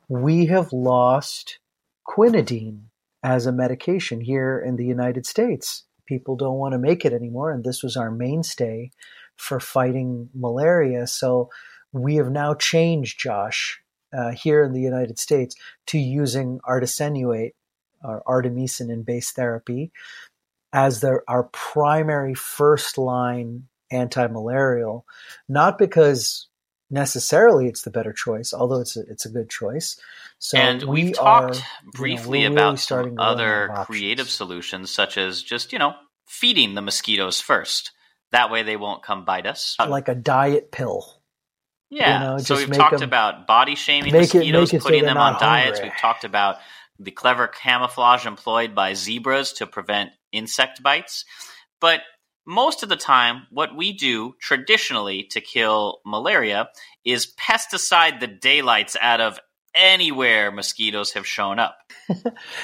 we 0.10 0.47
have 0.47 0.73
lost 0.73 1.60
quinidine 2.08 2.82
as 3.23 3.45
a 3.45 3.51
medication 3.51 4.21
here 4.21 4.60
in 4.60 4.75
the 4.75 4.86
United 4.86 5.25
States. 5.25 5.84
People 6.06 6.36
don't 6.36 6.58
want 6.58 6.73
to 6.73 6.80
make 6.80 7.06
it 7.06 7.13
anymore, 7.13 7.51
and 7.51 7.63
this 7.63 7.84
was 7.84 7.97
our 7.97 8.12
mainstay 8.12 8.91
for 9.36 9.60
fighting 9.60 10.30
malaria. 10.34 11.08
So 11.08 11.49
we 11.91 12.15
have 12.15 12.32
now 12.32 12.53
changed, 12.53 13.19
Josh, 13.19 13.82
uh, 14.17 14.32
here 14.32 14.63
in 14.63 14.73
the 14.73 14.82
United 14.82 15.19
States 15.19 15.56
to 15.88 15.97
using 15.97 16.60
artesunate 16.67 17.51
or 18.03 18.23
artemisinin 18.27 19.06
based 19.06 19.36
therapy 19.36 19.91
as 20.77 21.01
their, 21.01 21.23
our 21.27 21.45
primary 21.45 22.35
first 22.35 22.99
line 22.99 23.63
anti-malarial, 23.89 25.07
not 25.49 25.79
because 25.79 26.47
necessarily 26.91 27.67
it's 27.67 27.81
the 27.81 27.89
better 27.89 28.13
choice, 28.13 28.53
although 28.53 28.79
it's 28.79 28.95
a, 28.95 29.01
it's 29.09 29.25
a 29.25 29.29
good 29.29 29.49
choice. 29.49 29.99
So 30.37 30.55
and 30.55 30.83
we 30.83 31.05
we've 31.05 31.15
talked 31.15 31.57
are, 31.57 31.91
briefly 31.93 32.41
you 32.43 32.49
know, 32.49 32.55
really 32.55 32.61
about 32.69 32.79
starting 32.79 33.17
some 33.17 33.17
to 33.17 33.23
run 33.23 33.41
out 33.41 33.69
other 33.71 33.85
creative 33.85 34.29
solutions, 34.29 34.91
such 34.91 35.17
as 35.17 35.41
just, 35.41 35.73
you 35.73 35.79
know, 35.79 35.95
feeding 36.27 36.75
the 36.75 36.83
mosquitoes 36.83 37.41
first. 37.41 37.91
That 38.31 38.51
way 38.51 38.61
they 38.61 38.77
won't 38.77 39.01
come 39.01 39.25
bite 39.25 39.47
us. 39.47 39.75
like 39.79 40.09
a 40.09 40.15
diet 40.15 40.71
pill. 40.71 41.11
Yeah. 41.89 42.13
You 42.13 42.25
know, 42.25 42.37
so 42.37 42.55
we've 42.55 42.67
talked 42.67 42.77
talked 42.77 43.01
'em- 43.01 43.07
about 43.07 43.47
body 43.47 43.73
shaming 43.73 44.13
mosquitoes, 44.13 44.73
it 44.73 44.81
putting 44.83 45.05
they're 45.05 45.15
them 45.15 45.17
on 45.17 45.33
not 45.33 45.39
diets. 45.41 45.81
We've 45.81 45.97
talked 45.97 46.23
about 46.23 46.57
the 46.99 47.12
clever 47.12 47.47
camouflage 47.47 48.25
employed 48.25 48.73
by 48.73 48.93
zebras 48.93 49.53
to 49.53 49.67
prevent 49.67 50.12
insect 50.31 50.81
bites. 50.81 51.25
But 51.79 52.01
most 52.45 52.81
of 52.81 52.89
the 52.89 52.95
time, 52.95 53.47
what 53.51 53.75
we 53.75 53.93
do 53.93 54.36
traditionally 54.39 55.23
to 55.31 55.41
kill 55.41 55.99
malaria 56.05 56.69
is 57.03 57.33
pesticide 57.36 58.19
the 58.19 58.27
daylights 58.27 58.95
out 59.01 59.21
of 59.21 59.39
anywhere 59.75 60.51
mosquitoes 60.51 61.12
have 61.12 61.27
shown 61.27 61.60
up. 61.60 61.77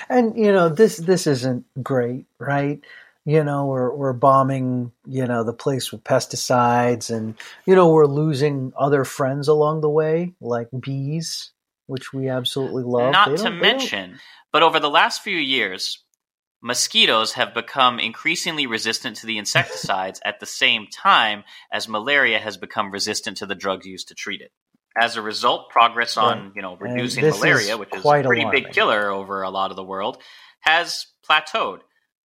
And 0.09 0.37
you 0.37 0.51
know 0.51 0.69
this 0.69 0.97
this 0.97 1.27
isn't 1.27 1.65
great, 1.83 2.25
right? 2.39 2.81
You 3.25 3.43
know 3.43 3.67
we're 3.67 3.93
we're 3.93 4.13
bombing 4.13 4.91
you 5.05 5.25
know 5.25 5.43
the 5.43 5.53
place 5.53 5.91
with 5.91 6.03
pesticides, 6.03 7.13
and 7.13 7.35
you 7.65 7.75
know 7.75 7.89
we're 7.89 8.07
losing 8.07 8.73
other 8.77 9.03
friends 9.03 9.47
along 9.47 9.81
the 9.81 9.89
way, 9.89 10.33
like 10.41 10.69
bees, 10.77 11.51
which 11.87 12.13
we 12.13 12.29
absolutely 12.29 12.83
love. 12.83 13.11
Not 13.11 13.25
to 13.25 13.35
don't- 13.35 13.43
they 13.43 13.49
don't- 13.49 13.59
mention, 13.61 14.19
but 14.51 14.63
over 14.63 14.79
the 14.79 14.89
last 14.89 15.21
few 15.21 15.37
years, 15.37 16.03
mosquitoes 16.61 17.33
have 17.33 17.53
become 17.53 17.99
increasingly 17.99 18.65
resistant 18.67 19.17
to 19.17 19.25
the 19.25 19.37
insecticides 19.37 20.21
at 20.25 20.39
the 20.39 20.45
same 20.45 20.87
time 20.87 21.43
as 21.71 21.87
malaria 21.87 22.39
has 22.39 22.57
become 22.57 22.91
resistant 22.91 23.37
to 23.37 23.45
the 23.45 23.55
drugs 23.55 23.85
used 23.85 24.07
to 24.07 24.15
treat 24.15 24.41
it. 24.41 24.51
As 24.97 25.17
a 25.17 25.21
result, 25.21 25.69
progress 25.71 26.17
on 26.17 26.45
Right. 26.47 26.51
you 26.55 26.61
know 26.61 26.77
reducing 26.77 27.25
malaria, 27.25 27.73
is 27.73 27.77
which 27.79 27.93
is 27.93 28.01
quite 28.01 28.25
a 28.25 28.27
pretty 28.27 28.43
alarming. 28.43 28.63
big 28.63 28.73
killer 28.73 29.09
over 29.09 29.41
a 29.41 29.49
lot 29.49 29.71
of 29.71 29.75
the 29.75 29.83
world, 29.83 30.21
has 30.61 31.07
plateaued. 31.29 31.79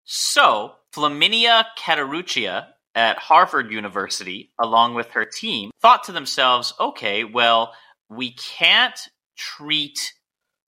So, 0.03 0.73
Flaminia 0.93 1.65
Catteruccia 1.77 2.67
at 2.95 3.17
Harvard 3.17 3.71
University, 3.71 4.51
along 4.59 4.95
with 4.95 5.11
her 5.11 5.25
team, 5.25 5.71
thought 5.81 6.05
to 6.05 6.11
themselves, 6.11 6.73
okay, 6.79 7.23
well, 7.23 7.73
we 8.09 8.31
can't 8.33 8.99
treat 9.35 10.13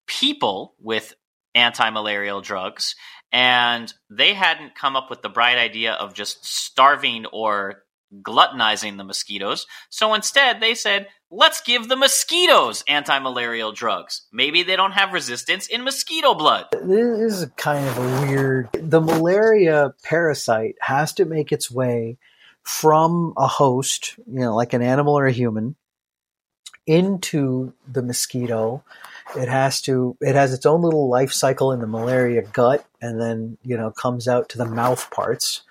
people 0.07 0.75
with 0.79 1.13
anti-malarial 1.55 2.41
drugs 2.41 2.95
and 3.31 3.93
they 4.09 4.33
hadn't 4.33 4.75
come 4.75 4.95
up 4.95 5.09
with 5.09 5.21
the 5.21 5.29
bright 5.29 5.57
idea 5.57 5.93
of 5.93 6.13
just 6.13 6.45
starving 6.45 7.25
or 7.27 7.83
gluttonizing 8.21 8.95
the 8.95 9.03
mosquitoes 9.03 9.65
so 9.89 10.13
instead 10.13 10.61
they 10.61 10.73
said 10.73 11.07
let's 11.29 11.59
give 11.59 11.89
the 11.89 11.95
mosquitoes 11.95 12.81
anti-malarial 12.87 13.73
drugs 13.73 14.27
maybe 14.31 14.63
they 14.63 14.77
don't 14.77 14.93
have 14.93 15.11
resistance 15.11 15.67
in 15.67 15.83
mosquito 15.83 16.33
blood 16.33 16.65
This 16.71 17.33
is 17.43 17.49
kind 17.57 17.85
of 17.85 17.97
a 17.97 18.21
weird. 18.21 18.69
The 18.73 19.01
malaria 19.01 19.93
parasite 20.03 20.75
has 20.79 21.11
to 21.13 21.25
make 21.25 21.51
its 21.51 21.69
way 21.69 22.17
from 22.63 23.33
a 23.37 23.47
host, 23.47 24.15
you 24.27 24.39
know, 24.41 24.55
like 24.55 24.73
an 24.73 24.81
animal 24.81 25.17
or 25.17 25.25
a 25.25 25.31
human, 25.31 25.75
into 26.87 27.73
the 27.87 28.01
mosquito. 28.01 28.83
It 29.35 29.49
has 29.49 29.81
to. 29.81 30.17
It 30.21 30.35
has 30.35 30.53
its 30.53 30.65
own 30.65 30.81
little 30.81 31.09
life 31.09 31.33
cycle 31.33 31.73
in 31.73 31.81
the 31.81 31.87
malaria 31.87 32.41
gut, 32.41 32.85
and 33.01 33.19
then 33.19 33.57
you 33.61 33.77
know 33.77 33.91
comes 33.91 34.27
out 34.27 34.49
to 34.49 34.57
the 34.57 34.65
mouth 34.65 35.11
parts, 35.11 35.63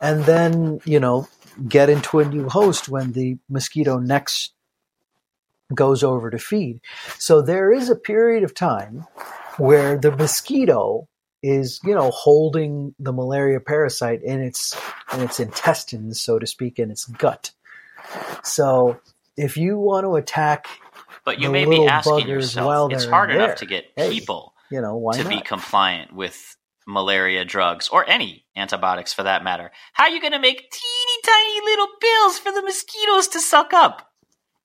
and 0.00 0.24
then 0.24 0.80
you 0.84 1.00
know 1.00 1.26
get 1.66 1.88
into 1.88 2.20
a 2.20 2.24
new 2.24 2.48
host 2.48 2.88
when 2.88 3.12
the 3.12 3.38
mosquito 3.48 3.98
next 3.98 4.52
goes 5.74 6.02
over 6.02 6.30
to 6.30 6.38
feed. 6.38 6.80
So 7.18 7.40
there 7.42 7.72
is 7.72 7.88
a 7.88 7.96
period 7.96 8.44
of 8.44 8.54
time 8.54 9.06
where 9.56 9.96
the 9.96 10.10
mosquito 10.10 11.08
is, 11.42 11.80
you 11.84 11.94
know, 11.94 12.10
holding 12.10 12.94
the 12.98 13.12
malaria 13.12 13.60
parasite 13.60 14.22
in 14.22 14.40
its 14.40 14.76
in 15.14 15.20
its 15.20 15.40
intestines, 15.40 16.20
so 16.20 16.38
to 16.38 16.46
speak, 16.46 16.78
in 16.78 16.90
its 16.90 17.04
gut. 17.06 17.52
So 18.42 19.00
if 19.40 19.56
you 19.56 19.78
want 19.78 20.04
to 20.04 20.16
attack, 20.16 20.68
but 21.24 21.40
you 21.40 21.50
may 21.50 21.64
be 21.64 21.86
asking 21.86 22.28
yourself 22.28 22.92
it's 22.92 23.04
hard 23.04 23.30
there. 23.30 23.36
enough 23.36 23.56
to 23.58 23.66
get 23.66 23.86
Hey, 23.96 24.10
people 24.10 24.54
you 24.70 24.80
know, 24.80 24.96
why 24.96 25.16
to 25.16 25.24
not? 25.24 25.30
be 25.30 25.40
compliant 25.40 26.12
with 26.14 26.56
malaria 26.86 27.44
drugs 27.44 27.88
or 27.88 28.08
any 28.08 28.44
antibiotics 28.56 29.12
for 29.12 29.22
that 29.24 29.44
matter. 29.44 29.70
How 29.92 30.04
are 30.04 30.10
you 30.10 30.20
going 30.20 30.32
to 30.32 30.38
make 30.38 30.70
teeny 30.70 31.22
tiny 31.24 31.60
little 31.64 31.88
pills 32.00 32.38
for 32.38 32.52
the 32.52 32.62
mosquitoes 32.62 33.28
to 33.28 33.40
suck 33.40 33.72
up? 33.72 34.06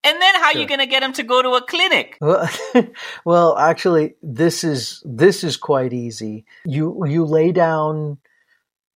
And 0.03 0.21
then 0.21 0.35
how 0.35 0.47
are 0.47 0.57
you 0.57 0.67
going 0.67 0.79
to 0.81 0.85
get 0.85 0.99
them 0.99 1.13
to 1.13 1.23
go 1.23 1.41
to 1.41 1.49
a 1.55 1.65
clinic? 1.65 2.17
Well, 2.21 2.47
well, 3.25 3.57
actually, 3.57 4.15
this 4.21 4.63
is 4.63 5.01
this 5.03 5.43
is 5.43 5.57
quite 5.57 5.93
easy. 5.93 6.45
You 6.63 7.03
you 7.07 7.25
lay 7.25 7.51
down 7.51 8.19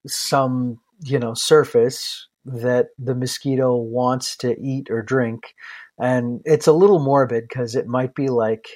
some 0.06 0.80
you 1.04 1.18
know 1.18 1.34
surface 1.34 2.29
that 2.50 2.88
the 2.98 3.16
mosquito 3.16 3.76
wants 3.76 4.38
to 4.38 4.60
eat 4.60 4.90
or 4.90 5.02
drink, 5.02 5.56
and 6.00 6.42
it's 6.46 6.68
a 6.68 6.74
little 6.74 7.00
morbid 7.00 7.48
because 7.48 7.76
it 7.76 7.88
might 7.88 8.16
be 8.16 8.28
like 8.28 8.68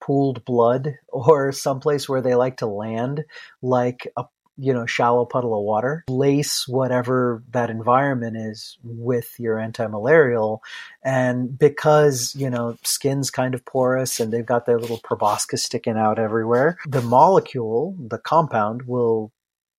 pooled 0.00 0.44
blood 0.44 0.94
or 1.08 1.52
someplace 1.52 2.08
where 2.08 2.22
they 2.22 2.34
like 2.34 2.58
to 2.58 2.66
land, 2.66 3.24
like 3.62 4.06
a 4.16 4.24
you 4.58 4.72
know, 4.72 4.86
shallow 4.86 5.26
puddle 5.26 5.54
of 5.54 5.64
water, 5.64 6.04
lace 6.08 6.66
whatever 6.66 7.42
that 7.50 7.70
environment 7.70 8.36
is 8.36 8.78
with 8.82 9.38
your 9.38 9.58
anti-malarial. 9.58 10.62
And 11.04 11.58
because, 11.58 12.34
you 12.34 12.48
know, 12.48 12.76
skin's 12.82 13.30
kind 13.30 13.54
of 13.54 13.64
porous 13.64 14.18
and 14.18 14.32
they've 14.32 14.46
got 14.46 14.66
their 14.66 14.78
little 14.78 15.00
proboscis 15.04 15.62
sticking 15.62 15.96
out 15.96 16.18
everywhere, 16.18 16.78
the 16.86 17.02
molecule, 17.02 17.94
the 17.98 18.18
compound 18.18 18.82
will 18.82 19.30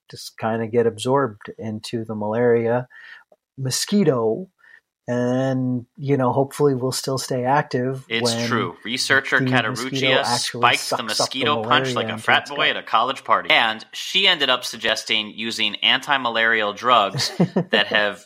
just 0.09 0.37
kind 0.37 0.63
of 0.63 0.71
get 0.71 0.87
absorbed 0.87 1.51
into 1.57 2.05
the 2.05 2.15
malaria 2.15 2.87
mosquito 3.57 4.49
and 5.07 5.85
you 5.95 6.17
know 6.17 6.33
hopefully 6.33 6.75
we'll 6.75 6.91
still 6.91 7.17
stay 7.17 7.45
active 7.45 8.05
it's 8.09 8.45
true 8.47 8.75
researcher 8.83 9.39
Catteruccia 9.39 10.25
spiked 10.25 10.89
the 10.89 11.03
mosquito 11.03 11.61
the 11.61 11.69
punch 11.69 11.93
like 11.93 12.09
a 12.09 12.17
frat 12.17 12.49
boy 12.49 12.69
at 12.69 12.77
a 12.77 12.83
college 12.83 13.23
party 13.23 13.49
and 13.49 13.85
she 13.93 14.27
ended 14.27 14.49
up 14.49 14.65
suggesting 14.65 15.31
using 15.33 15.75
anti-malarial 15.77 16.73
drugs 16.73 17.31
that 17.71 17.87
have 17.87 18.25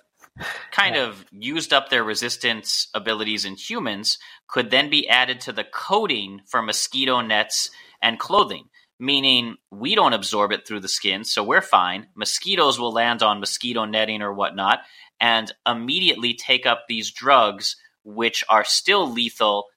kind 0.71 0.95
yeah. 0.95 1.07
of 1.07 1.23
used 1.31 1.71
up 1.71 1.89
their 1.89 2.03
resistance 2.03 2.87
abilities 2.95 3.45
in 3.45 3.55
humans 3.55 4.17
could 4.47 4.71
then 4.71 4.89
be 4.89 5.07
added 5.07 5.39
to 5.41 5.51
the 5.51 5.63
coating 5.63 6.41
for 6.47 6.63
mosquito 6.63 7.21
nets 7.21 7.69
and 8.01 8.17
clothing 8.17 8.65
meaning 9.01 9.57
we 9.71 9.95
don't 9.95 10.13
absorb 10.13 10.51
it 10.51 10.67
through 10.67 10.79
the 10.79 10.87
skin, 10.87 11.23
so 11.23 11.43
we're 11.43 11.59
fine. 11.59 12.05
Mosquitoes 12.13 12.79
will 12.79 12.93
land 12.93 13.23
on 13.23 13.39
mosquito 13.39 13.83
netting 13.83 14.21
or 14.21 14.31
whatnot 14.31 14.81
and 15.21 15.53
immediately 15.67 16.34
take 16.34 16.65
up 16.65 16.86
these 16.89 17.12
drugs, 17.12 17.77
which 18.03 18.43
are 18.49 18.65
still 18.65 19.10
lethal 19.10 19.67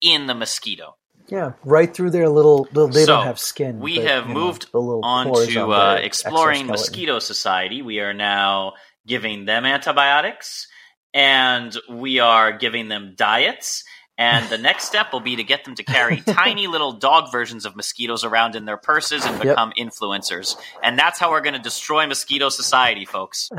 in 0.00 0.26
the 0.26 0.34
mosquito. 0.34 0.96
Yeah, 1.28 1.52
right 1.64 1.92
through 1.92 2.10
their 2.10 2.28
little. 2.28 2.68
little 2.72 2.88
they 2.88 3.04
so 3.04 3.16
don't 3.16 3.26
have 3.26 3.38
skin. 3.38 3.80
We 3.80 3.98
but, 3.98 4.06
have 4.06 4.26
moved 4.28 4.68
know, 4.72 5.00
on 5.02 5.26
to 5.48 5.72
uh, 5.72 5.98
exploring 6.00 6.66
Mosquito 6.66 7.18
Society. 7.18 7.82
We 7.82 7.98
are 8.00 8.14
now 8.14 8.74
giving 9.06 9.44
them 9.44 9.64
antibiotics, 9.64 10.68
and 11.12 11.76
we 11.90 12.20
are 12.20 12.56
giving 12.56 12.88
them 12.88 13.14
diets 13.16 13.82
and 14.18 14.48
the 14.48 14.58
next 14.58 14.84
step 14.84 15.12
will 15.12 15.20
be 15.20 15.36
to 15.36 15.44
get 15.44 15.64
them 15.64 15.74
to 15.74 15.82
carry 15.82 16.20
tiny 16.26 16.66
little 16.66 16.92
dog 16.92 17.30
versions 17.30 17.66
of 17.66 17.76
mosquitoes 17.76 18.24
around 18.24 18.56
in 18.56 18.64
their 18.64 18.76
purses 18.76 19.24
and 19.24 19.40
become 19.40 19.72
yep. 19.76 19.88
influencers. 19.88 20.56
And 20.82 20.98
that's 20.98 21.18
how 21.18 21.30
we're 21.30 21.42
going 21.42 21.54
to 21.54 21.60
destroy 21.60 22.06
mosquito 22.06 22.48
society, 22.48 23.04
folks. 23.04 23.50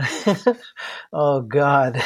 oh 1.14 1.42
God. 1.42 1.96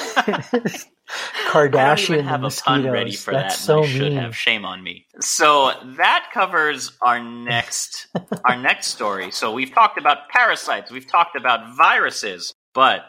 Kardashian 1.48 2.24
have 2.24 2.42
mosquitoes. 2.42 2.86
a 2.86 2.88
pun 2.88 2.92
ready 2.92 3.16
for 3.16 3.34
that's 3.34 3.58
that. 3.58 3.62
So 3.62 3.84
I 3.84 3.88
should 3.88 4.02
mean. 4.02 4.18
have. 4.18 4.36
Shame 4.36 4.66
on 4.66 4.82
me. 4.82 5.08
So 5.20 5.74
that 5.98 6.30
covers 6.34 6.94
our 7.02 7.22
next 7.22 8.08
our 8.46 8.56
next 8.58 8.88
story. 8.88 9.32
So 9.32 9.52
we've 9.52 9.74
talked 9.74 9.98
about 9.98 10.30
parasites, 10.30 10.90
we've 10.92 11.08
talked 11.08 11.36
about 11.36 11.76
viruses, 11.76 12.54
but 12.74 13.02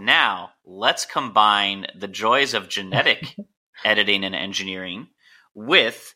now 0.00 0.50
let's 0.64 1.04
combine 1.04 1.86
the 1.94 2.08
joys 2.08 2.54
of 2.54 2.68
genetic 2.68 3.36
editing 3.84 4.24
and 4.24 4.34
engineering 4.34 5.08
with 5.54 6.14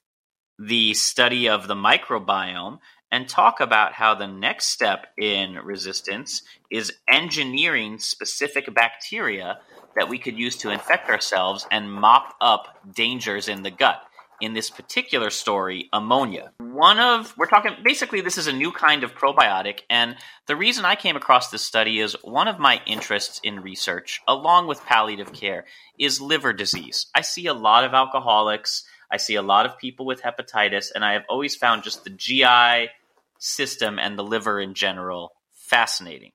the 0.58 0.94
study 0.94 1.48
of 1.48 1.68
the 1.68 1.74
microbiome 1.74 2.78
and 3.10 3.28
talk 3.28 3.60
about 3.60 3.92
how 3.92 4.14
the 4.14 4.26
next 4.26 4.66
step 4.68 5.06
in 5.16 5.54
resistance 5.54 6.42
is 6.70 6.92
engineering 7.08 7.98
specific 7.98 8.72
bacteria 8.74 9.58
that 9.96 10.08
we 10.08 10.18
could 10.18 10.38
use 10.38 10.56
to 10.56 10.70
infect 10.70 11.08
ourselves 11.08 11.66
and 11.70 11.92
mop 11.92 12.34
up 12.40 12.78
dangers 12.94 13.48
in 13.48 13.62
the 13.62 13.70
gut 13.70 14.02
in 14.40 14.54
this 14.54 14.70
particular 14.70 15.30
story, 15.30 15.88
ammonia. 15.92 16.52
One 16.60 16.98
of, 16.98 17.34
we're 17.36 17.46
talking, 17.46 17.72
basically, 17.82 18.20
this 18.20 18.38
is 18.38 18.46
a 18.46 18.52
new 18.52 18.70
kind 18.70 19.02
of 19.02 19.14
probiotic. 19.14 19.80
And 19.90 20.16
the 20.46 20.56
reason 20.56 20.84
I 20.84 20.94
came 20.94 21.16
across 21.16 21.50
this 21.50 21.62
study 21.62 21.98
is 21.98 22.16
one 22.22 22.48
of 22.48 22.58
my 22.58 22.80
interests 22.86 23.40
in 23.42 23.60
research, 23.60 24.20
along 24.28 24.68
with 24.68 24.84
palliative 24.84 25.32
care, 25.32 25.64
is 25.98 26.20
liver 26.20 26.52
disease. 26.52 27.06
I 27.14 27.22
see 27.22 27.46
a 27.46 27.54
lot 27.54 27.84
of 27.84 27.94
alcoholics, 27.94 28.84
I 29.10 29.16
see 29.16 29.34
a 29.34 29.42
lot 29.42 29.66
of 29.66 29.78
people 29.78 30.06
with 30.06 30.22
hepatitis, 30.22 30.92
and 30.94 31.04
I 31.04 31.14
have 31.14 31.24
always 31.28 31.56
found 31.56 31.82
just 31.82 32.04
the 32.04 32.10
GI 32.10 32.90
system 33.38 33.98
and 33.98 34.18
the 34.18 34.24
liver 34.24 34.60
in 34.60 34.74
general 34.74 35.32
fascinating. 35.52 36.32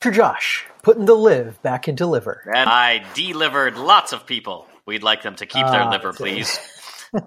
For 0.00 0.10
Josh, 0.10 0.66
putting 0.82 1.04
the 1.04 1.14
live 1.14 1.60
back 1.62 1.86
into 1.86 2.06
liver. 2.06 2.42
And 2.54 2.68
I 2.68 3.04
delivered 3.14 3.76
lots 3.76 4.12
of 4.12 4.26
people. 4.26 4.66
We'd 4.86 5.02
like 5.02 5.22
them 5.22 5.36
to 5.36 5.46
keep 5.46 5.66
their 5.66 5.82
uh, 5.82 5.90
liver, 5.90 6.12
please. 6.12 6.58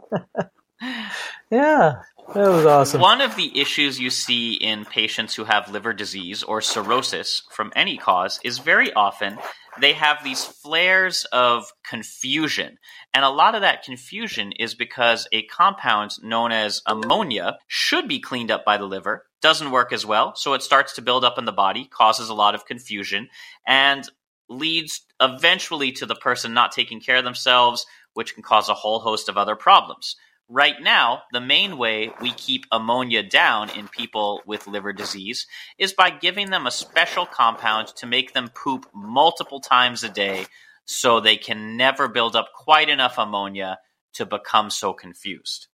yeah, 1.51 2.01
that 2.33 2.49
was 2.49 2.65
awesome. 2.65 3.01
One 3.01 3.21
of 3.21 3.35
the 3.35 3.59
issues 3.59 3.99
you 3.99 4.09
see 4.09 4.53
in 4.53 4.85
patients 4.85 5.35
who 5.35 5.43
have 5.43 5.71
liver 5.71 5.93
disease 5.93 6.43
or 6.43 6.61
cirrhosis 6.61 7.43
from 7.51 7.71
any 7.75 7.97
cause 7.97 8.39
is 8.43 8.59
very 8.59 8.93
often 8.93 9.37
they 9.79 9.93
have 9.93 10.23
these 10.23 10.45
flares 10.45 11.25
of 11.31 11.71
confusion. 11.87 12.77
And 13.13 13.25
a 13.25 13.29
lot 13.29 13.55
of 13.55 13.61
that 13.61 13.83
confusion 13.83 14.51
is 14.53 14.75
because 14.75 15.27
a 15.31 15.43
compound 15.43 16.11
known 16.21 16.51
as 16.51 16.81
ammonia 16.85 17.57
should 17.67 18.07
be 18.07 18.19
cleaned 18.19 18.51
up 18.51 18.65
by 18.65 18.77
the 18.77 18.85
liver, 18.85 19.25
doesn't 19.41 19.71
work 19.71 19.91
as 19.91 20.05
well, 20.05 20.35
so 20.35 20.53
it 20.53 20.61
starts 20.61 20.93
to 20.93 21.01
build 21.01 21.25
up 21.25 21.37
in 21.37 21.45
the 21.45 21.51
body, 21.51 21.85
causes 21.85 22.29
a 22.29 22.33
lot 22.33 22.55
of 22.55 22.65
confusion, 22.65 23.29
and 23.67 24.07
leads 24.49 25.01
eventually 25.19 25.91
to 25.93 26.05
the 26.05 26.15
person 26.15 26.53
not 26.53 26.71
taking 26.71 26.99
care 26.99 27.17
of 27.17 27.23
themselves 27.23 27.85
which 28.13 28.33
can 28.33 28.43
cause 28.43 28.69
a 28.69 28.73
whole 28.73 28.99
host 28.99 29.29
of 29.29 29.37
other 29.37 29.55
problems. 29.55 30.15
Right 30.49 30.75
now, 30.81 31.23
the 31.31 31.41
main 31.41 31.77
way 31.77 32.11
we 32.21 32.31
keep 32.31 32.65
ammonia 32.71 33.23
down 33.23 33.69
in 33.69 33.87
people 33.87 34.41
with 34.45 34.67
liver 34.67 34.93
disease 34.93 35.47
is 35.77 35.93
by 35.93 36.09
giving 36.09 36.49
them 36.49 36.67
a 36.67 36.71
special 36.71 37.25
compound 37.25 37.87
to 37.95 38.05
make 38.05 38.33
them 38.33 38.49
poop 38.49 38.85
multiple 38.93 39.61
times 39.61 40.03
a 40.03 40.09
day 40.09 40.45
so 40.85 41.19
they 41.19 41.37
can 41.37 41.77
never 41.77 42.07
build 42.07 42.35
up 42.35 42.49
quite 42.53 42.89
enough 42.89 43.17
ammonia 43.17 43.79
to 44.13 44.25
become 44.25 44.69
so 44.69 44.93
confused. 44.93 45.67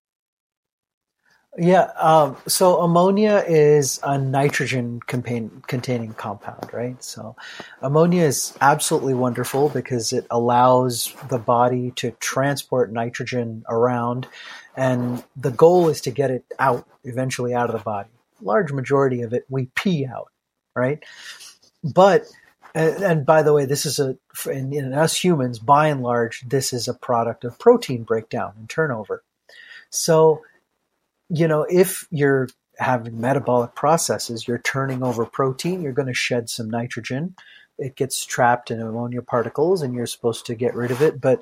Yeah, 1.58 1.92
um, 2.00 2.38
so 2.48 2.82
ammonia 2.82 3.44
is 3.46 4.00
a 4.04 4.18
nitrogen 4.18 5.00
contain, 5.08 5.64
containing 5.68 6.14
compound, 6.14 6.72
right? 6.72 7.04
So 7.04 7.36
ammonia 7.82 8.24
is 8.24 8.56
absolutely 8.62 9.16
wonderful 9.16 9.68
because 9.68 10.14
it 10.14 10.28
allows 10.30 11.14
the 11.28 11.40
body 11.40 11.92
to 11.98 12.12
transport 12.12 12.94
nitrogen 12.94 13.64
around, 13.68 14.28
and 14.76 15.24
the 15.36 15.50
goal 15.50 15.90
is 15.90 16.02
to 16.02 16.12
get 16.12 16.30
it 16.30 16.46
out 16.60 16.88
eventually 17.04 17.54
out 17.56 17.70
of 17.70 17.78
the 17.78 17.84
body. 17.84 18.10
Large 18.42 18.72
majority 18.72 19.24
of 19.24 19.34
it 19.34 19.46
we 19.50 19.66
pee 19.76 20.06
out, 20.06 20.32
right? 20.76 21.04
But 21.84 22.26
and, 22.76 23.04
and 23.04 23.26
by 23.26 23.42
the 23.42 23.54
way, 23.54 23.66
this 23.66 23.88
is 23.88 24.00
a 24.00 24.18
in, 24.46 24.72
in 24.72 24.94
us 24.94 25.22
humans, 25.22 25.58
by 25.58 25.88
and 25.88 26.04
large, 26.04 26.42
this 26.48 26.74
is 26.74 26.88
a 26.88 26.94
product 26.94 27.44
of 27.44 27.58
protein 27.58 28.04
breakdown 28.04 28.54
and 28.58 28.70
turnover. 28.70 29.24
So 29.90 30.44
you 31.30 31.48
know, 31.48 31.66
if 31.70 32.08
you're 32.12 32.50
having 32.80 33.20
metabolic 33.20 33.76
processes, 33.76 34.48
you're 34.48 34.58
turning 34.60 35.04
over 35.04 35.26
protein, 35.26 35.82
you're 35.82 35.94
going 35.94 36.08
to 36.08 36.14
shed 36.14 36.50
some 36.50 36.70
nitrogen. 36.70 37.36
It 37.78 37.96
gets 37.96 38.26
trapped 38.26 38.72
in 38.72 38.82
ammonia 38.82 39.22
particles 39.22 39.82
and 39.82 39.94
you're 39.94 40.06
supposed 40.06 40.46
to 40.48 40.56
get 40.56 40.76
rid 40.76 40.92
of 40.92 41.02
it. 41.02 41.22
But 41.22 41.42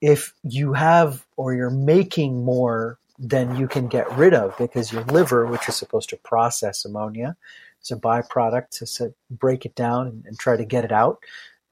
if 0.00 0.32
you 0.42 0.74
have 0.74 1.26
or 1.36 1.54
you're 1.54 1.70
making 1.70 2.44
more 2.44 2.98
than 3.18 3.56
you 3.56 3.66
can 3.66 3.88
get 3.88 4.10
rid 4.16 4.34
of 4.34 4.56
because 4.58 4.92
your 4.92 5.04
liver, 5.04 5.46
which 5.46 5.68
is 5.68 5.76
supposed 5.76 6.10
to 6.10 6.16
process 6.18 6.84
ammonia, 6.84 7.36
is 7.82 7.90
a 7.90 7.96
byproduct 7.96 8.96
to 8.96 9.14
break 9.30 9.64
it 9.64 9.74
down 9.74 10.06
and, 10.06 10.24
and 10.26 10.38
try 10.38 10.56
to 10.56 10.64
get 10.64 10.84
it 10.84 10.92
out, 10.92 11.18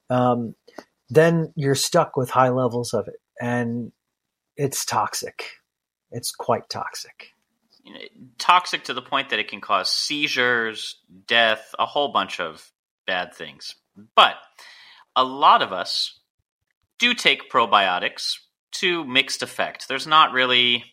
um, 0.09 0.55
then 1.09 1.53
you're 1.55 1.75
stuck 1.75 2.17
with 2.17 2.31
high 2.31 2.49
levels 2.49 2.93
of 2.93 3.07
it. 3.07 3.21
And 3.39 3.91
it's 4.57 4.85
toxic. 4.85 5.45
It's 6.11 6.31
quite 6.31 6.69
toxic 6.69 7.34
you 7.85 7.93
know, 7.93 7.99
toxic 8.39 8.85
to 8.85 8.93
the 8.93 9.01
point 9.01 9.29
that 9.29 9.39
it 9.39 9.47
can 9.47 9.61
cause 9.61 9.91
seizures, 9.91 10.99
death, 11.27 11.73
a 11.77 11.85
whole 11.85 12.11
bunch 12.11 12.39
of 12.39 12.71
bad 13.05 13.33
things. 13.33 13.75
But 14.15 14.35
a 15.15 15.23
lot 15.23 15.61
of 15.61 15.71
us 15.71 16.19
do 16.97 17.13
take 17.13 17.51
probiotics 17.51 18.39
to 18.71 19.05
mixed 19.05 19.43
effect. 19.43 19.87
There's 19.87 20.07
not 20.07 20.33
really 20.33 20.83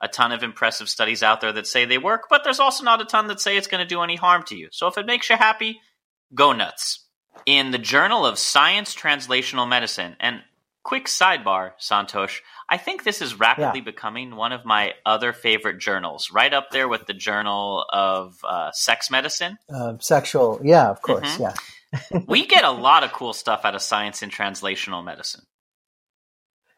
a 0.00 0.08
ton 0.08 0.32
of 0.32 0.42
impressive 0.42 0.88
studies 0.88 1.22
out 1.22 1.40
there 1.40 1.52
that 1.52 1.68
say 1.68 1.84
they 1.84 1.98
work, 1.98 2.24
but 2.28 2.42
there's 2.42 2.60
also 2.60 2.84
not 2.84 3.00
a 3.00 3.06
ton 3.06 3.28
that 3.28 3.40
say 3.40 3.56
it's 3.56 3.68
going 3.68 3.82
to 3.82 3.88
do 3.88 4.02
any 4.02 4.16
harm 4.16 4.42
to 4.48 4.56
you. 4.56 4.68
So 4.72 4.88
if 4.88 4.98
it 4.98 5.06
makes 5.06 5.30
you 5.30 5.36
happy, 5.36 5.80
go 6.34 6.52
nuts. 6.52 7.06
In 7.46 7.70
the 7.70 7.78
Journal 7.78 8.26
of 8.26 8.38
Science 8.38 8.94
Translational 8.94 9.68
Medicine, 9.68 10.16
and 10.20 10.42
quick 10.82 11.06
sidebar, 11.06 11.72
Santosh, 11.80 12.40
I 12.68 12.76
think 12.76 13.04
this 13.04 13.20
is 13.20 13.38
rapidly 13.38 13.80
yeah. 13.80 13.84
becoming 13.84 14.36
one 14.36 14.52
of 14.52 14.64
my 14.64 14.94
other 15.04 15.32
favorite 15.32 15.78
journals, 15.78 16.30
right 16.32 16.52
up 16.52 16.70
there 16.70 16.88
with 16.88 17.06
the 17.06 17.14
Journal 17.14 17.84
of 17.92 18.36
uh, 18.44 18.70
Sex 18.72 19.10
Medicine. 19.10 19.58
Uh, 19.72 19.94
sexual, 20.00 20.60
yeah, 20.62 20.88
of 20.88 21.02
course, 21.02 21.36
mm-hmm. 21.36 21.42
yeah. 21.42 22.20
we 22.28 22.46
get 22.46 22.64
a 22.64 22.70
lot 22.70 23.04
of 23.04 23.12
cool 23.12 23.32
stuff 23.32 23.64
out 23.64 23.74
of 23.74 23.82
science 23.82 24.22
and 24.22 24.32
translational 24.32 25.04
medicine. 25.04 25.42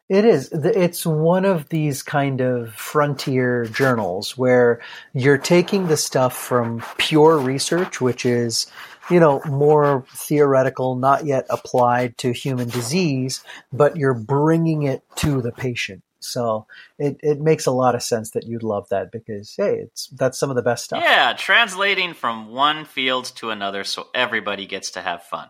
It 0.09 0.23
is. 0.23 0.49
It's 0.53 1.05
one 1.05 1.43
of 1.43 1.67
these 1.67 2.01
kind 2.01 2.39
of 2.39 2.73
frontier 2.73 3.65
journals 3.65 4.37
where 4.37 4.79
you're 5.13 5.37
taking 5.37 5.87
the 5.87 5.97
stuff 5.97 6.35
from 6.37 6.81
pure 6.97 7.37
research, 7.37 7.99
which 7.99 8.25
is, 8.25 8.67
you 9.09 9.19
know, 9.19 9.41
more 9.45 10.05
theoretical, 10.09 10.95
not 10.95 11.25
yet 11.25 11.45
applied 11.49 12.17
to 12.19 12.31
human 12.31 12.69
disease, 12.69 13.43
but 13.71 13.97
you're 13.97 14.13
bringing 14.13 14.83
it 14.83 15.03
to 15.17 15.41
the 15.41 15.51
patient. 15.51 16.03
So 16.19 16.65
it, 16.97 17.17
it 17.21 17.39
makes 17.39 17.65
a 17.67 17.71
lot 17.71 17.95
of 17.95 18.03
sense 18.03 18.31
that 18.31 18.45
you'd 18.45 18.63
love 18.63 18.89
that 18.89 19.11
because 19.11 19.53
hey, 19.55 19.75
it's 19.75 20.07
that's 20.07 20.37
some 20.37 20.49
of 20.49 20.55
the 20.55 20.61
best 20.61 20.85
stuff. 20.85 21.03
Yeah, 21.03 21.33
translating 21.37 22.13
from 22.13 22.51
one 22.51 22.85
field 22.85 23.25
to 23.35 23.51
another 23.51 23.83
so 23.83 24.07
everybody 24.13 24.65
gets 24.65 24.91
to 24.91 25.01
have 25.01 25.23
fun. 25.23 25.49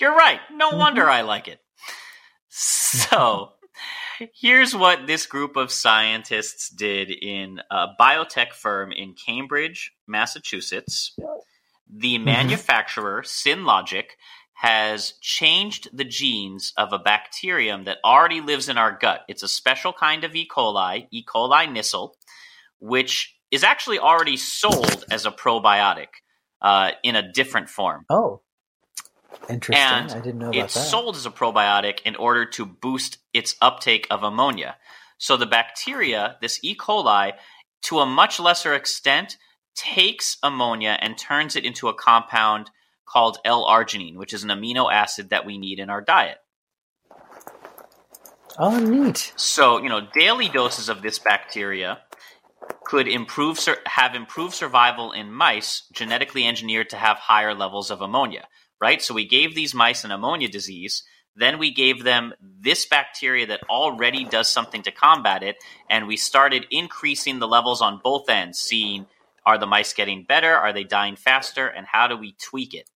You're 0.00 0.14
right. 0.14 0.40
No 0.52 0.70
mm-hmm. 0.70 0.78
wonder 0.78 1.08
I 1.08 1.22
like 1.22 1.48
it. 1.48 1.60
So 2.48 3.54
Here's 4.32 4.74
what 4.74 5.06
this 5.06 5.26
group 5.26 5.56
of 5.56 5.70
scientists 5.70 6.68
did 6.68 7.10
in 7.10 7.60
a 7.70 7.88
biotech 8.00 8.52
firm 8.52 8.92
in 8.92 9.14
Cambridge, 9.14 9.92
Massachusetts. 10.06 11.16
The 11.88 12.16
mm-hmm. 12.16 12.24
manufacturer, 12.24 13.22
Synlogic, 13.22 14.04
has 14.54 15.14
changed 15.20 15.88
the 15.92 16.04
genes 16.04 16.72
of 16.76 16.92
a 16.92 16.98
bacterium 16.98 17.84
that 17.84 17.98
already 18.04 18.40
lives 18.40 18.68
in 18.68 18.78
our 18.78 18.96
gut. 18.96 19.22
It's 19.28 19.42
a 19.42 19.48
special 19.48 19.92
kind 19.92 20.24
of 20.24 20.34
E. 20.34 20.48
coli, 20.48 21.06
E. 21.10 21.24
coli 21.24 21.66
nissl, 21.66 22.14
which 22.78 23.36
is 23.50 23.64
actually 23.64 23.98
already 23.98 24.36
sold 24.36 25.04
as 25.10 25.26
a 25.26 25.30
probiotic 25.30 26.08
uh, 26.62 26.92
in 27.02 27.16
a 27.16 27.32
different 27.32 27.68
form. 27.68 28.06
Oh. 28.08 28.40
Interesting. 29.50 29.84
And 29.84 30.12
I 30.12 30.20
didn't 30.20 30.38
know 30.38 30.48
about 30.50 30.56
it's 30.56 30.74
that. 30.74 30.80
It's 30.80 30.90
sold 30.90 31.16
as 31.16 31.26
a 31.26 31.30
probiotic 31.30 32.00
in 32.04 32.16
order 32.16 32.46
to 32.50 32.64
boost 32.64 33.18
its 33.34 33.56
uptake 33.60 34.06
of 34.10 34.22
ammonia. 34.22 34.76
So 35.18 35.36
the 35.36 35.46
bacteria, 35.46 36.36
this 36.40 36.60
E. 36.62 36.76
coli, 36.76 37.32
to 37.82 37.98
a 37.98 38.06
much 38.06 38.40
lesser 38.40 38.72
extent, 38.74 39.36
takes 39.74 40.36
ammonia 40.42 40.96
and 41.00 41.16
turns 41.16 41.56
it 41.56 41.64
into 41.64 41.88
a 41.88 41.94
compound 41.94 42.70
called 43.06 43.38
L-arginine, 43.44 44.16
which 44.16 44.32
is 44.32 44.44
an 44.44 44.50
amino 44.50 44.92
acid 44.92 45.30
that 45.30 45.44
we 45.44 45.58
need 45.58 45.78
in 45.78 45.90
our 45.90 46.00
diet. 46.00 46.38
Oh, 48.58 48.78
neat. 48.78 49.32
So, 49.36 49.82
you 49.82 49.88
know, 49.88 50.06
daily 50.14 50.48
doses 50.48 50.88
of 50.88 51.02
this 51.02 51.18
bacteria 51.18 52.00
could 52.84 53.08
improve 53.08 53.58
have 53.86 54.14
improved 54.14 54.54
survival 54.54 55.12
in 55.12 55.32
mice 55.32 55.82
genetically 55.92 56.46
engineered 56.46 56.90
to 56.90 56.96
have 56.96 57.18
higher 57.18 57.54
levels 57.54 57.90
of 57.90 58.00
ammonia 58.00 58.46
right? 58.84 59.00
So 59.00 59.14
we 59.14 59.26
gave 59.26 59.54
these 59.54 59.74
mice 59.74 60.04
an 60.04 60.10
ammonia 60.10 60.48
disease. 60.48 61.04
Then 61.36 61.58
we 61.58 61.72
gave 61.72 62.04
them 62.04 62.34
this 62.40 62.84
bacteria 62.84 63.46
that 63.46 63.62
already 63.68 64.26
does 64.26 64.50
something 64.50 64.82
to 64.82 64.90
combat 64.90 65.42
it. 65.42 65.56
And 65.88 66.06
we 66.06 66.18
started 66.18 66.66
increasing 66.70 67.38
the 67.38 67.48
levels 67.48 67.80
on 67.80 68.00
both 68.04 68.28
ends, 68.28 68.58
seeing 68.58 69.06
are 69.46 69.58
the 69.58 69.66
mice 69.66 69.92
getting 69.92 70.24
better? 70.24 70.54
Are 70.54 70.72
they 70.72 70.84
dying 70.84 71.16
faster? 71.16 71.66
And 71.66 71.86
how 71.86 72.08
do 72.08 72.16
we 72.16 72.36
tweak 72.40 72.74
it? 72.74 72.88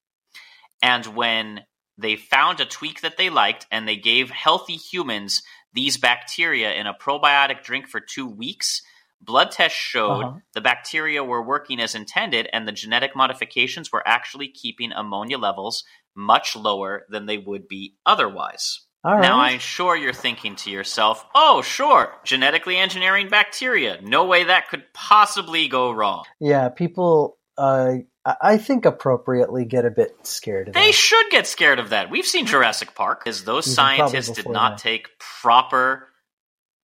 And 0.82 1.06
when 1.06 1.62
they 1.96 2.16
found 2.16 2.60
a 2.60 2.64
tweak 2.64 3.00
that 3.00 3.16
they 3.16 3.30
liked 3.30 3.66
and 3.70 3.86
they 3.86 3.96
gave 3.96 4.30
healthy 4.30 4.76
humans 4.76 5.42
these 5.72 5.96
bacteria 5.96 6.72
in 6.72 6.86
a 6.86 6.94
probiotic 6.94 7.62
drink 7.62 7.88
for 7.88 8.00
two 8.00 8.26
weeks, 8.26 8.82
Blood 9.20 9.50
tests 9.50 9.78
showed 9.78 10.24
uh-huh. 10.24 10.38
the 10.54 10.60
bacteria 10.60 11.24
were 11.24 11.42
working 11.42 11.80
as 11.80 11.94
intended, 11.94 12.48
and 12.52 12.66
the 12.68 12.72
genetic 12.72 13.16
modifications 13.16 13.90
were 13.90 14.06
actually 14.06 14.48
keeping 14.48 14.92
ammonia 14.92 15.38
levels 15.38 15.84
much 16.14 16.54
lower 16.54 17.04
than 17.08 17.26
they 17.26 17.38
would 17.38 17.66
be 17.66 17.96
otherwise. 18.06 18.86
Now, 19.04 19.38
I'm 19.40 19.60
sure 19.60 19.96
you're 19.96 20.12
thinking 20.12 20.56
to 20.56 20.70
yourself, 20.70 21.24
oh, 21.34 21.62
sure, 21.62 22.12
genetically 22.24 22.76
engineering 22.76 23.28
bacteria. 23.28 24.00
No 24.02 24.24
way 24.24 24.44
that 24.44 24.68
could 24.68 24.84
possibly 24.92 25.68
go 25.68 25.92
wrong. 25.92 26.24
Yeah, 26.40 26.68
people, 26.68 27.38
uh, 27.56 27.94
I 28.24 28.58
think 28.58 28.84
appropriately 28.84 29.64
get 29.64 29.84
a 29.84 29.90
bit 29.90 30.26
scared 30.26 30.68
of 30.68 30.74
they 30.74 30.80
that. 30.80 30.86
They 30.86 30.92
should 30.92 31.30
get 31.30 31.46
scared 31.46 31.78
of 31.78 31.90
that. 31.90 32.10
We've 32.10 32.26
seen 32.26 32.46
Jurassic 32.46 32.94
Park, 32.94 33.24
because 33.24 33.44
those 33.44 33.66
Even 33.66 33.74
scientists 33.74 34.32
did 34.32 34.48
not 34.48 34.72
that. 34.72 34.82
take 34.82 35.08
proper 35.18 36.08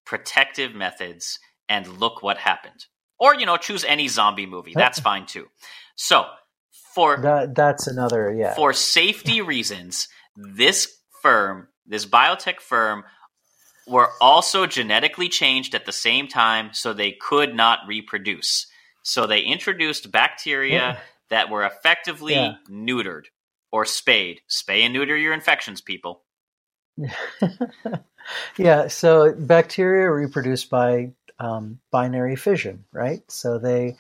protective 0.06 0.76
methods 0.76 1.40
and 1.68 1.88
look 2.00 2.22
what 2.22 2.38
happened. 2.38 2.86
Or, 3.20 3.36
you 3.36 3.46
know, 3.46 3.58
choose 3.58 3.84
any 3.84 4.08
zombie 4.08 4.46
movie. 4.46 4.74
That's 4.76 5.00
fine 5.02 5.26
too. 5.26 5.48
So, 5.96 6.26
for 6.94 7.18
that, 7.18 7.56
that's 7.56 7.88
another, 7.88 8.34
yeah. 8.34 8.54
For 8.54 8.72
safety 8.72 9.42
reasons, 9.42 10.08
this 10.36 10.96
firm, 11.22 11.68
this 11.86 12.06
biotech 12.06 12.60
firm, 12.60 13.04
were 13.88 14.10
also 14.22 14.66
genetically 14.66 15.28
changed 15.28 15.76
at 15.76 15.86
the 15.86 15.92
same 15.92 16.28
time 16.28 16.70
so 16.74 16.94
they 16.94 17.12
could 17.12 17.54
not 17.54 17.80
reproduce. 17.88 18.68
So 19.04 19.28
they 19.28 19.42
introduced 19.42 20.12
bacteria 20.12 20.74
yeah. 20.74 21.00
that 21.30 21.50
were 21.50 21.66
effectively 21.66 22.34
yeah. 22.34 22.56
neutered 22.70 23.26
or 23.72 23.86
spayed. 23.86 24.42
Spay 24.50 24.82
and 24.82 24.94
neuter 24.94 25.18
your 25.18 25.34
infections, 25.34 25.82
people. 25.82 26.22
yeah, 28.58 28.88
so 28.88 29.34
bacteria 29.34 30.10
reproduce 30.10 30.64
by 30.64 31.12
um, 31.40 31.80
binary 31.92 32.36
fission, 32.36 32.86
right? 32.92 33.22
So 33.30 33.58
they 33.58 33.98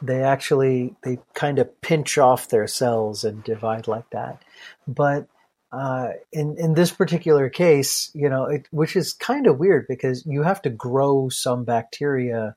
they 0.00 0.22
actually 0.22 0.94
they 1.02 1.18
kind 1.34 1.58
of 1.58 1.80
pinch 1.80 2.16
off 2.16 2.48
their 2.48 2.68
cells 2.68 3.24
and 3.24 3.42
divide 3.42 3.88
like 3.88 4.08
that. 4.10 4.42
But 4.86 5.26
uh, 5.70 6.08
in 6.32 6.56
in 6.58 6.74
this 6.74 6.90
particular 6.90 7.48
case, 7.48 8.10
you 8.14 8.28
know, 8.28 8.44
it, 8.46 8.66
which 8.70 8.96
is 8.96 9.12
kind 9.12 9.46
of 9.46 9.58
weird 9.58 9.86
because 9.88 10.24
you 10.26 10.42
have 10.42 10.62
to 10.62 10.70
grow 10.70 11.28
some 11.28 11.64
bacteria 11.64 12.56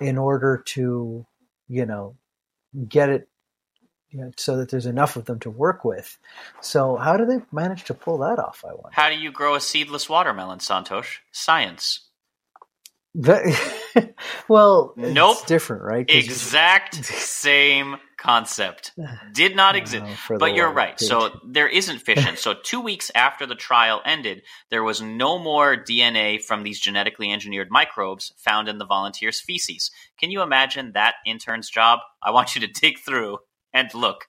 in 0.00 0.18
order 0.18 0.62
to, 0.66 1.26
you 1.68 1.86
know, 1.86 2.16
get 2.88 3.08
it 3.08 3.28
you 4.12 4.20
know, 4.20 4.30
so 4.36 4.58
that 4.58 4.70
there's 4.70 4.86
enough 4.86 5.16
of 5.16 5.24
them 5.24 5.40
to 5.40 5.50
work 5.50 5.84
with. 5.84 6.18
So 6.60 6.96
how 6.96 7.16
do 7.16 7.24
they 7.24 7.38
manage 7.50 7.84
to 7.84 7.94
pull 7.94 8.18
that 8.18 8.38
off? 8.38 8.62
I 8.64 8.74
wonder. 8.74 8.90
How 8.92 9.08
do 9.08 9.16
you 9.16 9.32
grow 9.32 9.54
a 9.54 9.60
seedless 9.60 10.08
watermelon, 10.08 10.58
Santosh? 10.58 11.18
Science. 11.32 12.10
well, 14.48 14.94
nope. 14.96 15.36
it's 15.36 15.46
different, 15.46 15.82
right? 15.82 16.04
Exact 16.08 16.94
same 17.04 17.96
concept. 18.22 18.92
Did 19.32 19.56
not 19.56 19.74
exist. 19.76 20.04
but 20.28 20.54
you're 20.54 20.72
right. 20.72 20.96
Page. 20.96 21.08
So 21.08 21.40
there 21.44 21.68
isn't 21.68 21.98
fission. 21.98 22.36
so 22.36 22.54
two 22.54 22.80
weeks 22.80 23.10
after 23.14 23.46
the 23.46 23.54
trial 23.54 24.00
ended, 24.04 24.42
there 24.70 24.84
was 24.84 25.02
no 25.02 25.38
more 25.38 25.76
DNA 25.76 26.42
from 26.42 26.62
these 26.62 26.80
genetically 26.80 27.32
engineered 27.32 27.68
microbes 27.70 28.32
found 28.38 28.68
in 28.68 28.78
the 28.78 28.86
volunteers' 28.86 29.40
feces. 29.40 29.90
Can 30.18 30.30
you 30.30 30.42
imagine 30.42 30.92
that 30.92 31.16
intern's 31.26 31.68
job? 31.68 31.98
I 32.22 32.30
want 32.30 32.54
you 32.54 32.60
to 32.60 32.68
dig 32.68 32.98
through 32.98 33.38
and 33.72 33.92
look. 33.94 34.28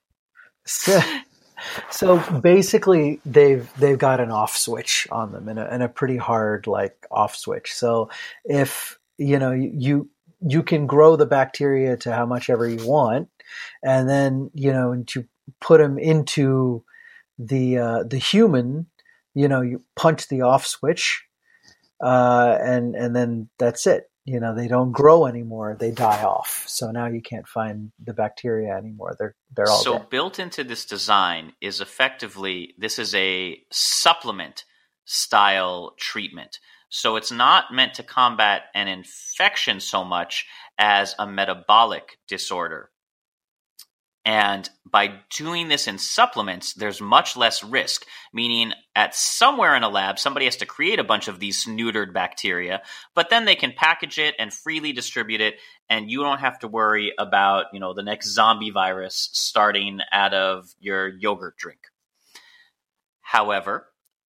So 1.90 2.18
basically, 2.40 3.20
they've 3.24 3.70
they've 3.78 3.98
got 3.98 4.20
an 4.20 4.32
off 4.32 4.56
switch 4.56 5.06
on 5.12 5.30
them, 5.30 5.48
and 5.48 5.58
a, 5.58 5.72
and 5.72 5.82
a 5.84 5.88
pretty 5.88 6.16
hard 6.16 6.66
like 6.66 7.06
off 7.12 7.36
switch. 7.36 7.72
So 7.72 8.10
if 8.44 8.98
you 9.18 9.38
know 9.38 9.52
you 9.52 10.10
you 10.46 10.62
can 10.62 10.86
grow 10.86 11.16
the 11.16 11.26
bacteria 11.26 11.96
to 11.98 12.12
how 12.12 12.26
much 12.26 12.50
ever 12.50 12.68
you 12.68 12.86
want, 12.86 13.28
and 13.82 14.08
then 14.08 14.50
you 14.54 14.72
know 14.72 14.92
and 14.92 15.06
to 15.08 15.24
put 15.60 15.78
them 15.80 15.98
into 15.98 16.84
the 17.38 17.78
uh, 17.78 18.02
the 18.04 18.18
human, 18.18 18.86
you 19.34 19.48
know, 19.48 19.60
you 19.60 19.82
punch 19.96 20.28
the 20.28 20.42
off 20.42 20.66
switch, 20.66 21.24
uh, 22.02 22.56
and 22.60 22.94
and 22.94 23.14
then 23.14 23.48
that's 23.58 23.86
it. 23.86 24.04
You 24.24 24.40
know 24.40 24.54
they 24.54 24.68
don't 24.68 24.92
grow 24.92 25.26
anymore. 25.26 25.76
They 25.78 25.90
die 25.90 26.22
off. 26.22 26.64
So 26.66 26.90
now 26.90 27.06
you 27.06 27.20
can't 27.20 27.46
find 27.46 27.92
the 28.02 28.14
bacteria 28.14 28.74
anymore. 28.76 29.16
They're 29.18 29.34
they're 29.54 29.70
all 29.70 29.82
so 29.82 29.98
dead. 29.98 30.10
built 30.10 30.38
into 30.38 30.64
this 30.64 30.86
design 30.86 31.52
is 31.60 31.80
effectively 31.80 32.74
this 32.78 32.98
is 32.98 33.14
a 33.14 33.58
supplement 33.70 34.64
style 35.04 35.94
treatment. 35.98 36.58
So 36.88 37.16
it's 37.16 37.32
not 37.32 37.72
meant 37.72 37.94
to 37.94 38.04
combat 38.04 38.62
an 38.74 38.86
infection 38.86 39.80
so 39.80 40.04
much 40.04 40.46
as 40.78 41.14
a 41.18 41.26
metabolic 41.26 42.18
disorder 42.28 42.90
and 44.24 44.68
by 44.90 45.20
doing 45.36 45.68
this 45.68 45.86
in 45.86 45.98
supplements, 45.98 46.72
there's 46.72 47.00
much 47.00 47.36
less 47.36 47.62
risk, 47.62 48.06
meaning 48.32 48.72
at 48.96 49.14
somewhere 49.14 49.76
in 49.76 49.82
a 49.82 49.88
lab, 49.88 50.18
somebody 50.18 50.46
has 50.46 50.56
to 50.56 50.66
create 50.66 50.98
a 50.98 51.04
bunch 51.04 51.28
of 51.28 51.40
these 51.40 51.66
neutered 51.66 52.14
bacteria, 52.14 52.80
but 53.14 53.28
then 53.28 53.44
they 53.44 53.54
can 53.54 53.74
package 53.76 54.18
it 54.18 54.34
and 54.38 54.52
freely 54.52 54.92
distribute 54.92 55.42
it. 55.42 55.56
And 55.90 56.10
you 56.10 56.22
don't 56.22 56.40
have 56.40 56.58
to 56.60 56.68
worry 56.68 57.12
about, 57.18 57.66
you 57.74 57.80
know, 57.80 57.92
the 57.92 58.02
next 58.02 58.28
zombie 58.28 58.70
virus 58.70 59.28
starting 59.34 60.00
out 60.10 60.32
of 60.32 60.74
your 60.80 61.08
yogurt 61.08 61.58
drink. 61.58 61.80
However, 63.20 63.88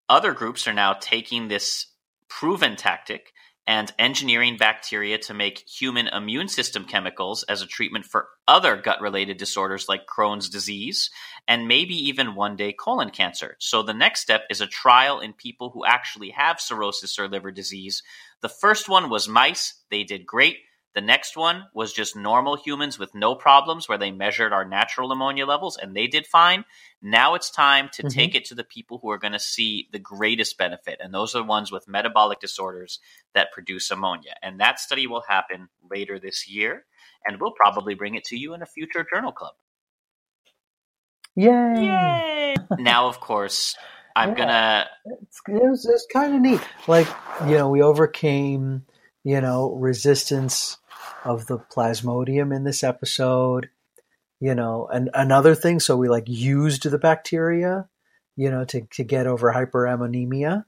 other 0.09 0.33
groups 0.33 0.67
are 0.67 0.73
now 0.73 0.93
taking 0.93 1.47
this 1.47 1.87
proven 2.27 2.75
tactic 2.75 3.31
and 3.67 3.91
engineering 3.97 4.57
bacteria 4.57 5.17
to 5.17 5.33
make 5.33 5.67
human 5.67 6.07
immune 6.07 6.47
system 6.47 6.85
chemicals 6.85 7.43
as 7.43 7.61
a 7.61 7.67
treatment 7.67 8.05
for 8.05 8.27
other 8.47 8.75
gut 8.75 9.01
related 9.01 9.37
disorders 9.37 9.89
like 9.89 10.05
Crohn's 10.05 10.49
disease 10.49 11.09
and 11.47 11.67
maybe 11.67 11.95
even 11.95 12.35
one 12.35 12.55
day 12.55 12.73
colon 12.73 13.09
cancer. 13.09 13.55
So 13.59 13.81
the 13.81 13.93
next 13.93 14.21
step 14.21 14.43
is 14.49 14.61
a 14.61 14.67
trial 14.67 15.19
in 15.19 15.33
people 15.33 15.71
who 15.71 15.85
actually 15.85 16.29
have 16.29 16.59
cirrhosis 16.59 17.17
or 17.17 17.27
liver 17.27 17.51
disease. 17.51 18.03
The 18.41 18.49
first 18.49 18.87
one 18.87 19.09
was 19.09 19.27
mice, 19.27 19.81
they 19.89 20.03
did 20.03 20.25
great. 20.25 20.57
The 20.95 21.01
next 21.01 21.35
one 21.35 21.65
was 21.73 21.91
just 21.91 22.15
normal 22.15 22.55
humans 22.55 22.97
with 22.97 23.13
no 23.13 23.35
problems, 23.35 23.89
where 23.89 23.97
they 23.97 24.11
measured 24.11 24.53
our 24.53 24.63
natural 24.63 25.11
ammonia 25.11 25.45
levels 25.45 25.75
and 25.75 25.93
they 25.93 26.07
did 26.07 26.25
fine. 26.25 26.63
Now 27.01 27.35
it's 27.35 27.51
time 27.51 27.89
to 27.93 28.03
mm-hmm. 28.03 28.17
take 28.17 28.33
it 28.33 28.45
to 28.45 28.55
the 28.55 28.63
people 28.63 28.99
who 29.01 29.09
are 29.11 29.17
going 29.17 29.33
to 29.33 29.39
see 29.39 29.89
the 29.91 29.99
greatest 29.99 30.57
benefit. 30.57 31.01
And 31.03 31.13
those 31.13 31.35
are 31.35 31.39
the 31.39 31.47
ones 31.47 31.69
with 31.69 31.89
metabolic 31.89 32.39
disorders 32.39 32.99
that 33.33 33.51
produce 33.51 33.91
ammonia. 33.91 34.35
And 34.41 34.61
that 34.61 34.79
study 34.79 35.05
will 35.05 35.23
happen 35.27 35.67
later 35.91 36.17
this 36.17 36.47
year. 36.47 36.85
And 37.27 37.41
we'll 37.41 37.51
probably 37.51 37.93
bring 37.93 38.15
it 38.15 38.23
to 38.25 38.37
you 38.37 38.53
in 38.53 38.61
a 38.61 38.65
future 38.65 39.05
journal 39.13 39.33
club. 39.33 39.55
Yay! 41.35 41.85
Yay! 41.85 42.55
now, 42.79 43.09
of 43.09 43.19
course, 43.19 43.75
I'm 44.15 44.29
yeah. 44.29 44.35
gonna. 44.35 44.87
It's, 45.21 45.41
it 45.49 45.69
was, 45.69 45.85
it's 45.85 46.07
kind 46.11 46.33
of 46.35 46.41
neat. 46.41 46.61
Like 46.87 47.07
you 47.41 47.57
know, 47.57 47.69
we 47.69 47.81
overcame 47.81 48.85
you 49.25 49.41
know 49.41 49.73
resistance 49.73 50.77
of 51.25 51.47
the 51.47 51.57
plasmodium 51.57 52.55
in 52.55 52.63
this 52.63 52.83
episode 52.83 53.69
you 54.39 54.55
know 54.55 54.87
and 54.87 55.09
another 55.13 55.55
thing 55.55 55.79
so 55.79 55.97
we 55.97 56.07
like 56.07 56.25
used 56.27 56.83
the 56.83 56.99
bacteria 56.99 57.87
you 58.35 58.51
know 58.51 58.65
to, 58.65 58.81
to 58.91 59.03
get 59.03 59.27
over 59.27 59.51
hyperammonemia. 59.51 60.65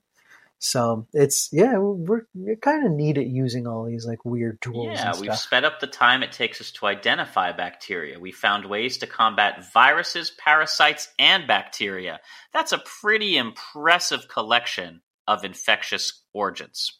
So 0.59 1.05
it's 1.13 1.49
yeah 1.51 1.77
we're, 1.77 2.23
we're 2.33 2.55
kind 2.55 2.85
of 2.85 2.91
neat 2.91 3.19
at 3.19 3.27
using 3.27 3.67
all 3.67 3.85
these 3.85 4.07
like 4.07 4.25
weird 4.25 4.59
tools 4.59 4.87
yeah 4.91 5.13
we've 5.19 5.37
sped 5.37 5.63
up 5.63 5.79
the 5.79 5.85
time 5.85 6.23
it 6.23 6.31
takes 6.31 6.59
us 6.59 6.71
to 6.71 6.87
identify 6.87 7.51
bacteria. 7.51 8.19
We 8.19 8.31
found 8.31 8.65
ways 8.65 8.97
to 8.99 9.07
combat 9.07 9.71
viruses 9.71 10.31
parasites 10.31 11.09
and 11.19 11.45
bacteria. 11.45 12.19
That's 12.53 12.71
a 12.71 12.79
pretty 12.79 13.37
impressive 13.37 14.27
collection 14.27 15.01
of 15.27 15.45
infectious 15.45 16.23
origins. 16.33 16.99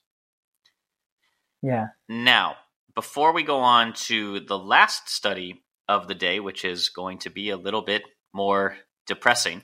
Yeah. 1.64 1.88
Now 2.08 2.58
before 2.98 3.32
we 3.32 3.44
go 3.44 3.60
on 3.60 3.94
to 3.94 4.40
the 4.40 4.58
last 4.58 5.08
study 5.08 5.64
of 5.88 6.08
the 6.08 6.16
day, 6.16 6.40
which 6.40 6.66
is 6.66 6.90
going 6.90 7.20
to 7.20 7.30
be 7.30 7.52
a 7.52 7.56
little 7.56 7.84
bit 7.84 8.02
more 8.34 8.76
depressing, 9.06 9.62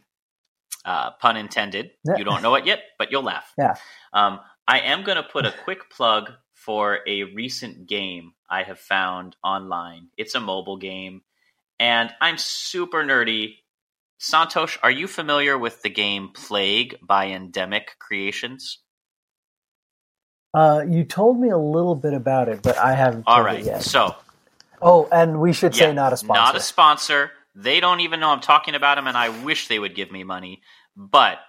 uh, 0.86 1.10
pun 1.20 1.36
intended. 1.36 1.90
Yeah. 2.06 2.18
You 2.18 2.26
don't 2.26 2.44
know 2.44 2.54
it 2.54 2.68
yet, 2.68 2.84
but 3.00 3.12
you'll 3.12 3.24
laugh. 3.24 3.52
Yeah. 3.58 3.74
Um, 4.14 4.40
I 4.68 4.82
am 4.82 5.04
going 5.04 5.16
to 5.16 5.24
put 5.24 5.48
a 5.48 5.54
quick 5.64 5.90
plug 5.90 6.30
for 6.54 7.00
a 7.08 7.24
recent 7.24 7.90
game 7.90 8.34
I 8.48 8.62
have 8.62 8.78
found 8.78 9.36
online. 9.44 10.10
It's 10.16 10.36
a 10.36 10.40
mobile 10.40 10.78
game, 10.78 11.24
and 11.80 12.14
I'm 12.22 12.38
super 12.38 13.04
nerdy. 13.04 13.56
Santosh, 14.22 14.78
are 14.84 14.92
you 14.92 15.08
familiar 15.08 15.58
with 15.58 15.82
the 15.82 15.90
game 15.90 16.30
Plague 16.36 17.00
by 17.02 17.30
Endemic 17.30 17.96
Creations? 17.98 18.83
Uh, 20.54 20.84
you 20.88 21.04
told 21.04 21.40
me 21.40 21.50
a 21.50 21.58
little 21.58 21.96
bit 21.96 22.14
about 22.14 22.48
it, 22.48 22.62
but 22.62 22.78
I 22.78 22.94
haven't. 22.94 23.24
All 23.26 23.44
right. 23.44 23.64
Yet. 23.64 23.84
So. 23.84 24.16
Oh, 24.82 25.08
and 25.12 25.40
we 25.40 25.54
should 25.54 25.76
yeah, 25.76 25.88
say 25.88 25.94
not 25.94 26.14
a 26.14 26.18
sponsor. 26.18 26.42
Not 26.42 26.56
a 26.56 26.60
sponsor. 26.60 27.32
They 27.56 27.80
don't 27.80 28.02
even 28.02 28.20
know 28.20 28.30
I'm 28.30 28.42
talking 28.42 28.76
about 28.76 28.96
them, 28.96 29.08
and 29.08 29.18
I 29.18 29.30
wish 29.30 29.68
they 29.68 29.80
would 29.80 29.96
give 29.96 30.12
me 30.12 30.24
money. 30.24 30.62
But 30.96 31.40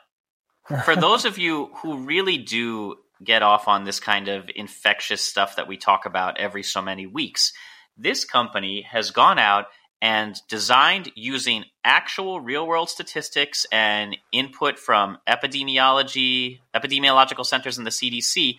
for 0.85 0.97
those 0.97 1.25
of 1.25 1.37
you 1.37 1.71
who 1.77 1.99
really 1.99 2.39
do 2.39 2.97
get 3.23 3.43
off 3.43 3.69
on 3.69 3.85
this 3.85 4.01
kind 4.01 4.29
of 4.29 4.49
infectious 4.55 5.23
stuff 5.23 5.57
that 5.57 5.67
we 5.67 5.77
talk 5.77 6.07
about 6.07 6.39
every 6.39 6.63
so 6.63 6.81
many 6.81 7.07
weeks, 7.07 7.53
this 7.97 8.25
company 8.25 8.83
has 8.83 9.11
gone 9.11 9.39
out 9.39 9.67
and 10.01 10.37
designed 10.49 11.11
using 11.15 11.65
actual 11.83 12.41
real 12.41 12.67
world 12.67 12.91
statistics 12.91 13.67
and 13.73 14.17
input 14.33 14.79
from 14.79 15.19
epidemiology, 15.27 16.61
epidemiological 16.75 17.47
centers 17.47 17.79
in 17.79 17.85
the 17.85 17.91
CDC 17.91 18.57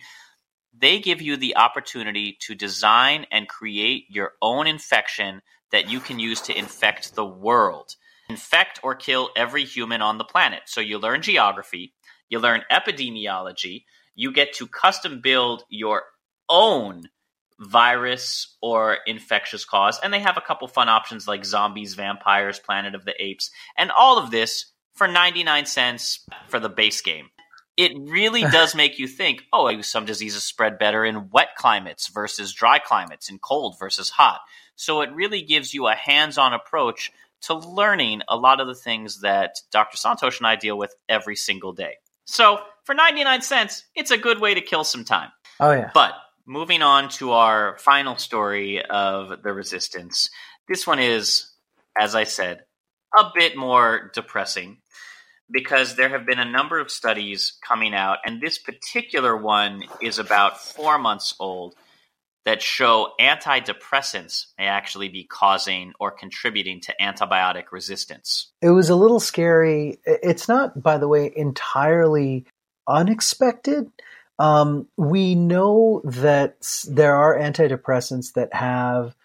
they 0.78 0.98
give 0.98 1.22
you 1.22 1.36
the 1.36 1.56
opportunity 1.56 2.36
to 2.40 2.54
design 2.54 3.26
and 3.30 3.48
create 3.48 4.04
your 4.08 4.32
own 4.42 4.66
infection 4.66 5.42
that 5.72 5.90
you 5.90 6.00
can 6.00 6.18
use 6.18 6.40
to 6.42 6.56
infect 6.56 7.14
the 7.14 7.24
world. 7.24 7.94
Infect 8.28 8.80
or 8.82 8.94
kill 8.94 9.30
every 9.36 9.64
human 9.64 10.02
on 10.02 10.18
the 10.18 10.24
planet. 10.24 10.62
So 10.66 10.80
you 10.80 10.98
learn 10.98 11.22
geography, 11.22 11.94
you 12.28 12.38
learn 12.38 12.62
epidemiology, 12.70 13.84
you 14.14 14.32
get 14.32 14.54
to 14.54 14.66
custom 14.66 15.20
build 15.20 15.64
your 15.68 16.02
own 16.48 17.04
virus 17.58 18.56
or 18.60 18.98
infectious 19.06 19.64
cause. 19.64 19.98
And 20.02 20.12
they 20.12 20.20
have 20.20 20.36
a 20.36 20.42
couple 20.42 20.68
fun 20.68 20.88
options 20.88 21.26
like 21.26 21.44
zombies, 21.44 21.94
vampires, 21.94 22.58
Planet 22.58 22.94
of 22.94 23.04
the 23.04 23.14
Apes, 23.22 23.50
and 23.78 23.90
all 23.90 24.18
of 24.18 24.30
this 24.30 24.72
for 24.94 25.08
99 25.08 25.66
cents 25.66 26.26
for 26.48 26.60
the 26.60 26.68
base 26.68 27.00
game 27.00 27.28
it 27.76 27.92
really 27.96 28.42
does 28.52 28.74
make 28.74 28.98
you 28.98 29.08
think 29.08 29.42
oh 29.52 29.80
some 29.82 30.04
diseases 30.04 30.44
spread 30.44 30.78
better 30.78 31.04
in 31.04 31.30
wet 31.30 31.48
climates 31.56 32.08
versus 32.08 32.52
dry 32.52 32.78
climates 32.78 33.28
in 33.28 33.38
cold 33.38 33.78
versus 33.78 34.10
hot. 34.10 34.40
So 34.76 35.00
it 35.00 35.10
really 35.14 35.42
gives 35.42 35.72
you 35.72 35.86
a 35.86 35.94
hands-on 35.94 36.52
approach 36.52 37.10
to 37.42 37.54
learning 37.54 38.22
a 38.28 38.36
lot 38.36 38.60
of 38.60 38.66
the 38.66 38.74
things 38.74 39.20
that 39.20 39.56
dr 39.70 39.96
santosh 39.96 40.38
and 40.38 40.46
i 40.46 40.56
deal 40.56 40.76
with 40.78 40.94
every 41.08 41.36
single 41.36 41.72
day. 41.72 41.94
So 42.24 42.60
for 42.84 42.94
99 42.94 43.42
cents 43.42 43.84
it's 43.94 44.10
a 44.10 44.18
good 44.18 44.40
way 44.40 44.54
to 44.54 44.60
kill 44.60 44.84
some 44.84 45.04
time. 45.04 45.30
Oh 45.60 45.72
yeah. 45.72 45.90
But 45.94 46.12
moving 46.46 46.82
on 46.82 47.08
to 47.08 47.32
our 47.32 47.76
final 47.78 48.16
story 48.16 48.82
of 48.84 49.42
the 49.42 49.52
resistance 49.52 50.30
this 50.68 50.86
one 50.86 51.00
is 51.00 51.52
as 51.98 52.14
i 52.14 52.24
said 52.24 52.64
a 53.16 53.30
bit 53.34 53.56
more 53.56 54.10
depressing 54.14 54.78
because 55.50 55.96
there 55.96 56.08
have 56.08 56.26
been 56.26 56.38
a 56.38 56.50
number 56.50 56.78
of 56.78 56.90
studies 56.90 57.58
coming 57.66 57.94
out, 57.94 58.18
and 58.24 58.40
this 58.40 58.58
particular 58.58 59.36
one 59.36 59.84
is 60.02 60.18
about 60.18 60.60
four 60.60 60.98
months 60.98 61.34
old 61.38 61.74
that 62.44 62.62
show 62.62 63.12
antidepressants 63.20 64.46
may 64.56 64.66
actually 64.66 65.08
be 65.08 65.24
causing 65.24 65.92
or 65.98 66.12
contributing 66.12 66.80
to 66.80 66.94
antibiotic 67.00 67.72
resistance. 67.72 68.52
It 68.62 68.70
was 68.70 68.88
a 68.88 68.94
little 68.94 69.18
scary. 69.18 69.98
It's 70.04 70.48
not, 70.48 70.80
by 70.80 70.96
the 70.96 71.08
way, 71.08 71.32
entirely 71.34 72.46
unexpected. 72.86 73.90
Um, 74.38 74.86
we 74.96 75.34
know 75.34 76.02
that 76.04 76.56
there 76.88 77.16
are 77.16 77.36
antidepressants 77.36 78.34
that 78.34 78.54
have 78.54 79.16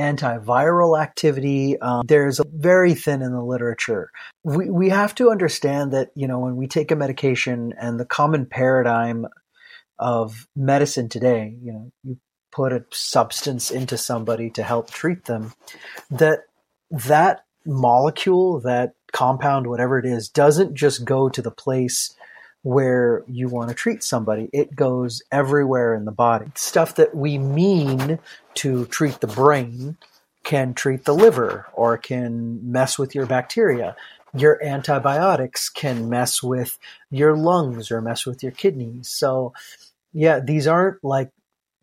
antiviral 0.00 1.00
activity. 1.00 1.78
Um, 1.78 2.04
there's 2.06 2.40
very 2.52 2.94
thin 2.94 3.22
in 3.22 3.32
the 3.32 3.42
literature. 3.42 4.10
We, 4.42 4.70
we 4.70 4.88
have 4.88 5.14
to 5.16 5.30
understand 5.30 5.92
that, 5.92 6.10
you 6.14 6.26
know, 6.26 6.38
when 6.38 6.56
we 6.56 6.66
take 6.66 6.90
a 6.90 6.96
medication 6.96 7.74
and 7.78 8.00
the 8.00 8.06
common 8.06 8.46
paradigm 8.46 9.26
of 9.98 10.48
medicine 10.56 11.08
today, 11.08 11.54
you 11.62 11.72
know, 11.72 11.92
you 12.02 12.18
put 12.50 12.72
a 12.72 12.84
substance 12.90 13.70
into 13.70 13.96
somebody 13.96 14.50
to 14.50 14.62
help 14.62 14.90
treat 14.90 15.26
them, 15.26 15.52
that 16.10 16.40
that 16.90 17.44
molecule, 17.66 18.60
that 18.60 18.94
compound, 19.12 19.66
whatever 19.66 19.98
it 19.98 20.06
is, 20.06 20.28
doesn't 20.28 20.74
just 20.74 21.04
go 21.04 21.28
to 21.28 21.42
the 21.42 21.50
place 21.50 22.16
where 22.62 23.24
you 23.26 23.48
want 23.48 23.68
to 23.68 23.74
treat 23.74 24.02
somebody. 24.02 24.50
It 24.52 24.76
goes 24.76 25.22
everywhere 25.32 25.94
in 25.94 26.04
the 26.04 26.12
body. 26.12 26.46
Stuff 26.54 26.96
that 26.96 27.14
we 27.14 27.38
mean 27.38 28.18
to 28.54 28.86
treat 28.86 29.20
the 29.20 29.26
brain 29.26 29.96
can 30.44 30.74
treat 30.74 31.04
the 31.04 31.14
liver 31.14 31.66
or 31.72 31.96
can 31.96 32.70
mess 32.70 32.98
with 32.98 33.14
your 33.14 33.26
bacteria. 33.26 33.96
Your 34.34 34.62
antibiotics 34.62 35.68
can 35.68 36.08
mess 36.08 36.42
with 36.42 36.78
your 37.10 37.36
lungs 37.36 37.90
or 37.90 38.00
mess 38.00 38.26
with 38.26 38.42
your 38.42 38.52
kidneys. 38.52 39.08
So, 39.08 39.52
yeah, 40.12 40.40
these 40.40 40.66
aren't 40.66 41.02
like, 41.02 41.30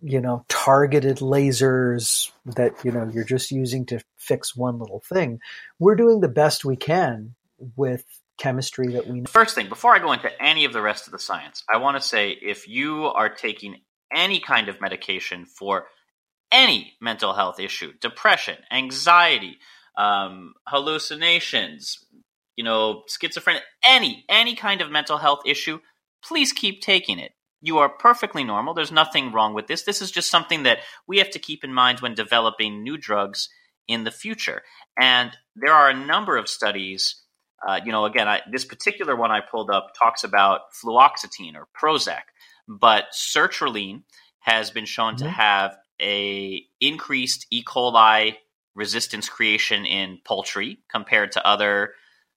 you 0.01 0.21
know, 0.21 0.45
targeted 0.47 1.17
lasers 1.17 2.31
that, 2.45 2.73
you 2.83 2.91
know, 2.91 3.09
you're 3.11 3.23
just 3.23 3.51
using 3.51 3.85
to 3.87 3.99
fix 4.15 4.55
one 4.55 4.79
little 4.79 4.99
thing. 4.99 5.39
We're 5.79 5.95
doing 5.95 6.21
the 6.21 6.27
best 6.27 6.63
we 6.63 6.75
can 6.75 7.35
with 7.75 8.05
chemistry 8.37 8.93
that 8.93 9.07
we 9.07 9.21
know. 9.21 9.27
First 9.27 9.55
thing, 9.55 9.69
before 9.69 9.95
I 9.95 9.99
go 9.99 10.11
into 10.11 10.29
any 10.41 10.65
of 10.65 10.73
the 10.73 10.81
rest 10.81 11.07
of 11.07 11.11
the 11.11 11.19
science, 11.19 11.63
I 11.71 11.77
want 11.77 11.97
to 11.97 12.07
say 12.07 12.31
if 12.31 12.67
you 12.67 13.05
are 13.05 13.29
taking 13.29 13.77
any 14.15 14.39
kind 14.39 14.69
of 14.69 14.79
medication 14.79 15.45
for 15.45 15.87
any 16.51 16.93
mental 17.01 17.33
health 17.33 17.59
issue, 17.59 17.93
depression, 17.99 18.57
anxiety, 18.71 19.57
um, 19.97 20.53
hallucinations, 20.67 21.97
you 22.55 22.63
know, 22.63 23.03
schizophrenia, 23.09 23.59
any 23.83 24.25
any 24.29 24.55
kind 24.55 24.81
of 24.81 24.91
mental 24.91 25.17
health 25.17 25.41
issue, 25.45 25.79
please 26.23 26.53
keep 26.53 26.81
taking 26.81 27.19
it. 27.19 27.31
You 27.61 27.79
are 27.79 27.89
perfectly 27.89 28.43
normal. 28.43 28.73
There's 28.73 28.91
nothing 28.91 29.31
wrong 29.31 29.53
with 29.53 29.67
this. 29.67 29.83
This 29.83 30.01
is 30.01 30.11
just 30.11 30.29
something 30.29 30.63
that 30.63 30.79
we 31.07 31.17
have 31.17 31.31
to 31.31 31.39
keep 31.39 31.63
in 31.63 31.73
mind 31.73 31.99
when 31.99 32.13
developing 32.13 32.83
new 32.83 32.97
drugs 32.97 33.49
in 33.87 34.03
the 34.03 34.11
future. 34.11 34.61
And 34.99 35.35
there 35.55 35.73
are 35.73 35.89
a 35.89 36.05
number 36.05 36.37
of 36.37 36.47
studies 36.47 37.23
uh, 37.65 37.79
you 37.83 37.91
know, 37.91 38.05
again, 38.05 38.27
I, 38.27 38.41
this 38.51 38.65
particular 38.65 39.15
one 39.15 39.31
I 39.31 39.41
pulled 39.41 39.71
up 39.71 39.93
talks 39.97 40.23
about 40.23 40.61
fluoxetine 40.73 41.55
or 41.55 41.67
Prozac, 41.79 42.23
but 42.67 43.05
sertraline 43.13 44.03
has 44.39 44.71
been 44.71 44.85
shown 44.85 45.15
mm-hmm. 45.15 45.25
to 45.25 45.31
have 45.31 45.77
a 46.01 46.63
increased 46.79 47.47
E. 47.51 47.63
coli 47.63 48.35
resistance 48.75 49.27
creation 49.27 49.85
in 49.85 50.19
poultry 50.23 50.79
compared 50.91 51.31
to 51.31 51.45
other 51.45 51.93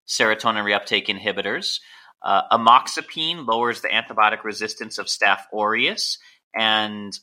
serotonin 0.08 0.64
reuptake 0.64 1.06
inhibitors. 1.06 1.80
Uh, 2.22 2.42
amoxapine 2.50 3.46
lowers 3.46 3.80
the 3.80 3.88
antibiotic 3.88 4.42
resistance 4.44 4.98
of 4.98 5.06
Staph 5.06 5.42
aureus, 5.54 6.18
and 6.54 7.18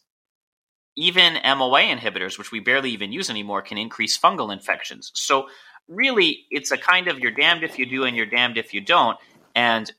even 0.95 1.33
MOA 1.33 1.81
inhibitors, 1.81 2.37
which 2.37 2.51
we 2.51 2.59
barely 2.59 2.91
even 2.91 3.11
use 3.11 3.29
anymore, 3.29 3.61
can 3.61 3.77
increase 3.77 4.17
fungal 4.17 4.51
infections. 4.51 5.11
So, 5.13 5.47
really, 5.87 6.45
it's 6.49 6.71
a 6.71 6.77
kind 6.77 7.07
of 7.07 7.19
you're 7.19 7.31
damned 7.31 7.63
if 7.63 7.79
you 7.79 7.85
do 7.85 8.03
and 8.03 8.15
you're 8.15 8.25
damned 8.25 8.57
if 8.57 8.73
you 8.73 8.81
don't. 8.81 9.17
And 9.55 9.91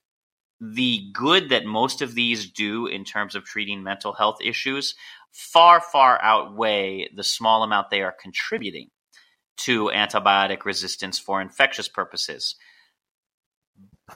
the 0.60 1.10
good 1.12 1.50
that 1.50 1.64
most 1.64 2.02
of 2.02 2.14
these 2.14 2.50
do 2.50 2.86
in 2.86 3.04
terms 3.04 3.34
of 3.34 3.44
treating 3.44 3.82
mental 3.82 4.12
health 4.12 4.38
issues 4.42 4.94
far, 5.32 5.80
far 5.80 6.20
outweigh 6.22 7.08
the 7.14 7.22
small 7.22 7.62
amount 7.62 7.90
they 7.90 8.02
are 8.02 8.14
contributing 8.20 8.88
to 9.58 9.86
antibiotic 9.86 10.64
resistance 10.64 11.18
for 11.18 11.40
infectious 11.40 11.88
purposes. 11.88 12.56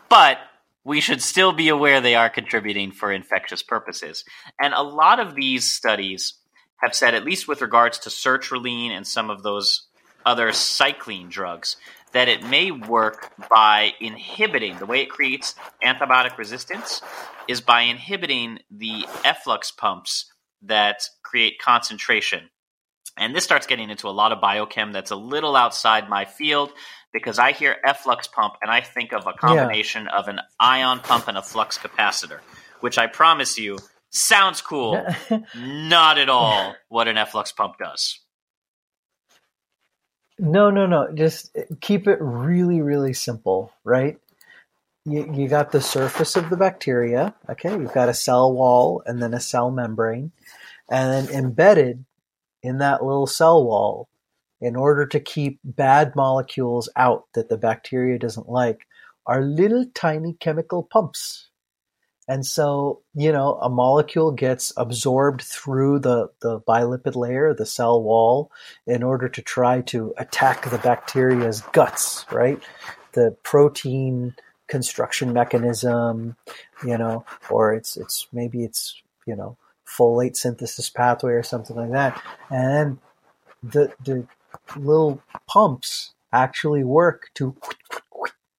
But 0.08 0.38
we 0.84 1.00
should 1.00 1.22
still 1.22 1.52
be 1.52 1.68
aware 1.68 2.00
they 2.00 2.14
are 2.14 2.30
contributing 2.30 2.92
for 2.92 3.12
infectious 3.12 3.62
purposes. 3.62 4.24
And 4.60 4.74
a 4.74 4.82
lot 4.82 5.20
of 5.20 5.34
these 5.34 5.70
studies 5.70 6.34
have 6.82 6.94
said, 6.94 7.14
at 7.14 7.24
least 7.24 7.46
with 7.46 7.62
regards 7.62 7.98
to 8.00 8.08
sertraline 8.08 8.90
and 8.90 9.06
some 9.06 9.30
of 9.30 9.42
those 9.42 9.86
other 10.24 10.52
cycling 10.52 11.28
drugs, 11.28 11.76
that 12.12 12.28
it 12.28 12.44
may 12.44 12.70
work 12.70 13.32
by 13.50 13.92
inhibiting 14.00 14.78
the 14.78 14.86
way 14.86 15.02
it 15.02 15.10
creates 15.10 15.54
antibiotic 15.84 16.36
resistance 16.36 17.02
is 17.48 17.60
by 17.60 17.82
inhibiting 17.82 18.58
the 18.70 19.06
efflux 19.24 19.70
pumps 19.70 20.30
that 20.62 21.02
create 21.22 21.58
concentration. 21.58 22.50
And 23.16 23.34
this 23.34 23.44
starts 23.44 23.66
getting 23.66 23.90
into 23.90 24.08
a 24.08 24.10
lot 24.10 24.32
of 24.32 24.38
biochem 24.38 24.92
that's 24.92 25.10
a 25.10 25.16
little 25.16 25.56
outside 25.56 26.08
my 26.08 26.24
field 26.24 26.72
because 27.12 27.38
I 27.38 27.52
hear 27.52 27.76
efflux 27.84 28.26
pump 28.26 28.54
and 28.62 28.70
I 28.70 28.80
think 28.80 29.12
of 29.12 29.26
a 29.26 29.32
combination 29.34 30.04
yeah. 30.04 30.18
of 30.18 30.28
an 30.28 30.40
ion 30.58 31.00
pump 31.00 31.28
and 31.28 31.36
a 31.36 31.42
flux 31.42 31.76
capacitor, 31.76 32.40
which 32.80 32.96
I 32.96 33.06
promise 33.06 33.58
you 33.58 33.78
sounds 34.10 34.60
cool. 34.60 35.04
Not 35.56 36.18
at 36.18 36.28
all 36.28 36.74
what 36.88 37.08
an 37.08 37.18
efflux 37.18 37.52
pump 37.52 37.76
does. 37.78 38.18
No, 40.38 40.70
no, 40.70 40.86
no. 40.86 41.12
Just 41.14 41.56
eh, 41.56 41.64
keep 41.80 42.08
it 42.08 42.18
really, 42.20 42.82
really 42.82 43.14
simple, 43.14 43.72
right? 43.84 44.18
You, 45.04 45.32
you 45.34 45.48
got 45.48 45.72
the 45.72 45.80
surface 45.80 46.36
of 46.36 46.50
the 46.50 46.56
bacteria. 46.56 47.34
Okay, 47.50 47.72
you've 47.72 47.94
got 47.94 48.10
a 48.10 48.14
cell 48.14 48.52
wall 48.52 49.02
and 49.06 49.22
then 49.22 49.34
a 49.34 49.40
cell 49.40 49.70
membrane. 49.70 50.32
And 50.90 51.28
then 51.28 51.34
embedded 51.36 52.04
in 52.62 52.78
that 52.78 53.04
little 53.04 53.26
cell 53.28 53.64
wall 53.64 54.08
in 54.60 54.76
order 54.76 55.06
to 55.06 55.20
keep 55.20 55.60
bad 55.64 56.16
molecules 56.16 56.88
out 56.96 57.26
that 57.34 57.48
the 57.50 57.58
bacteria 57.58 58.18
doesn't 58.18 58.48
like 58.48 58.86
are 59.26 59.42
little 59.42 59.86
tiny 59.94 60.34
chemical 60.34 60.82
pumps. 60.84 61.50
And 62.28 62.46
so, 62.46 63.00
you 63.14 63.32
know, 63.32 63.58
a 63.60 63.68
molecule 63.68 64.30
gets 64.30 64.72
absorbed 64.76 65.42
through 65.42 65.98
the, 65.98 66.30
the 66.40 66.60
bilipid 66.60 67.16
layer, 67.16 67.52
the 67.52 67.66
cell 67.66 68.02
wall, 68.02 68.50
in 68.86 69.02
order 69.02 69.28
to 69.28 69.42
try 69.42 69.80
to 69.82 70.14
attack 70.18 70.70
the 70.70 70.78
bacteria's 70.78 71.62
guts, 71.72 72.24
right? 72.30 72.62
The 73.12 73.36
protein 73.42 74.34
construction 74.68 75.32
mechanism, 75.32 76.36
you 76.86 76.96
know, 76.96 77.24
or 77.50 77.74
it's 77.74 77.96
it's 77.96 78.28
maybe 78.32 78.64
it's, 78.64 79.02
you 79.26 79.36
know, 79.36 79.56
folate 79.86 80.36
synthesis 80.36 80.88
pathway 80.88 81.32
or 81.32 81.42
something 81.42 81.76
like 81.76 81.90
that. 81.90 82.22
And 82.50 82.98
the 83.62 83.92
the 84.04 84.26
little 84.76 85.20
pumps 85.46 86.14
actually 86.32 86.84
work 86.84 87.30
to 87.34 87.54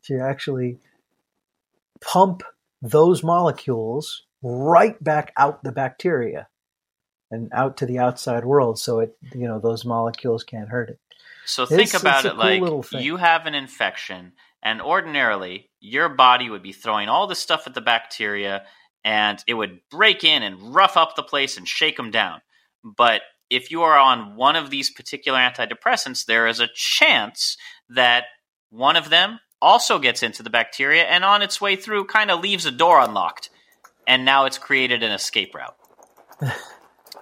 to 0.03 0.20
actually 0.20 0.80
pump 2.01 2.43
those 2.84 3.23
molecules 3.23 4.23
right 4.43 5.01
back 5.01 5.31
out 5.38 5.63
the 5.63 5.71
bacteria 5.71 6.47
and 7.31 7.49
out 7.53 7.77
to 7.77 7.86
the 7.86 7.97
outside 7.97 8.43
world 8.43 8.77
so 8.77 8.99
it 8.99 9.17
you 9.34 9.47
know 9.47 9.59
those 9.59 9.86
molecules 9.86 10.43
can't 10.43 10.69
hurt 10.69 10.89
it. 10.89 10.99
So 11.45 11.65
think 11.65 11.81
it's, 11.81 11.93
about 12.01 12.25
it's 12.25 12.34
it 12.34 12.38
cool 12.38 12.86
like 12.91 13.03
you 13.03 13.17
have 13.17 13.45
an 13.45 13.55
infection 13.55 14.34
and 14.61 14.81
ordinarily 14.81 15.69
your 15.79 16.09
body 16.09 16.49
would 16.49 16.61
be 16.61 16.73
throwing 16.73 17.09
all 17.09 17.25
the 17.25 17.36
stuff 17.36 17.67
at 17.67 17.73
the 17.73 17.81
bacteria 17.81 18.65
and 19.03 19.43
it 19.47 19.53
would 19.53 19.79
break 19.89 20.23
in 20.23 20.43
and 20.43 20.75
rough 20.75 20.97
up 20.97 21.15
the 21.15 21.23
place 21.23 21.57
and 21.57 21.67
shake 21.67 21.97
them 21.97 22.11
down. 22.11 22.41
But 22.84 23.21
if 23.49 23.71
you 23.71 23.84
are 23.84 23.97
on 23.97 24.36
one 24.36 24.55
of 24.55 24.69
these 24.69 24.89
particular 24.89 25.39
antidepressants, 25.39 26.25
there 26.25 26.47
is 26.47 26.59
a 26.59 26.69
chance 26.73 27.57
that 27.89 28.25
one 28.69 28.95
of 28.95 29.09
them 29.09 29.39
also 29.64 29.99
gets 29.99 30.22
into 30.22 30.43
the 30.43 30.49
bacteria 30.49 31.03
and 31.03 31.24
on 31.24 31.41
its 31.41 31.59
way 31.59 31.76
through 31.76 32.05
kind 32.05 32.30
of 32.30 32.41
leaves 32.41 32.66
a 32.66 32.72
door 32.72 32.99
unlocked. 32.99 33.49
And 34.05 34.26
now 34.26 34.45
it's 34.45 34.57
created 34.57 35.01
an 35.01 35.11
escape 35.11 35.55
route. 35.55 35.76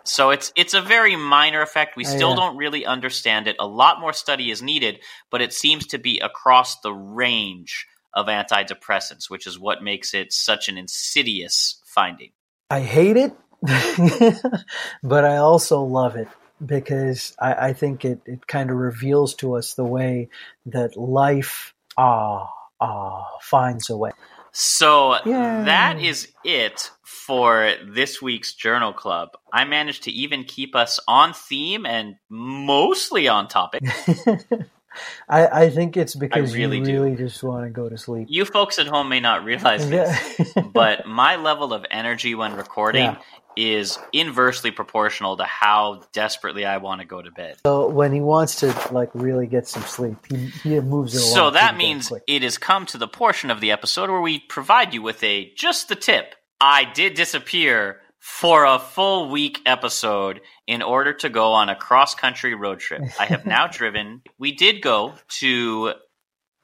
so 0.04 0.32
it's 0.32 0.52
it's 0.56 0.74
a 0.74 0.82
very 0.82 1.16
minor 1.16 1.62
effect. 1.62 1.96
We 1.96 2.06
oh, 2.06 2.10
still 2.10 2.30
yeah. 2.32 2.38
don't 2.38 2.58
really 2.58 2.86
understand 2.86 3.48
it. 3.48 3.56
A 3.60 3.68
lot 3.68 4.00
more 4.00 4.14
study 4.14 4.50
is 4.50 4.62
needed, 4.62 5.00
but 5.30 5.42
it 5.42 5.54
seems 5.54 5.88
to 5.88 6.00
be 6.00 6.20
across 6.20 6.80
the 6.82 6.92
range 6.92 7.86
of 8.14 8.26
antidepressants, 8.26 9.30
which 9.30 9.46
is 9.46 9.60
what 9.60 9.84
makes 9.84 10.14
it 10.14 10.34
such 10.34 10.68
an 10.68 10.78
insidious 10.78 11.82
finding. 11.86 12.32
I 12.70 12.82
hate 12.82 13.18
it 13.18 13.34
but 15.04 15.24
I 15.24 15.38
also 15.38 15.84
love 15.84 16.16
it 16.16 16.28
because 16.66 17.36
I, 17.39 17.54
I 17.54 17.74
think 17.74 18.04
it, 18.06 18.22
it 18.26 18.48
kind 18.48 18.72
of 18.72 18.78
reveals 18.78 19.36
to 19.36 19.56
us 19.56 19.76
the 19.76 19.84
way 19.84 20.30
that 20.66 20.98
life 20.98 21.76
ah 21.98 22.48
ah 22.80 23.26
finds 23.42 23.89
a 23.89 23.98
way. 23.98 24.12
So 24.52 25.16
Yay. 25.26 25.32
that 25.32 26.02
is 26.02 26.28
it 26.44 26.92
for 27.04 27.74
this 27.88 28.22
week's 28.22 28.54
Journal 28.54 28.92
Club. 28.92 29.30
I 29.54 29.64
managed 29.64 30.04
to 30.04 30.12
even 30.12 30.44
keep 30.44 30.76
us 30.76 31.00
on 31.08 31.34
theme 31.34 31.86
and 31.86 32.16
mostly 32.30 33.28
on 33.28 33.48
topic. 33.48 33.84
I, 35.30 35.48
I 35.48 35.70
think 35.70 35.96
it's 35.96 36.16
because 36.16 36.54
really 36.54 36.80
you 36.80 36.86
really 36.86 37.16
do. 37.16 37.28
just 37.30 37.42
want 37.44 37.64
to 37.66 37.70
go 37.70 37.88
to 37.88 37.98
sleep. 37.98 38.28
You 38.30 38.44
folks 38.44 38.78
at 38.78 38.88
home 38.88 39.08
may 39.08 39.22
not 39.22 39.46
realize 39.46 39.89
this, 39.89 40.54
but 40.74 41.06
my 41.08 41.38
level 41.38 41.74
of 41.74 41.86
energy 41.89 42.36
when 42.36 42.56
recording 42.56 43.04
yeah. 43.04 43.22
Is 43.56 43.97
inversely 44.14 44.72
proportional 44.72 45.38
to 45.38 45.43
how 45.43 46.02
desperately 46.14 46.66
I 46.66 46.78
want 46.78 47.02
to 47.02 47.08
go 47.08 47.22
to 47.22 47.32
bed. 47.32 47.58
So 47.66 47.88
when 47.88 48.14
he 48.14 48.22
wants 48.22 48.60
to 48.62 48.76
like 48.91 49.10
really 49.14 49.47
get 49.47 49.68
some 49.68 49.84
sleep, 49.84 50.18
he, 50.30 50.47
he 50.47 50.80
moves 50.80 51.16
it 51.16 51.22
along. 51.22 51.34
So 51.34 51.49
that 51.52 51.78
means 51.78 52.12
it 52.28 52.43
has 52.43 52.58
come 52.58 52.86
to 52.88 52.97
the 52.97 53.08
portion 53.08 53.52
of 53.52 53.62
the 53.62 53.72
episode 53.72 54.10
where 54.10 54.22
we 54.22 54.39
provide 54.39 54.93
you 54.93 55.02
with 55.02 55.24
a 55.24 55.52
just 55.56 55.89
the 55.89 55.95
tip. 55.95 56.36
I 56.60 56.86
did 56.86 57.16
disappear 57.16 58.02
for 58.20 58.66
a 58.66 58.78
full 58.78 59.30
week 59.30 59.60
episode 59.66 60.41
in 60.68 60.84
order 60.84 61.12
to 61.12 61.30
go 61.30 61.54
on 61.54 61.70
a 61.70 61.76
cross 61.76 62.14
country 62.14 62.54
road 62.54 62.80
trip. 62.80 63.02
I 63.20 63.26
have 63.26 63.45
now 63.45 63.68
driven. 63.72 64.22
We 64.38 64.52
did 64.52 64.82
go 64.82 65.16
to 65.39 65.93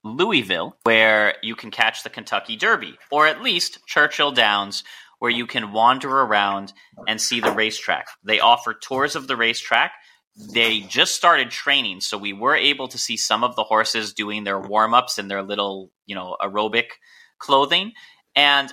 Louisville, 0.03 0.77
where 0.83 1.35
you 1.41 1.55
can 1.55 1.71
catch 1.71 2.03
the 2.03 2.09
Kentucky 2.09 2.55
Derby, 2.55 2.97
or 3.11 3.27
at 3.27 3.41
least 3.41 3.79
Churchill 3.87 4.31
Downs, 4.31 4.83
where 5.19 5.31
you 5.31 5.47
can 5.47 5.71
wander 5.71 6.09
around 6.09 6.73
and 7.07 7.19
see 7.19 7.39
the 7.39 7.51
racetrack. 7.51 8.07
They 8.23 8.39
offer 8.39 8.73
tours 8.73 9.15
of 9.15 9.27
the 9.27 9.35
racetrack. 9.35 9.93
They 10.53 10.81
just 10.81 11.15
started 11.15 11.49
training, 11.49 12.01
so 12.01 12.17
we 12.17 12.33
were 12.33 12.55
able 12.55 12.87
to 12.89 12.97
see 12.97 13.17
some 13.17 13.43
of 13.43 13.55
the 13.55 13.63
horses 13.63 14.13
doing 14.13 14.43
their 14.43 14.59
warm 14.59 14.93
ups 14.93 15.17
in 15.17 15.27
their 15.27 15.41
little, 15.41 15.91
you 16.05 16.15
know, 16.15 16.37
aerobic 16.39 16.89
clothing. 17.39 17.93
And 18.35 18.71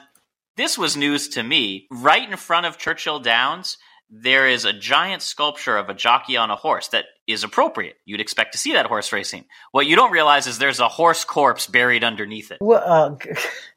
this 0.56 0.76
was 0.76 0.96
news 0.96 1.28
to 1.30 1.42
me. 1.42 1.86
Right 1.90 2.28
in 2.28 2.36
front 2.36 2.66
of 2.66 2.76
Churchill 2.76 3.20
Downs, 3.20 3.78
there 4.10 4.46
is 4.46 4.64
a 4.64 4.72
giant 4.72 5.22
sculpture 5.22 5.76
of 5.76 5.88
a 5.88 5.94
jockey 5.94 6.36
on 6.36 6.50
a 6.50 6.56
horse 6.56 6.88
that 6.88 7.06
is 7.26 7.42
appropriate. 7.42 7.96
You'd 8.04 8.20
expect 8.20 8.52
to 8.52 8.58
see 8.58 8.74
that 8.74 8.86
horse 8.86 9.12
racing. 9.12 9.46
What 9.72 9.86
you 9.86 9.96
don't 9.96 10.12
realize 10.12 10.46
is 10.46 10.58
there's 10.58 10.80
a 10.80 10.88
horse 10.88 11.24
corpse 11.24 11.66
buried 11.66 12.04
underneath 12.04 12.50
it. 12.50 12.58
Well, 12.60 12.82
uh, 12.84 13.16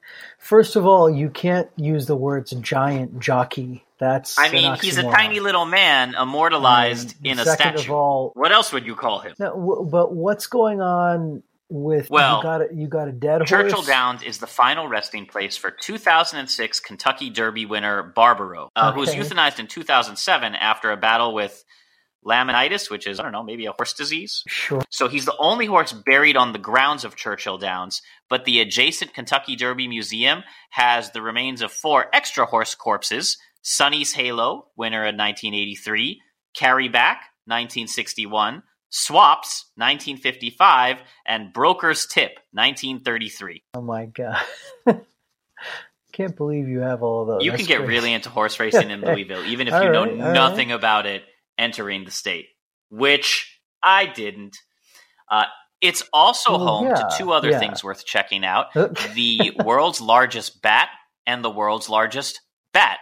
first 0.47 0.77
of 0.77 0.85
all, 0.85 1.09
you 1.09 1.29
can't 1.29 1.69
use 1.75 2.05
the 2.05 2.15
words 2.15 2.51
giant 2.51 3.19
jockey. 3.19 3.83
That's 3.99 4.39
I 4.39 4.49
mean, 4.49 4.75
he's 4.75 4.97
a 4.97 5.03
tiny 5.03 5.39
little 5.39 5.65
man 5.65 6.15
immortalized 6.15 7.15
in 7.23 7.39
a 7.39 7.45
statue. 7.45 7.79
Of 7.79 7.91
all, 7.91 8.31
what 8.33 8.51
else 8.51 8.71
would 8.71 8.85
you 8.85 8.95
call 8.95 9.19
him? 9.19 9.33
w- 9.37 9.87
but 9.89 10.13
what's 10.13 10.47
going 10.47 10.81
on 10.81 11.43
with 11.69 12.09
well, 12.09 12.37
you 12.37 12.43
got 12.43 12.61
a, 12.61 12.67
you 12.73 12.87
got 12.87 13.07
a 13.07 13.11
dead 13.11 13.45
Churchill 13.45 13.77
horse? 13.77 13.87
Downs 13.87 14.23
is 14.23 14.37
the 14.37 14.47
final 14.47 14.87
resting 14.87 15.25
place 15.25 15.57
for 15.57 15.71
2006 15.71 16.79
Kentucky 16.79 17.29
Derby 17.29 17.65
winner 17.65 18.03
Barbaro, 18.03 18.71
uh, 18.75 18.87
okay. 18.89 18.93
who 18.93 18.99
was 19.01 19.09
euthanized 19.09 19.59
in 19.59 19.67
2007 19.67 20.55
after 20.55 20.91
a 20.91 20.97
battle 20.97 21.33
with 21.33 21.65
laminitis, 22.27 22.89
which 22.89 23.07
is 23.07 23.19
I 23.19 23.23
don't 23.23 23.31
know, 23.31 23.43
maybe 23.43 23.65
a 23.65 23.71
horse 23.71 23.93
disease. 23.93 24.43
Sure. 24.47 24.81
So 24.89 25.07
he's 25.07 25.25
the 25.25 25.35
only 25.39 25.65
horse 25.65 25.93
buried 25.93 26.37
on 26.37 26.53
the 26.53 26.59
grounds 26.59 27.05
of 27.05 27.15
Churchill 27.15 27.57
Downs, 27.57 28.01
but 28.29 28.45
the 28.45 28.59
adjacent 28.59 29.13
Kentucky 29.13 29.55
Derby 29.55 29.87
Museum 29.87 30.43
has 30.71 31.11
the 31.11 31.21
remains 31.21 31.61
of 31.61 31.71
four 31.71 32.05
extra 32.13 32.45
horse 32.45 32.75
corpses 32.75 33.37
Sonny's 33.61 34.13
Halo, 34.13 34.67
winner 34.77 35.01
in 35.01 35.17
1983, 35.17 36.21
Carry 36.53 36.87
Back, 36.87 37.17
1961, 37.45 38.63
Swaps, 38.89 39.65
1955, 39.75 40.99
and 41.25 41.51
Broker's 41.51 42.05
Tip, 42.05 42.39
1933. 42.53 43.63
Oh 43.73 43.81
my 43.81 44.05
god. 44.05 44.41
Can't 46.13 46.35
believe 46.35 46.67
you 46.67 46.79
have 46.79 47.03
all 47.03 47.25
those. 47.25 47.43
You 47.43 47.51
That's 47.51 47.63
can 47.63 47.67
get 47.67 47.77
crazy. 47.79 47.91
really 47.91 48.13
into 48.13 48.29
horse 48.29 48.57
racing 48.61 48.89
in 48.89 49.01
Louisville, 49.01 49.45
even 49.45 49.67
if 49.67 49.73
you 49.73 49.91
know 49.91 50.05
right, 50.05 50.21
all 50.21 50.33
nothing 50.33 50.71
about 50.71 51.05
it 51.05 51.23
entering 51.57 52.05
the 52.05 52.11
state, 52.11 52.47
which 52.89 53.59
I 53.83 54.05
didn't. 54.05 54.57
Uh, 55.29 55.45
it's 55.81 56.03
also 56.13 56.51
Well, 56.57 56.67
home 56.67 56.87
yeah, 56.87 56.95
to 56.95 57.09
two 57.17 57.31
other 57.31 57.51
yeah. 57.51 57.59
things 57.59 57.83
worth 57.83 58.05
checking 58.05 58.43
out 58.45 58.67
Uh, 58.75 58.87
the 59.13 59.51
world's 59.63 60.01
largest 60.01 60.61
bat 60.61 60.89
and 61.25 61.43
the 61.43 61.49
world's 61.51 61.89
largest 61.89 62.41
bat. 62.73 62.99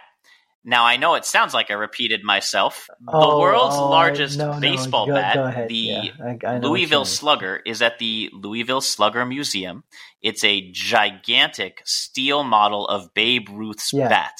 Now, 0.68 0.84
I 0.84 0.96
know 0.96 1.14
it 1.14 1.24
sounds 1.24 1.54
like 1.54 1.70
I 1.70 1.74
repeated 1.74 2.24
myself. 2.24 2.88
The 3.00 3.12
Oh, 3.14 3.38
world's 3.38 3.76
oh, 3.76 3.88
largest 3.88 4.36
no, 4.36 4.52
no, 4.54 4.60
baseball 4.60 5.06
go- 5.06 5.14
bat, 5.14 5.34
go 5.36 5.66
the 5.68 5.74
Yeah, 5.76 6.00
I- 6.20 6.24
I 6.24 6.32
know 6.34 6.38
what 6.38 6.44
you 6.44 6.58
Louisville. 6.70 7.04
Slugger, 7.04 7.62
is 7.64 7.80
at 7.82 7.98
the 8.00 8.30
Louisville 8.32 8.80
Slugger 8.80 9.24
Museum. 9.24 9.84
It's 10.20 10.42
a 10.42 10.68
gigantic 10.72 11.82
steel 11.84 12.42
model 12.42 12.84
of 12.88 13.14
Babe 13.14 13.48
Ruth's 13.48 13.92
bat. 13.92 14.34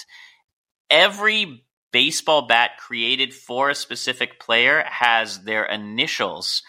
Every 0.91 1.65
baseball 1.93 2.47
bat 2.47 2.73
created 2.79 3.33
for 3.33 3.71
a 3.71 3.75
specific 3.75 4.41
player 4.41 4.85
has 4.87 5.43
their 5.45 5.65
initials 5.65 6.63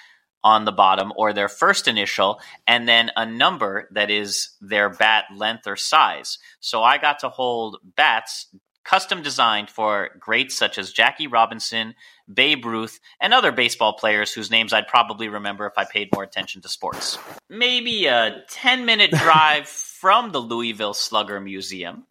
on 0.43 0.65
the 0.65 0.71
bottom 0.71 1.11
or 1.17 1.33
their 1.33 1.49
first 1.49 1.87
initial 1.87 2.39
and 2.65 2.87
then 2.87 3.11
a 3.15 3.25
number 3.25 3.89
that 3.91 4.09
is 4.09 4.51
their 4.61 4.89
bat 4.89 5.25
length 5.35 5.67
or 5.67 5.75
size. 5.75 6.37
So 6.59 6.83
I 6.83 6.97
got 6.97 7.19
to 7.19 7.29
hold 7.29 7.77
bats 7.95 8.47
custom 8.87 9.21
designed 9.21 9.69
for 9.69 10.09
greats 10.17 10.55
such 10.55 10.77
as 10.77 10.93
Jackie 10.93 11.27
Robinson, 11.27 11.93
Babe 12.33 12.65
Ruth, 12.65 12.99
and 13.19 13.33
other 13.33 13.51
baseball 13.51 13.93
players 13.93 14.31
whose 14.31 14.49
names 14.49 14.71
I'd 14.71 14.87
probably 14.87 15.27
remember 15.27 15.67
if 15.67 15.73
I 15.77 15.83
paid 15.83 16.07
more 16.13 16.23
attention 16.23 16.61
to 16.61 16.69
sports. 16.69 17.19
Maybe 17.49 18.05
a 18.05 18.43
10 18.49 18.85
minute 18.85 19.11
drive 19.23 19.67
from 19.67 20.31
the 20.31 20.39
Louisville 20.39 20.93
Slugger 20.93 21.41
Museum 21.41 22.05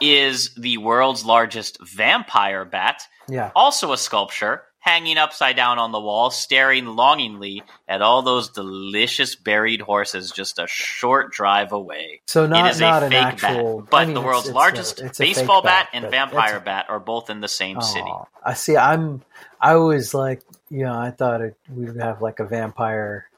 is 0.00 0.54
the 0.56 0.78
world's 0.78 1.24
largest 1.24 1.78
vampire 1.82 2.64
bat, 2.64 3.02
Yeah. 3.28 3.50
also 3.54 3.92
a 3.92 3.96
sculpture 3.98 4.62
hanging 4.80 5.16
upside 5.16 5.56
down 5.56 5.78
on 5.78 5.92
the 5.92 6.00
wall, 6.00 6.30
staring 6.30 6.84
longingly 6.84 7.62
at 7.88 8.02
all 8.02 8.20
those 8.20 8.50
delicious 8.50 9.34
buried 9.34 9.80
horses 9.80 10.30
just 10.30 10.58
a 10.58 10.66
short 10.66 11.32
drive 11.32 11.72
away. 11.72 12.20
So 12.26 12.46
not 12.46 12.66
it 12.66 12.70
is 12.72 12.80
not 12.80 13.02
a 13.02 13.06
an 13.06 13.12
fake 13.12 13.22
actual. 13.24 13.80
bat, 13.80 13.90
but 13.90 13.96
I 13.96 14.04
mean, 14.04 14.14
the 14.14 14.20
world's 14.20 14.48
it's 14.48 14.52
a- 14.52 14.54
largest 14.54 15.00
it's 15.00 15.18
a 15.18 15.24
baseball 15.24 15.62
bat, 15.62 15.88
and 15.94 16.10
vampire 16.10 16.56
it's- 16.56 16.64
bat 16.66 16.86
are 16.90 17.00
both 17.00 17.30
in 17.30 17.40
the 17.40 17.48
same 17.48 17.80
city. 17.80 18.04
Oh, 18.06 18.28
I 18.44 18.52
see. 18.54 18.76
I'm. 18.76 19.22
I 19.58 19.76
was 19.76 20.12
like, 20.12 20.42
you 20.68 20.84
know, 20.84 20.92
I 20.98 21.10
thought 21.10 21.40
it, 21.40 21.56
we 21.74 21.86
would 21.86 21.96
have 22.02 22.20
like 22.20 22.38
a 22.40 22.44
vampire. 22.44 23.30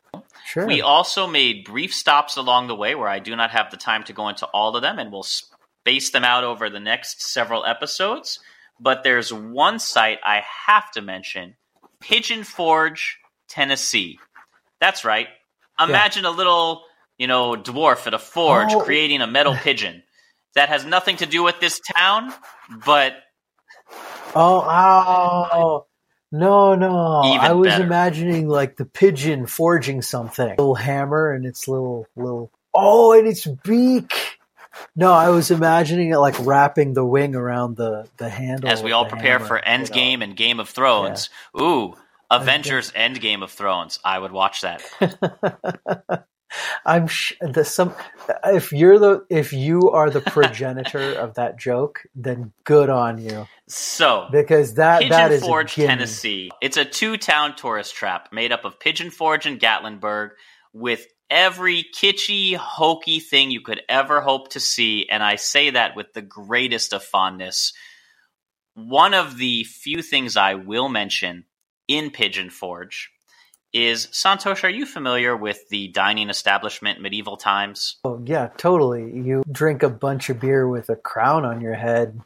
Sure. 0.47 0.67
We 0.67 0.81
also 0.83 1.29
made 1.29 1.65
brief 1.65 1.95
stops 1.95 2.37
along 2.37 2.67
the 2.67 2.75
way 2.75 2.97
where 2.97 3.09
I 3.09 3.21
do 3.21 3.37
not 3.37 3.51
have 3.51 3.71
the 3.71 3.77
time 3.77 4.03
to 4.05 4.13
go 4.13 4.29
into 4.29 4.47
all 4.47 4.75
of 4.75 4.83
them, 4.83 4.99
and 4.99 5.13
we'll 5.13 5.23
space 5.87 6.11
them 6.11 6.25
out 6.25 6.43
over 6.43 6.69
the 6.69 6.81
next 6.81 7.23
several 7.23 7.65
episodes. 7.65 8.41
But 8.81 9.05
there's 9.05 9.33
one 9.33 9.79
site 9.79 10.19
I 10.25 10.43
have 10.67 10.91
to 10.93 11.01
mention 11.03 11.55
Pigeon 12.01 12.43
Forge, 12.43 13.19
Tennessee. 13.49 14.19
That's 14.81 15.05
right. 15.05 15.29
Imagine 15.81 16.25
a 16.25 16.31
little, 16.31 16.83
you 17.19 17.27
know, 17.29 17.55
dwarf 17.55 18.07
at 18.09 18.15
a 18.15 18.19
forge 18.19 18.73
Oh. 18.75 18.81
creating 18.81 19.21
a 19.23 19.27
metal 19.29 19.55
pigeon. 19.55 20.03
That 20.57 20.71
has 20.71 20.85
nothing 20.85 21.19
to 21.19 21.27
do 21.27 21.43
with 21.45 21.61
this 21.61 21.81
town, 21.95 22.33
but 22.85 23.13
Oh, 24.35 24.65
oh, 24.69 25.87
no, 26.33 26.75
no. 26.75 27.23
Even 27.27 27.41
I 27.47 27.53
was 27.53 27.69
better. 27.69 27.85
imagining 27.85 28.49
like 28.49 28.77
the 28.77 28.85
pigeon 28.87 29.47
forging 29.47 30.03
something. 30.03 30.49
Little 30.49 30.75
hammer 30.75 31.31
and 31.31 31.47
its 31.47 31.69
little, 31.69 32.07
little, 32.17 32.51
oh, 32.75 33.13
and 33.13 33.29
its 33.29 33.47
beak. 33.47 34.36
No, 34.97 35.13
I 35.13 35.29
was 35.29 35.51
imagining 35.51 36.11
it 36.11 36.17
like 36.17 36.35
wrapping 36.41 36.95
the 36.95 37.05
wing 37.05 37.35
around 37.35 37.77
the, 37.77 38.09
the 38.17 38.31
handle. 38.31 38.71
as 38.71 38.83
we 38.83 38.93
all 38.93 39.05
prepare 39.05 39.39
hammer, 39.39 39.45
for 39.45 39.57
you 39.57 39.79
know. 39.79 39.85
Endgame 39.85 40.25
and 40.25 40.35
Game 40.35 40.59
of 40.59 40.71
Thrones, 40.71 41.29
ooh, 41.61 41.95
Avengers 42.31 42.93
End 42.95 43.21
Game 43.21 43.43
of 43.43 43.53
Thrones. 43.53 43.99
I 44.05 44.19
would 44.19 44.33
watch 44.33 44.63
that. 44.63 44.83
I'm 46.87 47.07
sh- 47.09 47.35
the 47.41 47.65
some 47.65 47.95
if 48.45 48.73
you're 48.73 48.99
the 48.99 49.27
if 49.29 49.53
you 49.53 49.91
are 49.91 50.11
the 50.11 50.21
progenitor 50.21 51.13
of 51.19 51.35
that 51.35 51.59
joke, 51.59 52.07
then 52.15 52.53
good 52.65 52.89
on 52.89 53.19
you 53.19 53.47
So, 53.67 54.29
because 54.31 54.75
that 54.75 55.01
Pigeon 55.01 55.11
that 55.11 55.33
is 55.33 55.43
Forge. 55.43 55.75
Tennessee. 55.75 56.51
It's 56.63 56.77
a 56.77 56.85
two-town 56.85 57.57
tourist 57.57 57.95
trap 57.95 58.33
made 58.33 58.53
up 58.53 58.65
of 58.65 58.79
Pigeon 58.81 59.11
Forge 59.11 59.47
and 59.47 59.61
Gatlinburg, 59.61 60.31
with 60.73 61.07
every 61.31 61.85
kitschy, 61.95 62.57
hokey 62.57 63.21
thing 63.21 63.51
you 63.51 63.61
could 63.61 63.83
ever 63.89 64.21
hope 64.21 64.49
to 64.51 64.61
see, 64.61 65.09
and 65.09 65.23
I 65.23 65.37
say 65.37 65.71
that 65.71 65.97
with 65.97 66.13
the 66.13 66.23
greatest 66.23 66.93
of 66.93 67.03
fondness. 67.03 67.73
One 68.75 69.15
of 69.15 69.39
the 69.39 69.65
few 69.65 70.03
things 70.03 70.37
I 70.37 70.55
will 70.55 70.89
mention 70.89 71.45
in 71.89 72.11
Pigeon 72.11 72.51
Forge 72.51 73.11
is 73.73 74.07
Santosh. 74.09 74.65
Are 74.65 74.71
you 74.71 74.87
familiar 74.87 75.37
with 75.37 75.69
the 75.69 75.89
dining 75.89 76.31
establishment 76.31 77.01
medieval 77.01 77.37
times? 77.37 77.97
Oh, 78.05 78.23
yeah, 78.25 78.49
totally. 78.57 79.13
You 79.13 79.43
drink 79.51 79.83
a 79.83 79.91
bunch 79.91 80.31
of 80.31 80.41
beer 80.41 80.69
with 80.69 80.89
a 80.89 80.97
crown 80.97 81.45
on 81.45 81.61
your 81.61 81.75
head, 81.75 82.21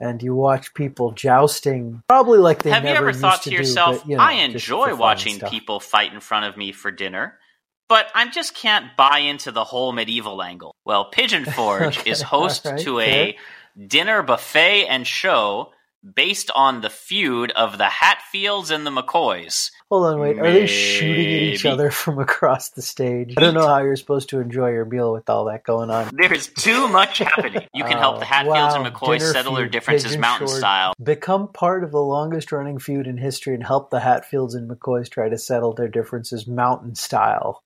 and 0.00 0.22
you 0.22 0.34
watch 0.34 0.72
people 0.74 1.12
jousting, 1.12 2.02
probably 2.08 2.38
like 2.38 2.62
they 2.62 2.70
Have 2.70 2.84
you 2.84 2.90
ever 2.90 3.12
thought 3.12 3.42
to 3.42 3.44
to 3.44 3.50
do, 3.50 3.56
yourself, 3.56 4.02
but, 4.02 4.08
you 4.08 4.16
know, 4.16 4.22
I 4.22 4.34
enjoy 4.34 4.94
watching 4.94 5.36
stuff. 5.36 5.50
people 5.50 5.80
fight 5.80 6.12
in 6.12 6.20
front 6.20 6.46
of 6.46 6.56
me 6.56 6.72
for 6.72 6.90
dinner, 6.90 7.38
but 7.88 8.06
I 8.14 8.28
just 8.28 8.54
can't 8.54 8.96
buy 8.96 9.18
into 9.18 9.50
the 9.52 9.64
whole 9.64 9.92
medieval 9.92 10.42
angle? 10.42 10.74
Well, 10.84 11.06
Pigeon 11.06 11.44
Forge 11.56 11.98
Okay, 11.98 12.10
is 12.10 12.22
host 12.22 12.64
right, 12.64 12.78
to 12.80 13.00
a 13.00 13.36
dinner 13.86 14.22
buffet 14.22 14.86
and 14.86 15.06
show 15.06 15.72
based 16.14 16.48
on 16.54 16.80
the 16.80 16.88
feud 16.90 17.50
of 17.52 17.76
the 17.76 17.86
Hatfields 17.88 18.70
and 18.70 18.86
the 18.86 18.90
McCoys. 18.90 19.70
Hold 19.90 20.06
on, 20.06 20.20
wait. 20.20 20.38
Are 20.38 20.52
they 20.52 20.66
shooting 20.66 21.26
at 21.26 21.42
each 21.42 21.66
other 21.66 21.90
from 21.90 22.20
across 22.20 22.70
the 22.70 22.82
stage? 22.82 23.34
I 23.36 23.40
don't 23.40 23.54
know 23.54 23.66
how 23.66 23.78
you're 23.78 23.96
supposed 23.96 24.28
to 24.28 24.38
enjoy 24.40 24.70
your 24.70 24.84
meal 24.84 25.12
with 25.12 25.28
all 25.28 25.46
that 25.46 25.64
going 25.64 25.90
on. 25.90 26.10
There 26.14 26.32
is 26.32 26.46
too 26.56 26.86
much 26.88 27.18
happening. 27.18 27.66
You 27.74 27.82
can 27.82 27.98
help 27.98 28.16
Oh, 28.16 28.18
the 28.20 28.26
Hatfields 28.26 28.74
and 28.76 28.86
McCoys 28.86 29.32
settle 29.32 29.54
their 29.56 29.68
differences 29.68 30.16
mountain 30.16 30.46
Forge. 30.46 30.58
style. 30.58 30.94
Become 31.02 31.48
part 31.48 31.82
of 31.82 31.90
the 31.90 32.00
longest 32.00 32.52
running 32.52 32.78
feud 32.78 33.06
in 33.08 33.16
history 33.18 33.54
and 33.54 33.64
help 33.66 33.90
the 33.90 34.00
Hatfields 34.00 34.54
and 34.54 34.70
McCoys 34.70 35.10
try 35.10 35.28
to 35.28 35.36
settle 35.36 35.72
their 35.74 35.88
differences 35.88 36.46
mountain 36.46 36.94
style. 36.94 37.64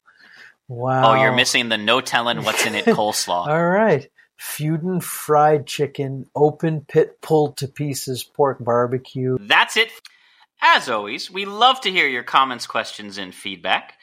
Wow. 0.69 1.13
Oh, 1.13 1.23
you're 1.23 1.35
missing 1.35 1.69
the 1.69 1.79
no 1.79 2.01
telling 2.01 2.45
what's 2.45 2.67
in 2.67 2.75
it 2.75 2.85
coleslaw. 2.87 3.47
All 3.47 3.69
right. 3.69 4.09
Feudin' 4.39 5.01
fried 5.01 5.67
chicken, 5.67 6.27
open 6.35 6.85
pit 6.89 7.21
pulled 7.23 7.59
to 7.59 7.69
pieces 7.69 8.25
pork 8.25 8.59
barbecue. 8.63 9.39
That's 9.41 9.77
it. 9.77 9.91
As 10.61 10.89
always, 10.89 11.31
we 11.31 11.45
love 11.45 11.81
to 11.83 11.91
hear 11.91 12.09
your 12.09 12.23
comments, 12.23 12.67
questions, 12.67 13.19
and 13.19 13.35
feedback. 13.35 13.95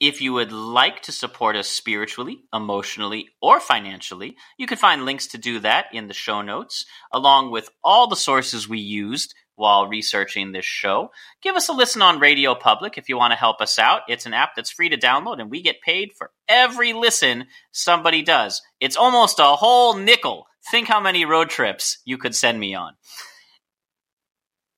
If 0.00 0.20
you 0.20 0.32
would 0.32 0.50
like 0.50 1.02
to 1.02 1.12
support 1.12 1.54
us 1.54 1.68
spiritually, 1.68 2.42
emotionally, 2.52 3.28
or 3.40 3.60
financially, 3.60 4.36
you 4.58 4.66
can 4.66 4.76
find 4.76 5.04
links 5.04 5.28
to 5.28 5.38
do 5.38 5.60
that 5.60 5.86
in 5.92 6.08
the 6.08 6.14
show 6.14 6.42
notes, 6.42 6.84
along 7.12 7.52
with 7.52 7.70
all 7.84 8.08
the 8.08 8.16
sources 8.16 8.68
we 8.68 8.80
used 8.80 9.34
while 9.56 9.86
researching 9.86 10.52
this 10.52 10.64
show. 10.64 11.10
Give 11.42 11.56
us 11.56 11.68
a 11.68 11.72
listen 11.72 12.02
on 12.02 12.20
Radio 12.20 12.54
Public 12.54 12.98
if 12.98 13.08
you 13.08 13.16
want 13.16 13.32
to 13.32 13.38
help 13.38 13.60
us 13.60 13.78
out. 13.78 14.02
It's 14.08 14.26
an 14.26 14.34
app 14.34 14.54
that's 14.56 14.70
free 14.70 14.88
to 14.88 14.96
download, 14.98 15.40
and 15.40 15.50
we 15.50 15.62
get 15.62 15.80
paid 15.82 16.12
for 16.14 16.30
every 16.48 16.92
listen 16.92 17.46
somebody 17.72 18.22
does. 18.22 18.62
It's 18.80 18.96
almost 18.96 19.38
a 19.38 19.44
whole 19.56 19.94
nickel. 19.96 20.46
Think 20.70 20.88
how 20.88 21.00
many 21.00 21.24
road 21.24 21.50
trips 21.50 21.98
you 22.04 22.18
could 22.18 22.34
send 22.34 22.58
me 22.58 22.74
on. 22.74 22.94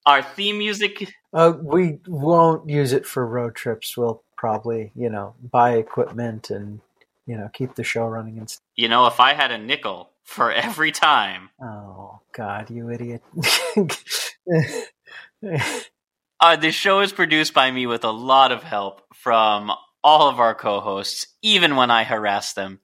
Our 0.06 0.22
theme 0.22 0.58
music 0.58 1.12
Uh, 1.32 1.52
we 1.62 1.98
won't 2.06 2.68
use 2.68 2.92
it 2.92 3.06
for 3.06 3.26
road 3.26 3.54
trips. 3.54 3.96
We'll 3.96 4.22
probably, 4.36 4.92
you 4.94 5.08
know, 5.08 5.34
buy 5.50 5.76
equipment 5.76 6.50
and, 6.50 6.80
you 7.26 7.36
know, 7.36 7.48
keep 7.52 7.74
the 7.74 7.84
show 7.84 8.06
running 8.06 8.38
and. 8.38 8.54
You 8.76 8.88
know, 8.88 9.06
if 9.06 9.18
I 9.20 9.32
had 9.32 9.50
a 9.50 9.58
nickel 9.58 10.10
for 10.24 10.52
every 10.52 10.92
time, 10.92 11.50
Oh, 11.62 12.20
God, 12.36 12.70
you 12.70 12.90
idiot. 12.90 13.22
uh, 16.40 16.56
this 16.56 16.74
show 16.74 17.00
is 17.00 17.12
produced 17.12 17.54
by 17.54 17.70
me 17.70 17.86
with 17.86 18.04
a 18.04 18.10
lot 18.10 18.52
of 18.52 18.62
help 18.62 19.02
from 19.14 19.72
all 20.02 20.28
of 20.28 20.40
our 20.40 20.54
co 20.54 20.80
hosts, 20.80 21.26
even 21.42 21.76
when 21.76 21.90
I 21.90 22.04
harass 22.04 22.52
them. 22.52 22.80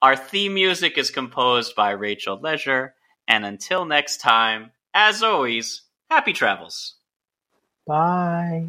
Our 0.00 0.16
theme 0.16 0.54
music 0.54 0.98
is 0.98 1.10
composed 1.10 1.74
by 1.74 1.90
Rachel 1.90 2.40
Leisure, 2.40 2.94
and 3.28 3.44
until 3.44 3.84
next 3.84 4.18
time, 4.18 4.72
as 4.94 5.22
always, 5.22 5.82
happy 6.10 6.32
travels. 6.32 6.96
Bye. 7.86 8.68